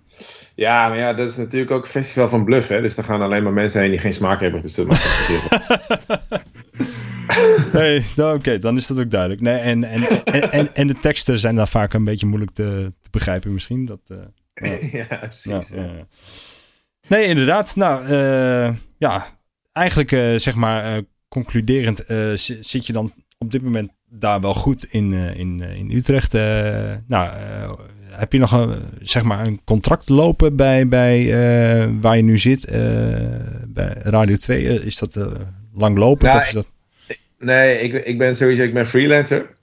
Ja, 0.56 0.88
maar 0.88 0.98
ja, 0.98 1.14
dat 1.14 1.30
is 1.30 1.36
natuurlijk 1.36 1.72
ook 1.72 1.84
een 1.84 1.92
festival 1.92 2.28
van 2.28 2.46
bluff, 2.46 2.68
hè. 2.68 2.82
Dus 2.82 2.96
daar 2.96 3.06
gaan 3.06 3.22
alleen 3.22 3.44
maar 3.44 3.54
mensen 3.54 3.82
heen 3.82 3.92
die 3.92 4.00
geen 4.00 4.14
smaak 4.14 4.40
hebben. 4.40 4.62
Dus 4.62 4.74
dat 4.74 4.88
Nee, 7.74 8.06
nou, 8.16 8.38
oké, 8.38 8.58
dan 8.58 8.78
is 8.78 8.88
dat 8.88 9.00
ook 9.00 9.10
duidelijk. 9.10 9.42
Nee, 9.42 9.58
en, 9.58 9.84
en, 9.84 10.24
en, 10.52 10.76
en, 10.76 10.88
de 10.88 11.00
teksten 11.00 11.40
zijn 11.40 11.56
daar 11.56 11.68
vaak 11.68 11.94
een 11.94 12.04
beetje 12.04 12.26
moeilijk 12.26 12.52
te, 12.52 12.92
te 13.02 13.10
begrijpen 13.12 13.54
misschien. 13.54 13.86
Dat, 13.86 14.00
ja, 14.92 15.06
precies. 15.06 15.68
Ja, 15.70 15.84
ja. 15.84 16.08
Nee, 17.08 17.26
inderdaad. 17.26 17.76
Nou, 17.76 18.08
uh, 18.08 18.76
ja, 18.98 19.28
eigenlijk 19.74 20.12
uh, 20.12 20.38
zeg 20.38 20.56
maar 20.56 20.96
uh, 20.96 21.02
concluderend 21.28 22.04
zit 22.60 22.86
je 22.88 22.94
dan 22.94 23.14
op 23.38 23.52
dit 23.52 23.62
moment 23.62 23.92
daar 24.10 24.42
wel 24.42 24.54
goed 24.54 24.84
in, 24.84 25.14
in, 25.14 25.62
in 25.62 25.92
Utrecht. 25.92 26.34
nou, 27.08 27.30
heb 28.10 28.32
je 28.32 28.40
nog 28.40 28.52
een, 28.52 28.82
zeg 29.02 29.24
maar 29.24 29.46
een 29.46 29.62
contract 29.64 30.10
lopen 30.10 30.56
bij, 30.56 30.88
bij 30.88 31.30
waar 32.00 32.18
je 32.18 32.24
nu 32.24 32.38
zit? 32.38 32.68
bij 33.68 33.94
Radio 34.02 34.36
2, 34.36 34.64
is 34.64 34.98
dat 34.98 35.18
langlopend? 35.74 36.32
Ja, 36.34 36.38
of 36.38 36.46
is 36.46 36.52
dat... 36.52 36.72
Nee, 37.40 37.80
ik, 37.80 38.06
ik 38.06 38.18
ben 38.18 38.36
sowieso 38.36 38.64
ik 38.64 38.74
ben 38.74 38.86
freelancer. 38.86 39.56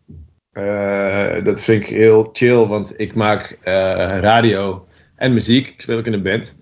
dat 1.45 1.61
vind 1.61 1.83
ik 1.83 1.89
heel 1.89 2.29
chill, 2.33 2.67
want 2.67 3.01
ik 3.01 3.15
maak 3.15 3.59
radio 4.21 4.87
en 5.17 5.33
muziek. 5.33 5.69
Ik 5.69 5.81
speel 5.81 5.99
ook 5.99 6.07
in 6.07 6.13
een 6.13 6.23
band. 6.23 6.55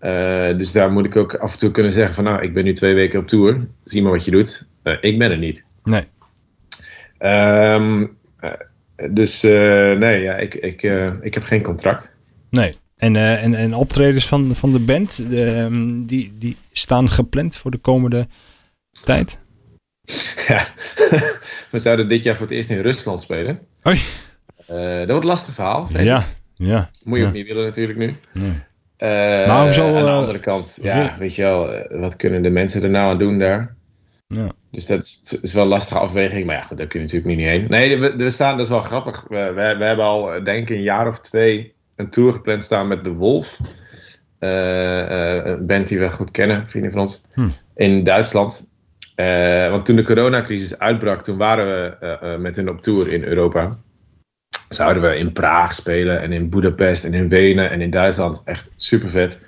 Uh, 0.00 0.58
dus 0.58 0.72
daar 0.72 0.92
moet 0.92 1.04
ik 1.04 1.16
ook 1.16 1.34
af 1.34 1.52
en 1.52 1.58
toe 1.58 1.70
kunnen 1.70 1.92
zeggen 1.92 2.14
van 2.14 2.24
nou, 2.24 2.42
ik 2.42 2.52
ben 2.52 2.64
nu 2.64 2.72
twee 2.72 2.94
weken 2.94 3.18
op 3.18 3.26
tour. 3.26 3.66
Zie 3.84 4.02
maar 4.02 4.12
wat 4.12 4.24
je 4.24 4.30
doet. 4.30 4.66
Ik 5.00 5.18
ben 5.18 5.30
er 5.30 5.38
niet. 5.38 5.64
Nee. 5.84 6.04
Um, 7.18 8.16
uh, 8.40 8.52
dus 9.10 9.42
nee, 9.42 10.20
ja, 10.20 10.36
ik, 10.36 10.54
ik, 10.54 10.82
ik 11.20 11.34
heb 11.34 11.42
geen 11.42 11.62
contract. 11.62 12.14
Nee. 12.50 12.72
En, 12.96 13.16
en, 13.16 13.54
en 13.54 13.74
optredens 13.74 14.26
van, 14.26 14.54
van 14.54 14.72
de 14.72 14.78
band, 14.78 15.24
ehm, 15.32 16.04
die, 16.04 16.32
die 16.38 16.56
staan 16.72 17.08
gepland 17.08 17.56
voor 17.56 17.70
de 17.70 17.78
komende 17.78 18.26
tijd? 19.04 19.40
Ja, 20.46 20.66
we 21.70 21.78
zouden 21.78 22.08
dit 22.08 22.22
jaar 22.22 22.36
voor 22.36 22.46
het 22.46 22.54
eerst 22.54 22.70
in 22.70 22.80
Rusland 22.80 23.20
spelen. 23.20 23.58
Oei. 23.86 23.98
dat 24.66 25.08
wordt 25.08 25.22
een 25.22 25.30
lastig 25.30 25.54
verhaal. 25.54 25.88
Ja, 25.92 26.24
ja. 26.54 26.90
Moet 27.04 27.18
je 27.18 27.26
ook 27.26 27.32
niet 27.32 27.46
willen 27.46 27.64
natuurlijk 27.64 27.98
nu. 27.98 28.16
Nee. 28.32 28.48
Uh, 28.48 29.46
maar 29.46 29.62
hoezo, 29.62 29.96
aan 29.96 30.04
de 30.04 30.10
andere 30.10 30.38
kant, 30.38 30.78
ja, 30.82 31.16
weet 31.18 31.34
je 31.34 31.42
wel, 31.42 31.86
wat 32.00 32.16
kunnen 32.16 32.42
de 32.42 32.50
mensen 32.50 32.82
er 32.82 32.90
nou 32.90 33.10
aan 33.10 33.18
doen 33.18 33.38
daar? 33.38 33.76
Ja. 34.26 34.48
Dus 34.70 34.86
dat 34.86 35.02
is, 35.02 35.38
is 35.42 35.52
wel 35.52 35.62
een 35.62 35.68
lastige 35.68 35.98
afweging, 35.98 36.46
maar 36.46 36.56
ja, 36.56 36.62
goed, 36.62 36.76
daar 36.76 36.86
kun 36.86 37.00
je 37.00 37.06
natuurlijk 37.06 37.36
niet 37.36 37.46
heen. 37.46 37.66
Nee, 37.68 37.98
we, 37.98 38.16
we 38.16 38.30
staan, 38.30 38.56
dat 38.56 38.64
is 38.64 38.72
wel 38.72 38.80
grappig. 38.80 39.24
We, 39.28 39.36
we, 39.36 39.76
we, 39.78 39.84
hebben 39.84 40.04
al, 40.04 40.44
denk 40.44 40.68
ik, 40.68 40.76
een 40.76 40.82
jaar 40.82 41.06
of 41.06 41.20
twee 41.20 41.74
een 41.96 42.10
tour 42.10 42.32
gepland 42.32 42.64
staan 42.64 42.88
met 42.88 43.04
De 43.04 43.12
Wolf. 43.12 43.60
Uh, 44.40 45.44
een 45.44 45.66
band 45.66 45.88
die 45.88 45.98
we 45.98 46.10
goed 46.10 46.30
kennen, 46.30 46.68
vrienden 46.68 46.92
van 46.92 47.00
ons, 47.00 47.22
hm. 47.34 47.48
in 47.76 48.04
Duitsland. 48.04 48.66
Want 49.70 49.84
toen 49.84 49.96
de 49.96 50.02
coronacrisis 50.02 50.78
uitbrak, 50.78 51.22
toen 51.22 51.36
waren 51.36 51.66
we 52.00 52.36
met 52.38 52.56
hun 52.56 52.68
op 52.68 52.80
tour 52.80 53.12
in 53.12 53.24
Europa 53.24 53.78
zouden 54.68 55.02
we 55.02 55.16
in 55.16 55.32
Praag 55.32 55.74
spelen 55.74 56.20
en 56.20 56.32
in 56.32 56.48
Budapest 56.48 57.04
en 57.04 57.14
in 57.14 57.28
Wenen 57.28 57.70
en 57.70 57.80
in 57.80 57.90
Duitsland. 57.90 58.42
Echt 58.44 58.70
super 58.76 59.08
vet. 59.08 59.38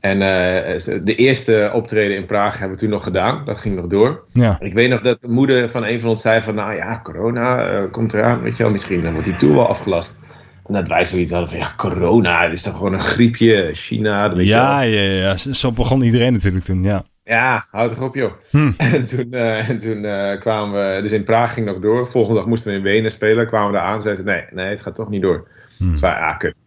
En 0.00 0.16
uh, 0.16 1.02
de 1.04 1.14
eerste 1.14 1.70
optreden 1.74 2.16
in 2.16 2.26
Praag 2.26 2.58
hebben 2.58 2.76
we 2.76 2.82
toen 2.82 2.90
nog 2.90 3.02
gedaan. 3.02 3.44
Dat 3.44 3.58
ging 3.58 3.76
nog 3.76 3.86
door. 3.86 4.24
Ja. 4.32 4.56
Ik 4.60 4.74
weet 4.74 4.90
nog 4.90 5.00
dat 5.00 5.20
de 5.20 5.28
moeder 5.28 5.68
van 5.68 5.84
een 5.84 6.00
van 6.00 6.10
ons 6.10 6.22
zei 6.22 6.42
van... 6.42 6.54
Nou 6.54 6.74
ja, 6.74 7.00
corona 7.02 7.72
uh, 7.72 7.90
komt 7.90 8.14
eraan, 8.14 8.42
weet 8.42 8.56
je 8.56 8.62
wel. 8.62 8.72
Misschien 8.72 9.02
dan 9.02 9.12
wordt 9.12 9.28
die 9.28 9.36
tour 9.36 9.54
wel 9.54 9.68
afgelast. 9.68 10.18
En 10.66 10.74
dat 10.74 10.88
wij 10.88 11.04
zoiets 11.04 11.30
hadden 11.30 11.48
van... 11.48 11.58
Ja, 11.58 11.74
corona, 11.76 12.42
het 12.42 12.52
is 12.52 12.62
toch 12.62 12.76
gewoon 12.76 12.92
een 12.92 13.00
griepje. 13.00 13.70
China, 13.72 14.34
weet 14.34 14.46
ja, 14.46 14.80
je 14.80 14.96
wel. 14.96 15.04
Ja, 15.04 15.34
ja, 15.36 15.36
zo 15.36 15.72
begon 15.72 16.02
iedereen 16.02 16.32
natuurlijk 16.32 16.64
toen, 16.64 16.82
ja. 16.82 17.04
Ja, 17.24 17.66
houd 17.70 17.90
toch 17.90 18.02
op 18.02 18.14
joh. 18.14 18.32
Hm. 18.50 18.70
En 18.94 19.04
toen, 19.04 19.26
uh, 19.30 19.68
en 19.68 19.78
toen 19.78 20.04
uh, 20.04 20.40
kwamen 20.40 20.94
we, 20.94 21.02
dus 21.02 21.12
in 21.12 21.24
Praag 21.24 21.54
ging 21.54 21.66
nog 21.66 21.78
door. 21.78 22.08
Volgende 22.08 22.38
dag 22.38 22.48
moesten 22.48 22.70
we 22.70 22.76
in 22.76 22.82
Wenen 22.82 23.10
spelen. 23.10 23.46
Kwamen 23.46 23.70
we 23.70 23.76
daar 23.76 23.86
aan 23.86 24.02
zeiden 24.02 24.24
nee, 24.24 24.44
nee, 24.50 24.66
het 24.66 24.80
gaat 24.80 24.94
toch 24.94 25.08
niet 25.08 25.22
door. 25.22 25.48
Hm. 25.78 25.90
Dus 25.90 26.00
wij, 26.00 26.12
ah, 26.12 26.38
kut. 26.38 26.60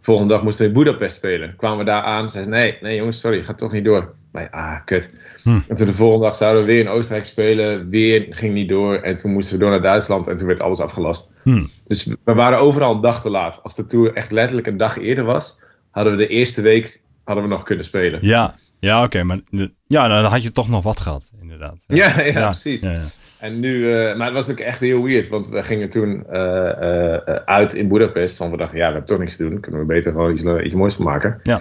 Volgende 0.00 0.34
dag 0.34 0.42
moesten 0.42 0.64
we 0.64 0.72
in 0.72 0.78
Budapest 0.78 1.16
spelen. 1.16 1.54
Kwamen 1.56 1.78
we 1.78 1.84
daar 1.84 2.02
aan, 2.02 2.30
zeiden 2.30 2.52
nee, 2.52 2.78
nee 2.80 2.96
jongens, 2.96 3.20
sorry, 3.20 3.36
het 3.36 3.46
gaat 3.46 3.58
toch 3.58 3.72
niet 3.72 3.84
door. 3.84 4.14
Maar 4.32 4.50
ah, 4.50 4.84
kut. 4.84 5.14
Hm. 5.42 5.58
En 5.68 5.76
toen 5.76 5.86
de 5.86 5.92
volgende 5.92 6.24
dag 6.24 6.36
zouden 6.36 6.64
we 6.64 6.72
weer 6.72 6.80
in 6.80 6.88
Oostenrijk 6.88 7.26
spelen. 7.26 7.90
Weer 7.90 8.26
ging 8.30 8.54
niet 8.54 8.68
door. 8.68 8.96
En 8.96 9.16
toen 9.16 9.32
moesten 9.32 9.54
we 9.54 9.60
door 9.60 9.70
naar 9.70 9.82
Duitsland 9.82 10.26
en 10.26 10.36
toen 10.36 10.46
werd 10.46 10.60
alles 10.60 10.80
afgelast. 10.80 11.32
Hm. 11.42 11.64
Dus 11.86 12.16
we 12.24 12.34
waren 12.34 12.58
overal 12.58 12.94
een 12.94 13.00
dag 13.00 13.20
te 13.20 13.30
laat. 13.30 13.62
Als 13.62 13.74
de 13.74 13.86
tour 13.86 14.14
echt 14.14 14.30
letterlijk 14.30 14.66
een 14.66 14.76
dag 14.76 14.98
eerder 14.98 15.24
was, 15.24 15.58
hadden 15.90 16.12
we 16.12 16.18
de 16.18 16.28
eerste 16.28 16.62
week 16.62 17.00
hadden 17.24 17.44
we 17.44 17.50
nog 17.50 17.62
kunnen 17.62 17.84
spelen. 17.84 18.18
Ja, 18.22 18.54
ja, 18.78 19.02
oké, 19.02 19.22
maar 19.22 19.38
ja, 19.86 20.08
dan 20.08 20.24
had 20.24 20.42
je 20.42 20.52
toch 20.52 20.68
nog 20.68 20.84
wat 20.84 21.00
gehad, 21.00 21.32
inderdaad. 21.40 21.84
Ja, 21.86 22.20
ja, 22.20 22.24
ja 22.24 22.48
precies. 22.48 22.80
Ja, 22.80 23.00
en 23.40 23.60
nu, 23.60 23.74
uh, 23.74 24.16
maar 24.16 24.26
het 24.26 24.34
was 24.34 24.50
ook 24.50 24.60
echt 24.60 24.80
heel 24.80 25.02
weird, 25.02 25.28
want 25.28 25.48
we 25.48 25.62
gingen 25.62 25.88
toen 25.88 26.24
uh, 26.32 26.38
uh, 26.80 27.14
uit 27.44 27.74
in 27.74 27.88
Budapest. 27.88 28.38
Want 28.38 28.50
we 28.50 28.56
dachten, 28.56 28.78
ja, 28.78 28.86
we 28.86 28.92
hebben 28.92 29.08
toch 29.08 29.18
niks 29.18 29.36
te 29.36 29.48
doen, 29.48 29.60
kunnen 29.60 29.80
we 29.80 29.86
beter 29.86 30.12
gewoon 30.12 30.32
iets, 30.32 30.44
iets 30.44 30.74
moois 30.74 30.94
van 30.94 31.04
maken. 31.04 31.40
Ja. 31.42 31.58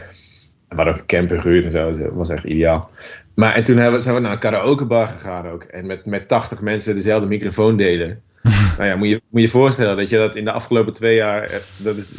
We 0.70 0.76
hadden 0.76 0.94
ook 0.94 1.00
een 1.00 1.06
camper 1.06 1.42
gehuurd 1.42 1.66
en 1.66 1.72
zo, 1.72 1.90
dus 1.90 1.98
dat 1.98 2.14
was 2.14 2.30
echt 2.30 2.44
ideaal. 2.44 2.90
Maar 3.36 3.54
en 3.54 3.64
toen 3.64 3.78
hebben, 3.78 4.02
zijn 4.02 4.16
we 4.16 4.22
naar 4.22 4.32
een 4.32 4.40
karaokebar 4.40 5.08
gegaan 5.08 5.48
ook. 5.48 5.64
En 5.64 5.86
met, 5.86 6.06
met 6.06 6.28
80 6.28 6.62
mensen 6.62 6.96
dezelfde 6.96 7.28
microfoon 7.28 7.78
delen. 7.78 8.22
nou 8.78 8.90
ja, 8.90 8.96
moet 8.96 9.08
je 9.08 9.22
moet 9.30 9.42
je 9.42 9.50
voorstellen 9.50 9.96
dat 9.96 10.10
je 10.10 10.18
dat 10.18 10.36
in 10.36 10.44
de 10.44 10.52
afgelopen 10.52 10.94
twee 10.94 11.16
jaar, 11.16 11.62
dat 11.78 11.96
is 11.96 12.14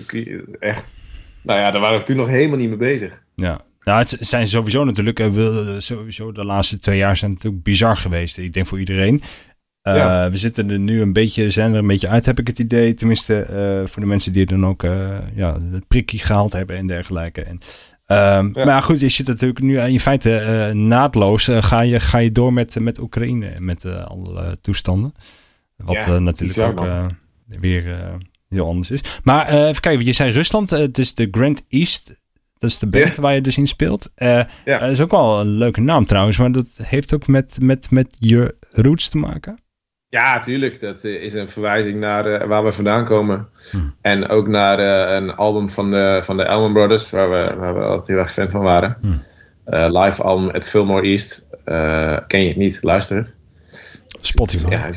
echt, 0.59 0.85
nou 1.43 1.61
ja, 1.61 1.71
daar 1.71 1.81
waren 1.81 1.99
we 1.99 2.05
toen 2.05 2.17
nog 2.17 2.29
helemaal 2.29 2.59
niet 2.59 2.69
mee 2.69 2.79
bezig. 2.79 3.23
Ja, 3.35 3.61
nou, 3.87 3.99
het 3.99 4.17
zijn 4.21 4.49
sowieso 4.49 4.85
natuurlijk, 4.85 5.21
uh, 5.21 5.69
sowieso 5.79 6.33
de 6.33 6.45
laatste 6.45 6.79
twee 6.79 6.99
jaar 6.99 7.17
zijn 7.17 7.31
natuurlijk 7.31 7.63
bizar 7.63 7.97
geweest. 7.97 8.39
Ik 8.39 8.53
denk 8.53 8.67
voor 8.67 8.79
iedereen. 8.79 9.15
Uh, 9.83 9.97
Ja. 9.97 10.31
We 10.31 10.37
zitten 10.37 10.71
er 10.71 10.79
nu 10.79 11.01
een 11.01 11.13
beetje, 11.13 11.51
zijn 11.51 11.73
er 11.73 11.79
een 11.79 11.87
beetje 11.87 12.09
uit, 12.09 12.27
heb 12.27 12.39
ik 12.39 12.47
het 12.47 12.59
idee. 12.59 12.95
Tenminste, 12.95 13.47
uh, 13.51 13.89
voor 13.89 14.03
de 14.03 14.09
mensen 14.09 14.33
die 14.33 14.47
dan 14.47 14.67
ook 14.67 14.83
ja, 15.35 15.61
het 15.73 15.89
prikkie 15.89 16.19
gehaald 16.19 16.53
hebben 16.53 16.77
en 16.77 16.87
dergelijke. 16.87 17.43
En, 17.43 17.61
um, 18.39 18.51
ja. 18.55 18.65
Maar 18.65 18.83
goed, 18.83 19.01
je 19.01 19.09
zit 19.09 19.27
natuurlijk 19.27 19.61
nu 19.61 19.81
in 19.81 20.01
feite 20.01 20.71
naadloos. 20.75 21.49
ga, 21.51 21.81
je, 21.81 22.01
ga 22.01 22.19
je 22.19 22.33
door 22.33 22.53
met, 22.53 22.81
met 22.81 23.01
Oekraïne 23.01 23.47
en 23.47 23.65
met 23.65 23.85
alle 23.85 24.57
toestanden. 24.61 25.15
Wat 25.77 26.05
ja, 26.05 26.19
natuurlijk 26.19 26.81
ook 26.81 27.11
weer 27.47 28.19
heel 28.49 28.67
anders 28.67 28.91
is. 28.91 29.01
Maar 29.23 29.49
even 29.49 29.81
kijken, 29.81 30.05
je 30.05 30.13
zei 30.13 30.33
Rusland, 30.33 30.71
het 30.71 30.99
is 30.99 31.15
de 31.15 31.29
Grand 31.31 31.65
East 31.69 32.15
dat 32.59 32.71
is 32.71 32.79
de 32.79 32.87
band 32.87 33.17
waar 33.17 33.35
je 33.35 33.41
dus 33.41 33.59
in 33.59 33.67
speelt. 33.67 34.11
Uh, 34.17 34.43
ja. 34.65 34.79
Dat 34.79 34.91
is 34.91 35.01
ook 35.01 35.11
wel 35.11 35.41
een 35.41 35.49
leuke 35.49 35.81
naam 35.81 36.07
trouwens, 36.07 36.39
maar 36.39 36.53
dat 36.53 36.81
heeft 36.83 37.15
ook 37.15 37.27
met, 37.27 37.59
met, 37.61 37.91
met 37.91 38.17
je 38.19 38.55
roots 38.71 39.09
te 39.09 39.19
maken. 39.19 39.59
Ja, 40.09 40.41
tuurlijk. 40.41 40.81
Dat 40.81 41.05
is 41.05 41.33
een 41.33 41.49
verwijzing 41.49 42.01
naar 42.01 42.27
uh, 42.27 42.49
waar 42.49 42.65
we 42.65 42.73
vandaan 42.73 43.05
komen. 43.05 43.49
Hm. 43.71 43.79
En 44.01 44.29
ook 44.29 44.49
naar 44.49 44.81
uh, 44.81 45.15
een 45.15 45.35
album 45.35 45.71
van 45.71 45.91
de, 45.91 46.21
van 46.25 46.37
de 46.37 46.49
Allman 46.49 46.73
Brothers, 46.73 47.11
waar 47.11 47.31
we, 47.31 47.55
waar 47.57 47.75
we 47.75 47.81
altijd 47.81 48.07
heel 48.07 48.19
erg 48.19 48.33
fan 48.33 48.51
van 48.51 48.63
waren. 48.63 48.97
Hm. 49.01 49.99
live 49.99 50.23
album 50.23 50.51
at 50.51 50.65
Fillmore 50.65 51.07
East. 51.07 51.47
ken 52.27 52.43
je 52.43 52.49
het 52.49 52.57
niet? 52.57 52.79
Luister 52.83 53.17
het. 53.17 53.35
Spotify. 54.21 54.71
Ja, 54.71 54.89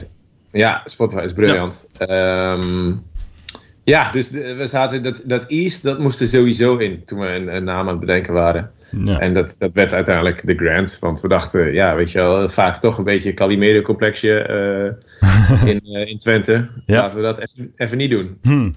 ja 0.52 0.82
Spotify 0.86 1.22
is 1.22 1.34
briljant. 1.34 1.86
Ja. 1.98 2.52
Um, 2.52 3.09
ja, 3.90 4.12
dus 4.12 4.30
de, 4.30 4.54
we 4.54 4.66
zaten, 4.68 5.04
dat, 5.04 5.22
dat 5.26 5.46
East, 5.46 5.84
dat 5.84 6.00
moest 6.00 6.22
er 6.22 6.28
sowieso 6.28 6.78
in 6.78 7.06
toen 7.06 7.20
we 7.20 7.28
een, 7.28 7.56
een 7.56 7.64
naam 7.64 7.86
aan 7.86 7.88
het 7.88 8.00
bedenken 8.00 8.34
waren. 8.34 8.72
Ja. 9.04 9.20
En 9.20 9.34
dat, 9.34 9.56
dat 9.58 9.72
werd 9.74 9.94
uiteindelijk 9.94 10.46
de 10.46 10.56
Grand. 10.56 10.98
Want 11.00 11.22
we 11.22 11.28
dachten, 11.28 11.74
ja, 11.74 11.96
weet 11.96 12.12
je 12.12 12.18
wel, 12.18 12.50
vaak 12.50 12.82
toch 12.82 12.98
een 12.98 13.04
beetje 13.04 13.34
Calimero-complexje 13.34 14.48
uh, 15.64 15.70
in, 15.74 15.82
uh, 15.84 16.08
in 16.08 16.18
Twente. 16.18 16.70
Ja. 16.86 17.02
Laten 17.02 17.18
we 17.18 17.24
dat 17.24 17.38
even, 17.38 17.74
even 17.76 17.98
niet 17.98 18.10
doen. 18.12 18.38
Hmm. 18.42 18.74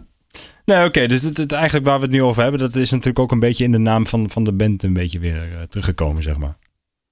Nee, 0.65 0.77
oké. 0.79 0.87
Okay, 0.87 1.07
dus 1.07 1.23
het, 1.23 1.37
het, 1.37 1.53
eigenlijk 1.53 1.87
waar 1.87 1.97
we 1.97 2.03
het 2.03 2.13
nu 2.13 2.23
over 2.23 2.43
hebben, 2.43 2.61
dat 2.61 2.75
is 2.75 2.91
natuurlijk 2.91 3.19
ook 3.19 3.33
een 3.33 3.39
beetje 3.39 3.65
in 3.65 3.73
de 3.73 3.79
naam 3.79 4.07
van, 4.07 4.31
van 4.31 4.45
de 4.45 4.53
band 4.53 4.83
een 4.83 4.93
beetje 4.93 5.19
weer 5.19 5.37
uh, 5.37 5.63
teruggekomen, 5.69 6.23
zeg 6.23 6.39
maar. 6.39 6.57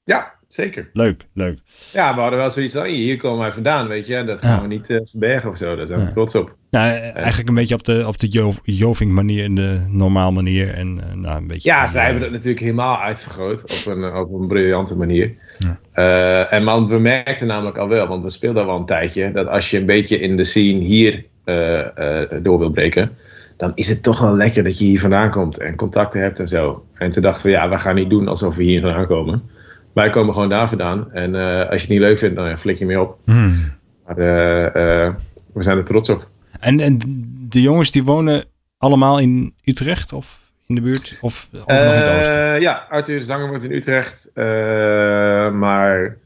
Ja, 0.05 0.35
zeker. 0.49 0.91
Leuk, 0.93 1.27
leuk. 1.35 1.59
Ja, 1.93 2.15
we 2.15 2.21
hadden 2.21 2.39
wel 2.39 2.51
zoiets 2.51 2.75
van, 2.75 2.85
hier 2.85 3.17
komen 3.17 3.39
wij 3.39 3.53
vandaan, 3.53 3.89
weet 3.89 4.07
je. 4.07 4.25
Dat 4.25 4.41
gaan 4.41 4.57
Ja. 4.57 4.63
we 4.63 4.69
niet 4.69 5.01
verbergen 5.05 5.51
of 5.51 5.57
zo. 5.57 5.77
Daar 5.77 5.87
zijn 5.87 6.05
we 6.05 6.13
trots 6.13 6.35
op. 6.35 6.59
Nou, 6.71 6.93
eigenlijk 7.01 7.49
een 7.49 7.55
beetje 7.55 7.75
op 7.75 7.85
de, 7.85 8.05
op 8.07 8.19
de 8.19 8.29
Jo- 8.29 8.53
Joving 8.63 9.13
manier, 9.13 9.45
in 9.45 9.55
de 9.55 9.87
normaal 9.89 10.33
manier. 10.33 10.75
En 10.75 10.97
uh, 10.97 11.15
nou, 11.15 11.37
een 11.37 11.47
beetje. 11.47 11.69
Ja, 11.69 11.87
zij 11.87 12.05
hebben 12.05 12.23
dat 12.23 12.31
natuurlijk 12.31 12.61
helemaal 12.61 13.01
uitvergroot 13.01 13.63
op 13.63 13.93
een, 13.93 14.15
op 14.15 14.33
een 14.33 14.49
briljante 14.49 14.97
manier. 14.97 15.35
Ja. 15.59 15.79
Uh, 15.95 16.53
en 16.53 16.65
man, 16.65 16.89
we 16.89 16.99
merkten 16.99 17.47
namelijk 17.47 17.79
al 17.79 17.89
wel, 17.89 18.07
want 18.07 18.23
we 18.23 18.31
speelden 18.31 18.63
al 18.63 18.69
wel 18.69 18.79
een 18.79 18.87
tijdje, 18.87 19.33
dat 19.33 19.47
als 19.47 19.71
je 19.71 19.79
een 19.79 19.87
beetje 19.87 20.19
in 20.19 20.37
de 20.37 20.45
scene 20.45 20.79
hier 20.79 21.25
uh, 21.45 22.43
door 22.43 22.59
wil 22.59 22.71
breken, 22.71 23.11
dan 23.57 23.73
is 23.75 23.89
het 23.89 24.03
toch 24.03 24.21
wel 24.21 24.37
lekker 24.37 24.65
dat 24.65 24.79
je 24.79 24.85
hier 24.85 25.01
vandaan 25.01 25.31
komt 25.31 25.59
en 25.59 25.77
contacten 25.77 26.21
hebt 26.21 26.41
en 26.41 26.49
zo. 26.49 26.85
En 26.95 27.11
toen 27.11 27.23
dachten 27.23 27.47
we, 27.47 27.51
ja, 27.51 27.69
we 27.69 27.79
gaan 27.79 27.95
niet 27.95 28.11
doen 28.11 28.29
alsof 28.29 28.57
we 28.57 28.63
hier 28.63 28.81
vandaan 28.81 29.07
komen. 29.07 29.43
Wij 29.93 30.11
komen 30.11 30.35
gewoon 30.35 30.49
daar 30.49 30.69
vandaan. 30.69 31.13
En 31.13 31.35
als 31.35 31.83
je 31.83 31.87
het 31.87 31.89
niet 31.89 32.01
leuk 32.01 32.19
vindt, 32.19 32.37
dan 32.37 32.49
ja, 32.49 32.57
flik 32.57 32.79
je 32.79 32.87
mee 32.87 33.01
op. 33.01 33.19
Hmm. 33.25 33.55
Maar 34.07 34.17
we 35.53 35.63
zijn 35.63 35.77
er 35.77 35.85
trots 35.85 36.09
op. 36.09 36.29
En, 36.61 36.81
en 36.81 36.99
de 37.49 37.61
jongens 37.61 37.91
die 37.91 38.05
wonen 38.05 38.45
allemaal 38.79 39.19
in 39.19 39.55
Utrecht 39.65 40.13
of 40.13 40.53
in 40.67 40.75
de 40.75 40.81
buurt? 40.81 41.19
Of 41.21 41.49
nog 41.53 41.67
in 41.67 41.75
het 41.77 42.19
oosten? 42.19 42.61
ja, 42.61 42.87
Arthur 42.89 43.21
Zanger 43.21 43.49
woont 43.49 43.65
in 43.65 43.73
Utrecht. 43.73 44.29
maar 45.55 46.17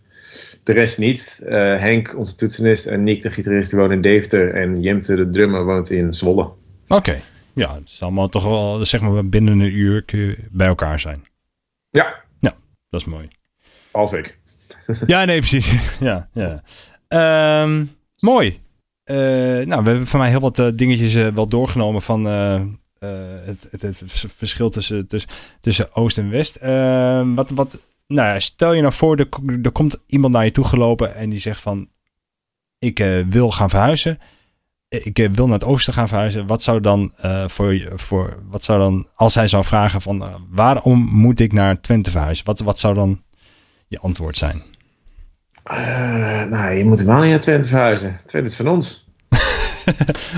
de 0.63 0.73
rest 0.73 0.99
niet. 0.99 1.41
Henk, 1.47 2.17
onze 2.17 2.35
toetsenist, 2.35 2.87
en 2.87 3.03
Nick, 3.03 3.23
de 3.23 3.31
gitarist, 3.31 3.71
die 3.71 3.79
wonen 3.79 3.97
in 3.97 4.03
Deventer. 4.03 4.55
En 4.55 4.81
Jemte, 4.81 5.15
de 5.15 5.29
drummer, 5.29 5.65
woont 5.65 5.91
in 5.91 6.15
Zwolle. 6.15 6.51
Oké. 6.89 7.21
Ja, 7.55 7.75
het 7.75 7.89
is 7.89 8.03
allemaal 8.03 8.29
toch 8.29 8.45
wel, 8.45 8.85
zeg 8.85 9.01
maar, 9.01 9.29
binnen 9.29 9.61
een 9.61 9.75
uur 9.75 10.05
bij 10.51 10.67
elkaar 10.67 11.01
zijn. 11.01 11.25
Ja. 11.91 12.15
Ja, 12.41 12.53
dat 12.91 13.01
is 13.01 13.07
mooi. 13.07 13.29
Half 13.91 14.13
ik. 14.13 14.39
ja, 15.07 15.25
nee, 15.25 15.39
precies. 15.39 15.89
ja, 16.09 16.29
ja. 16.33 16.63
Um, 17.63 17.91
mooi. 18.19 18.61
Uh, 19.05 19.17
nou, 19.67 19.83
we 19.83 19.89
hebben 19.91 20.07
van 20.07 20.21
mij 20.21 20.29
heel 20.29 20.41
wat 20.41 20.59
uh, 20.59 20.69
dingetjes 20.75 21.15
uh, 21.15 21.29
wel 21.29 21.47
doorgenomen 21.47 22.03
van 22.03 22.25
het, 22.25 23.69
het, 23.71 23.83
het, 23.83 24.03
verschil 24.37 24.69
tussen, 24.69 25.07
tussen, 25.07 25.31
tussen 25.61 25.95
Oost 25.95 26.19
en 26.19 26.31
West. 26.31 26.57
Ehm, 26.57 27.35
wat, 27.35 27.51
wat, 27.51 27.79
nou, 28.07 28.41
stel 28.41 28.73
je 28.73 28.81
nou 28.81 28.93
voor, 28.93 29.17
er, 29.17 29.29
er 29.63 29.73
komt 29.73 30.03
iemand 30.07 30.33
naar 30.33 30.45
je 30.45 30.51
toe 30.51 30.65
gelopen 30.65 31.15
en 31.15 31.31
die 31.31 31.39
zegt 31.39 31.61
van, 31.61 31.89
ik 32.79 33.25
wil 33.29 33.51
gaan 33.51 33.71
verhuizen 33.71 34.19
ik 35.03 35.19
eh, 35.19 35.31
wil 35.31 35.47
naar 35.47 35.59
het 35.59 35.69
oosten 35.69 35.93
gaan 35.93 36.09
verhuizen. 36.09 36.47
Wat 36.47 36.63
zou 36.63 36.81
dan 36.81 37.13
uh, 37.25 37.49
voor, 37.49 37.93
voor 37.95 38.43
wat 38.49 38.65
zou 38.65 38.79
dan, 38.79 39.07
als 39.15 39.35
hij 39.35 39.49
zou 39.49 39.65
vragen 39.65 40.01
van 40.01 40.47
waarom 40.51 40.99
moet 40.99 41.41
ik 41.41 41.53
naar 41.53 41.81
Twente 41.81 42.11
verhuizen? 42.11 42.45
Wat, 42.45 42.61
wat 42.61 42.79
zou 42.79 42.95
dan 42.95 43.23
je 43.89 43.99
antwoord 43.99 44.37
zijn? 44.37 44.63
Uh, 45.71 46.45
nou, 46.45 46.75
je 46.75 46.85
moet 46.85 46.99
niet 46.99 47.07
naar 47.07 47.41
Twente 47.41 47.69
verhuizen. 47.69 48.21
Twente 48.27 48.49
is 48.49 48.57
van 48.57 48.69
ons. 48.69 49.03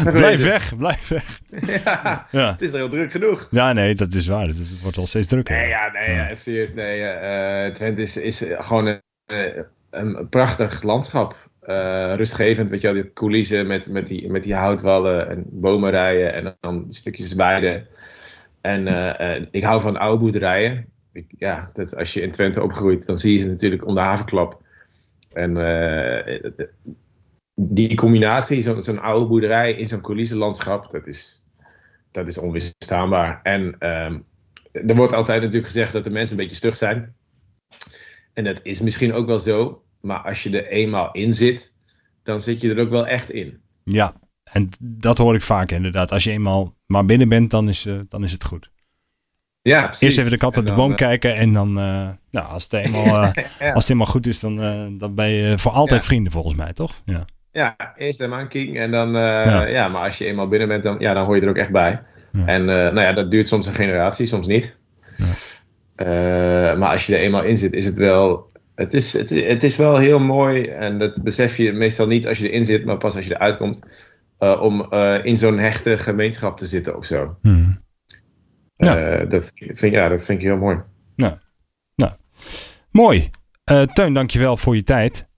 blijf 0.12 0.44
weg, 0.44 0.76
blijf 0.76 1.08
weg. 1.08 1.40
ja, 1.84 2.26
ja, 2.30 2.50
het 2.52 2.62
is 2.62 2.70
er 2.70 2.76
heel 2.76 2.88
druk 2.88 3.12
genoeg. 3.12 3.48
Ja, 3.50 3.72
nee, 3.72 3.94
dat 3.94 4.14
is 4.14 4.26
waar. 4.26 4.46
Het 4.46 4.80
wordt 4.80 4.96
wel 4.96 5.06
steeds 5.06 5.26
drukker. 5.26 5.56
Nee, 5.56 5.68
ja, 5.68 5.90
nee, 5.92 6.14
ja. 6.14 6.34
serieus. 6.34 6.74
Nee, 6.74 7.72
Twente 7.72 8.02
is, 8.02 8.16
is 8.16 8.44
gewoon 8.58 9.00
een, 9.26 9.64
een 9.90 10.28
prachtig 10.28 10.82
landschap 10.82 11.46
uh, 11.68 12.12
rustgevend. 12.16 12.70
Weet 12.70 12.80
je 12.80 12.86
wel, 12.86 13.02
die 13.02 13.12
coulissen 13.12 13.66
met, 13.66 13.90
met, 13.90 14.06
die, 14.06 14.30
met 14.30 14.42
die 14.42 14.54
houtwallen 14.54 15.28
en 15.28 15.44
bomenrijen 15.46 16.34
en 16.34 16.56
dan 16.60 16.84
stukjes 16.88 17.34
weiden. 17.34 17.86
En 18.60 18.86
uh, 18.86 19.40
ik 19.50 19.64
hou 19.64 19.80
van 19.80 19.96
oude 19.96 20.18
boerderijen. 20.22 20.86
Ik, 21.12 21.26
ja, 21.38 21.70
dat, 21.72 21.96
als 21.96 22.12
je 22.12 22.20
in 22.20 22.30
Twente 22.30 22.62
opgroeit, 22.62 23.06
dan 23.06 23.18
zie 23.18 23.32
je 23.32 23.38
ze 23.38 23.48
natuurlijk 23.48 23.86
om 23.86 23.94
de 23.94 24.00
havenklap. 24.00 24.64
En 25.36 25.54
die 27.54 27.94
combinatie, 27.94 28.62
zo'n 28.62 28.82
zo 28.82 28.94
oude 28.94 29.26
boerderij 29.26 29.72
in 29.72 29.86
zo'n 29.86 30.00
coulissenlandschap, 30.00 30.90
dat 30.90 31.06
is, 31.06 31.44
dat 32.10 32.28
is 32.28 32.38
onweerstaanbaar. 32.38 33.40
En 33.42 33.62
um, 33.62 34.24
er 34.72 34.96
wordt 34.96 35.12
altijd 35.12 35.40
natuurlijk 35.40 35.66
gezegd 35.66 35.92
dat 35.92 36.04
de 36.04 36.10
mensen 36.10 36.36
een 36.36 36.42
beetje 36.42 36.56
stug 36.56 36.76
zijn. 36.76 37.14
En 38.32 38.44
dat 38.44 38.60
is 38.62 38.80
misschien 38.80 39.12
ook 39.12 39.26
wel 39.26 39.40
zo. 39.40 39.82
Maar 40.00 40.18
als 40.18 40.42
je 40.42 40.62
er 40.62 40.66
eenmaal 40.66 41.12
in 41.12 41.34
zit, 41.34 41.72
dan 42.22 42.40
zit 42.40 42.60
je 42.60 42.74
er 42.74 42.80
ook 42.80 42.90
wel 42.90 43.06
echt 43.06 43.30
in. 43.30 43.60
Ja, 43.84 44.14
en 44.42 44.68
dat 44.80 45.18
hoor 45.18 45.34
ik 45.34 45.42
vaak 45.42 45.70
inderdaad. 45.70 46.12
Als 46.12 46.24
je 46.24 46.30
eenmaal 46.30 46.74
maar 46.86 47.04
binnen 47.04 47.28
bent, 47.28 47.50
dan 47.50 47.68
is, 47.68 47.86
uh, 47.86 47.98
dan 48.08 48.22
is 48.22 48.32
het 48.32 48.44
goed. 48.44 48.70
Ja, 49.66 49.84
precies. 49.84 50.02
Eerst 50.02 50.18
even 50.18 50.30
de 50.30 50.36
kat 50.36 50.56
uit 50.56 50.66
de 50.66 50.74
boom 50.74 50.90
uh, 50.90 50.96
kijken 50.96 51.34
en 51.34 51.52
dan, 51.52 51.68
uh, 51.68 52.08
nou, 52.30 52.46
als, 52.52 52.62
het 52.62 52.72
eenmaal, 52.84 53.32
ja. 53.58 53.72
als 53.72 53.82
het 53.82 53.90
eenmaal 53.90 54.06
goed 54.06 54.26
is, 54.26 54.40
dan, 54.40 54.56
dan 54.98 55.14
ben 55.14 55.28
je 55.28 55.58
voor 55.58 55.72
altijd 55.72 56.00
ja. 56.00 56.06
vrienden 56.06 56.32
volgens 56.32 56.54
mij, 56.54 56.72
toch? 56.72 57.02
Ja, 57.04 57.24
ja 57.52 57.76
eerst 57.96 58.20
een 58.20 58.34
aanking 58.34 58.78
en 58.78 58.90
dan, 58.90 59.12
ja. 59.12 59.66
ja. 59.66 59.88
maar 59.88 60.02
als 60.02 60.18
je 60.18 60.24
eenmaal 60.24 60.48
binnen 60.48 60.68
bent, 60.68 60.82
dan, 60.82 60.96
ja, 60.98 61.14
dan 61.14 61.24
hoor 61.24 61.36
je 61.36 61.42
er 61.42 61.48
ook 61.48 61.56
echt 61.56 61.72
bij. 61.72 62.02
En 62.46 62.64
nou 62.64 63.00
ja, 63.00 63.12
dat 63.12 63.30
duurt 63.30 63.48
soms 63.48 63.66
een 63.66 63.74
generatie, 63.74 64.26
soms 64.26 64.46
niet. 64.46 64.76
maar 66.76 66.90
als 66.90 67.06
je 67.06 67.14
er 67.14 67.20
eenmaal 67.20 67.42
in 67.42 67.56
zit, 67.56 67.72
is 67.72 67.86
het 67.86 67.98
wel 67.98 68.50
het 68.76 68.94
is, 68.94 69.12
het, 69.12 69.30
het 69.30 69.64
is 69.64 69.76
wel 69.76 69.96
heel 69.96 70.18
mooi 70.18 70.66
en 70.66 70.98
dat 70.98 71.22
besef 71.22 71.56
je 71.56 71.72
meestal 71.72 72.06
niet 72.06 72.26
als 72.26 72.38
je 72.38 72.50
erin 72.50 72.64
zit, 72.64 72.84
maar 72.84 72.96
pas 72.96 73.16
als 73.16 73.26
je 73.26 73.34
eruit 73.34 73.56
komt, 73.56 73.80
uh, 74.40 74.60
om 74.62 74.86
uh, 74.90 75.24
in 75.24 75.36
zo'n 75.36 75.58
hechte 75.58 75.96
gemeenschap 75.96 76.58
te 76.58 76.66
zitten 76.66 76.96
of 76.96 77.04
zo. 77.04 77.36
Hmm. 77.42 77.84
Ja. 78.76 79.20
Uh, 79.20 79.30
dat, 79.30 79.52
vind, 79.54 79.94
ja, 79.94 80.08
dat 80.08 80.24
vind 80.24 80.38
ik 80.38 80.46
heel 80.46 80.56
mooi. 80.56 80.80
Nou, 81.16 81.34
nou. 81.94 82.12
mooi. 82.90 83.30
Teun, 83.92 84.12
dankjewel 84.12 84.56
voor 84.56 84.76
je 84.76 84.82
tijd. 84.82 85.28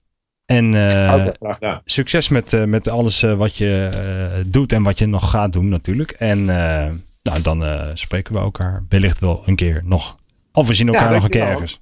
En 0.45 0.67
okay, 0.67 1.81
succes 1.83 2.29
met, 2.29 2.65
met 2.67 2.89
alles 2.89 3.21
wat 3.21 3.57
je 3.57 4.43
doet 4.47 4.73
en 4.73 4.83
wat 4.83 4.99
je 4.99 5.05
nog 5.05 5.29
gaat 5.29 5.53
doen 5.53 5.69
natuurlijk. 5.69 6.11
En 6.11 6.45
nou, 6.45 7.41
dan 7.41 7.63
spreken 7.97 8.33
we 8.33 8.39
elkaar 8.39 8.85
wellicht 8.89 9.19
wel 9.19 9.43
een 9.45 9.55
keer 9.55 9.81
nog. 9.85 10.15
Of 10.51 10.67
we 10.67 10.73
zien 10.73 10.87
elkaar 10.87 11.07
ja, 11.07 11.13
nog 11.13 11.23
een 11.23 11.29
keer 11.29 11.47
ergens. 11.47 11.77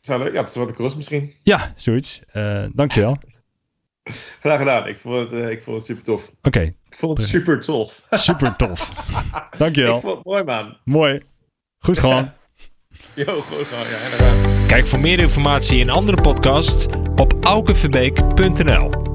Zou 0.00 0.22
leuk. 0.22 0.32
Ja, 0.32 0.42
wat 0.54 0.68
de 0.68 0.74
cross 0.74 0.96
misschien. 0.96 1.32
Ja, 1.42 1.72
zoiets. 1.76 2.22
Uh, 2.32 2.64
dankjewel. 2.72 3.16
Graag 4.40 4.58
gedaan. 4.58 4.86
Ik 4.86 4.98
vond 4.98 5.30
het, 5.30 5.40
uh, 5.40 5.50
ik 5.50 5.62
vond 5.62 5.76
het 5.76 5.86
super 5.86 6.04
tof. 6.04 6.22
Oké. 6.22 6.36
Okay. 6.42 6.72
Ik 6.92 6.98
vond 6.98 7.18
het 7.18 7.28
super 7.28 7.60
tof. 7.60 8.02
Super 8.10 8.56
tof. 8.56 8.92
dankjewel. 9.58 9.94
Ik 9.94 10.00
vond 10.00 10.14
het 10.16 10.24
mooi, 10.24 10.44
man. 10.44 10.76
Mooi. 10.84 11.22
Goed 11.78 11.98
gewoon. 11.98 12.30
Jo, 13.14 13.24
goed 13.40 13.66
gewoon. 13.66 13.84
Ja, 13.90 13.98
inderdaad. 14.04 14.66
Kijk 14.66 14.86
voor 14.86 15.00
meer 15.00 15.18
informatie 15.18 15.80
en 15.80 15.90
andere 15.90 16.20
podcasts 16.20 16.86
op 17.16 17.34
aukenverbeek.nl 17.40 19.11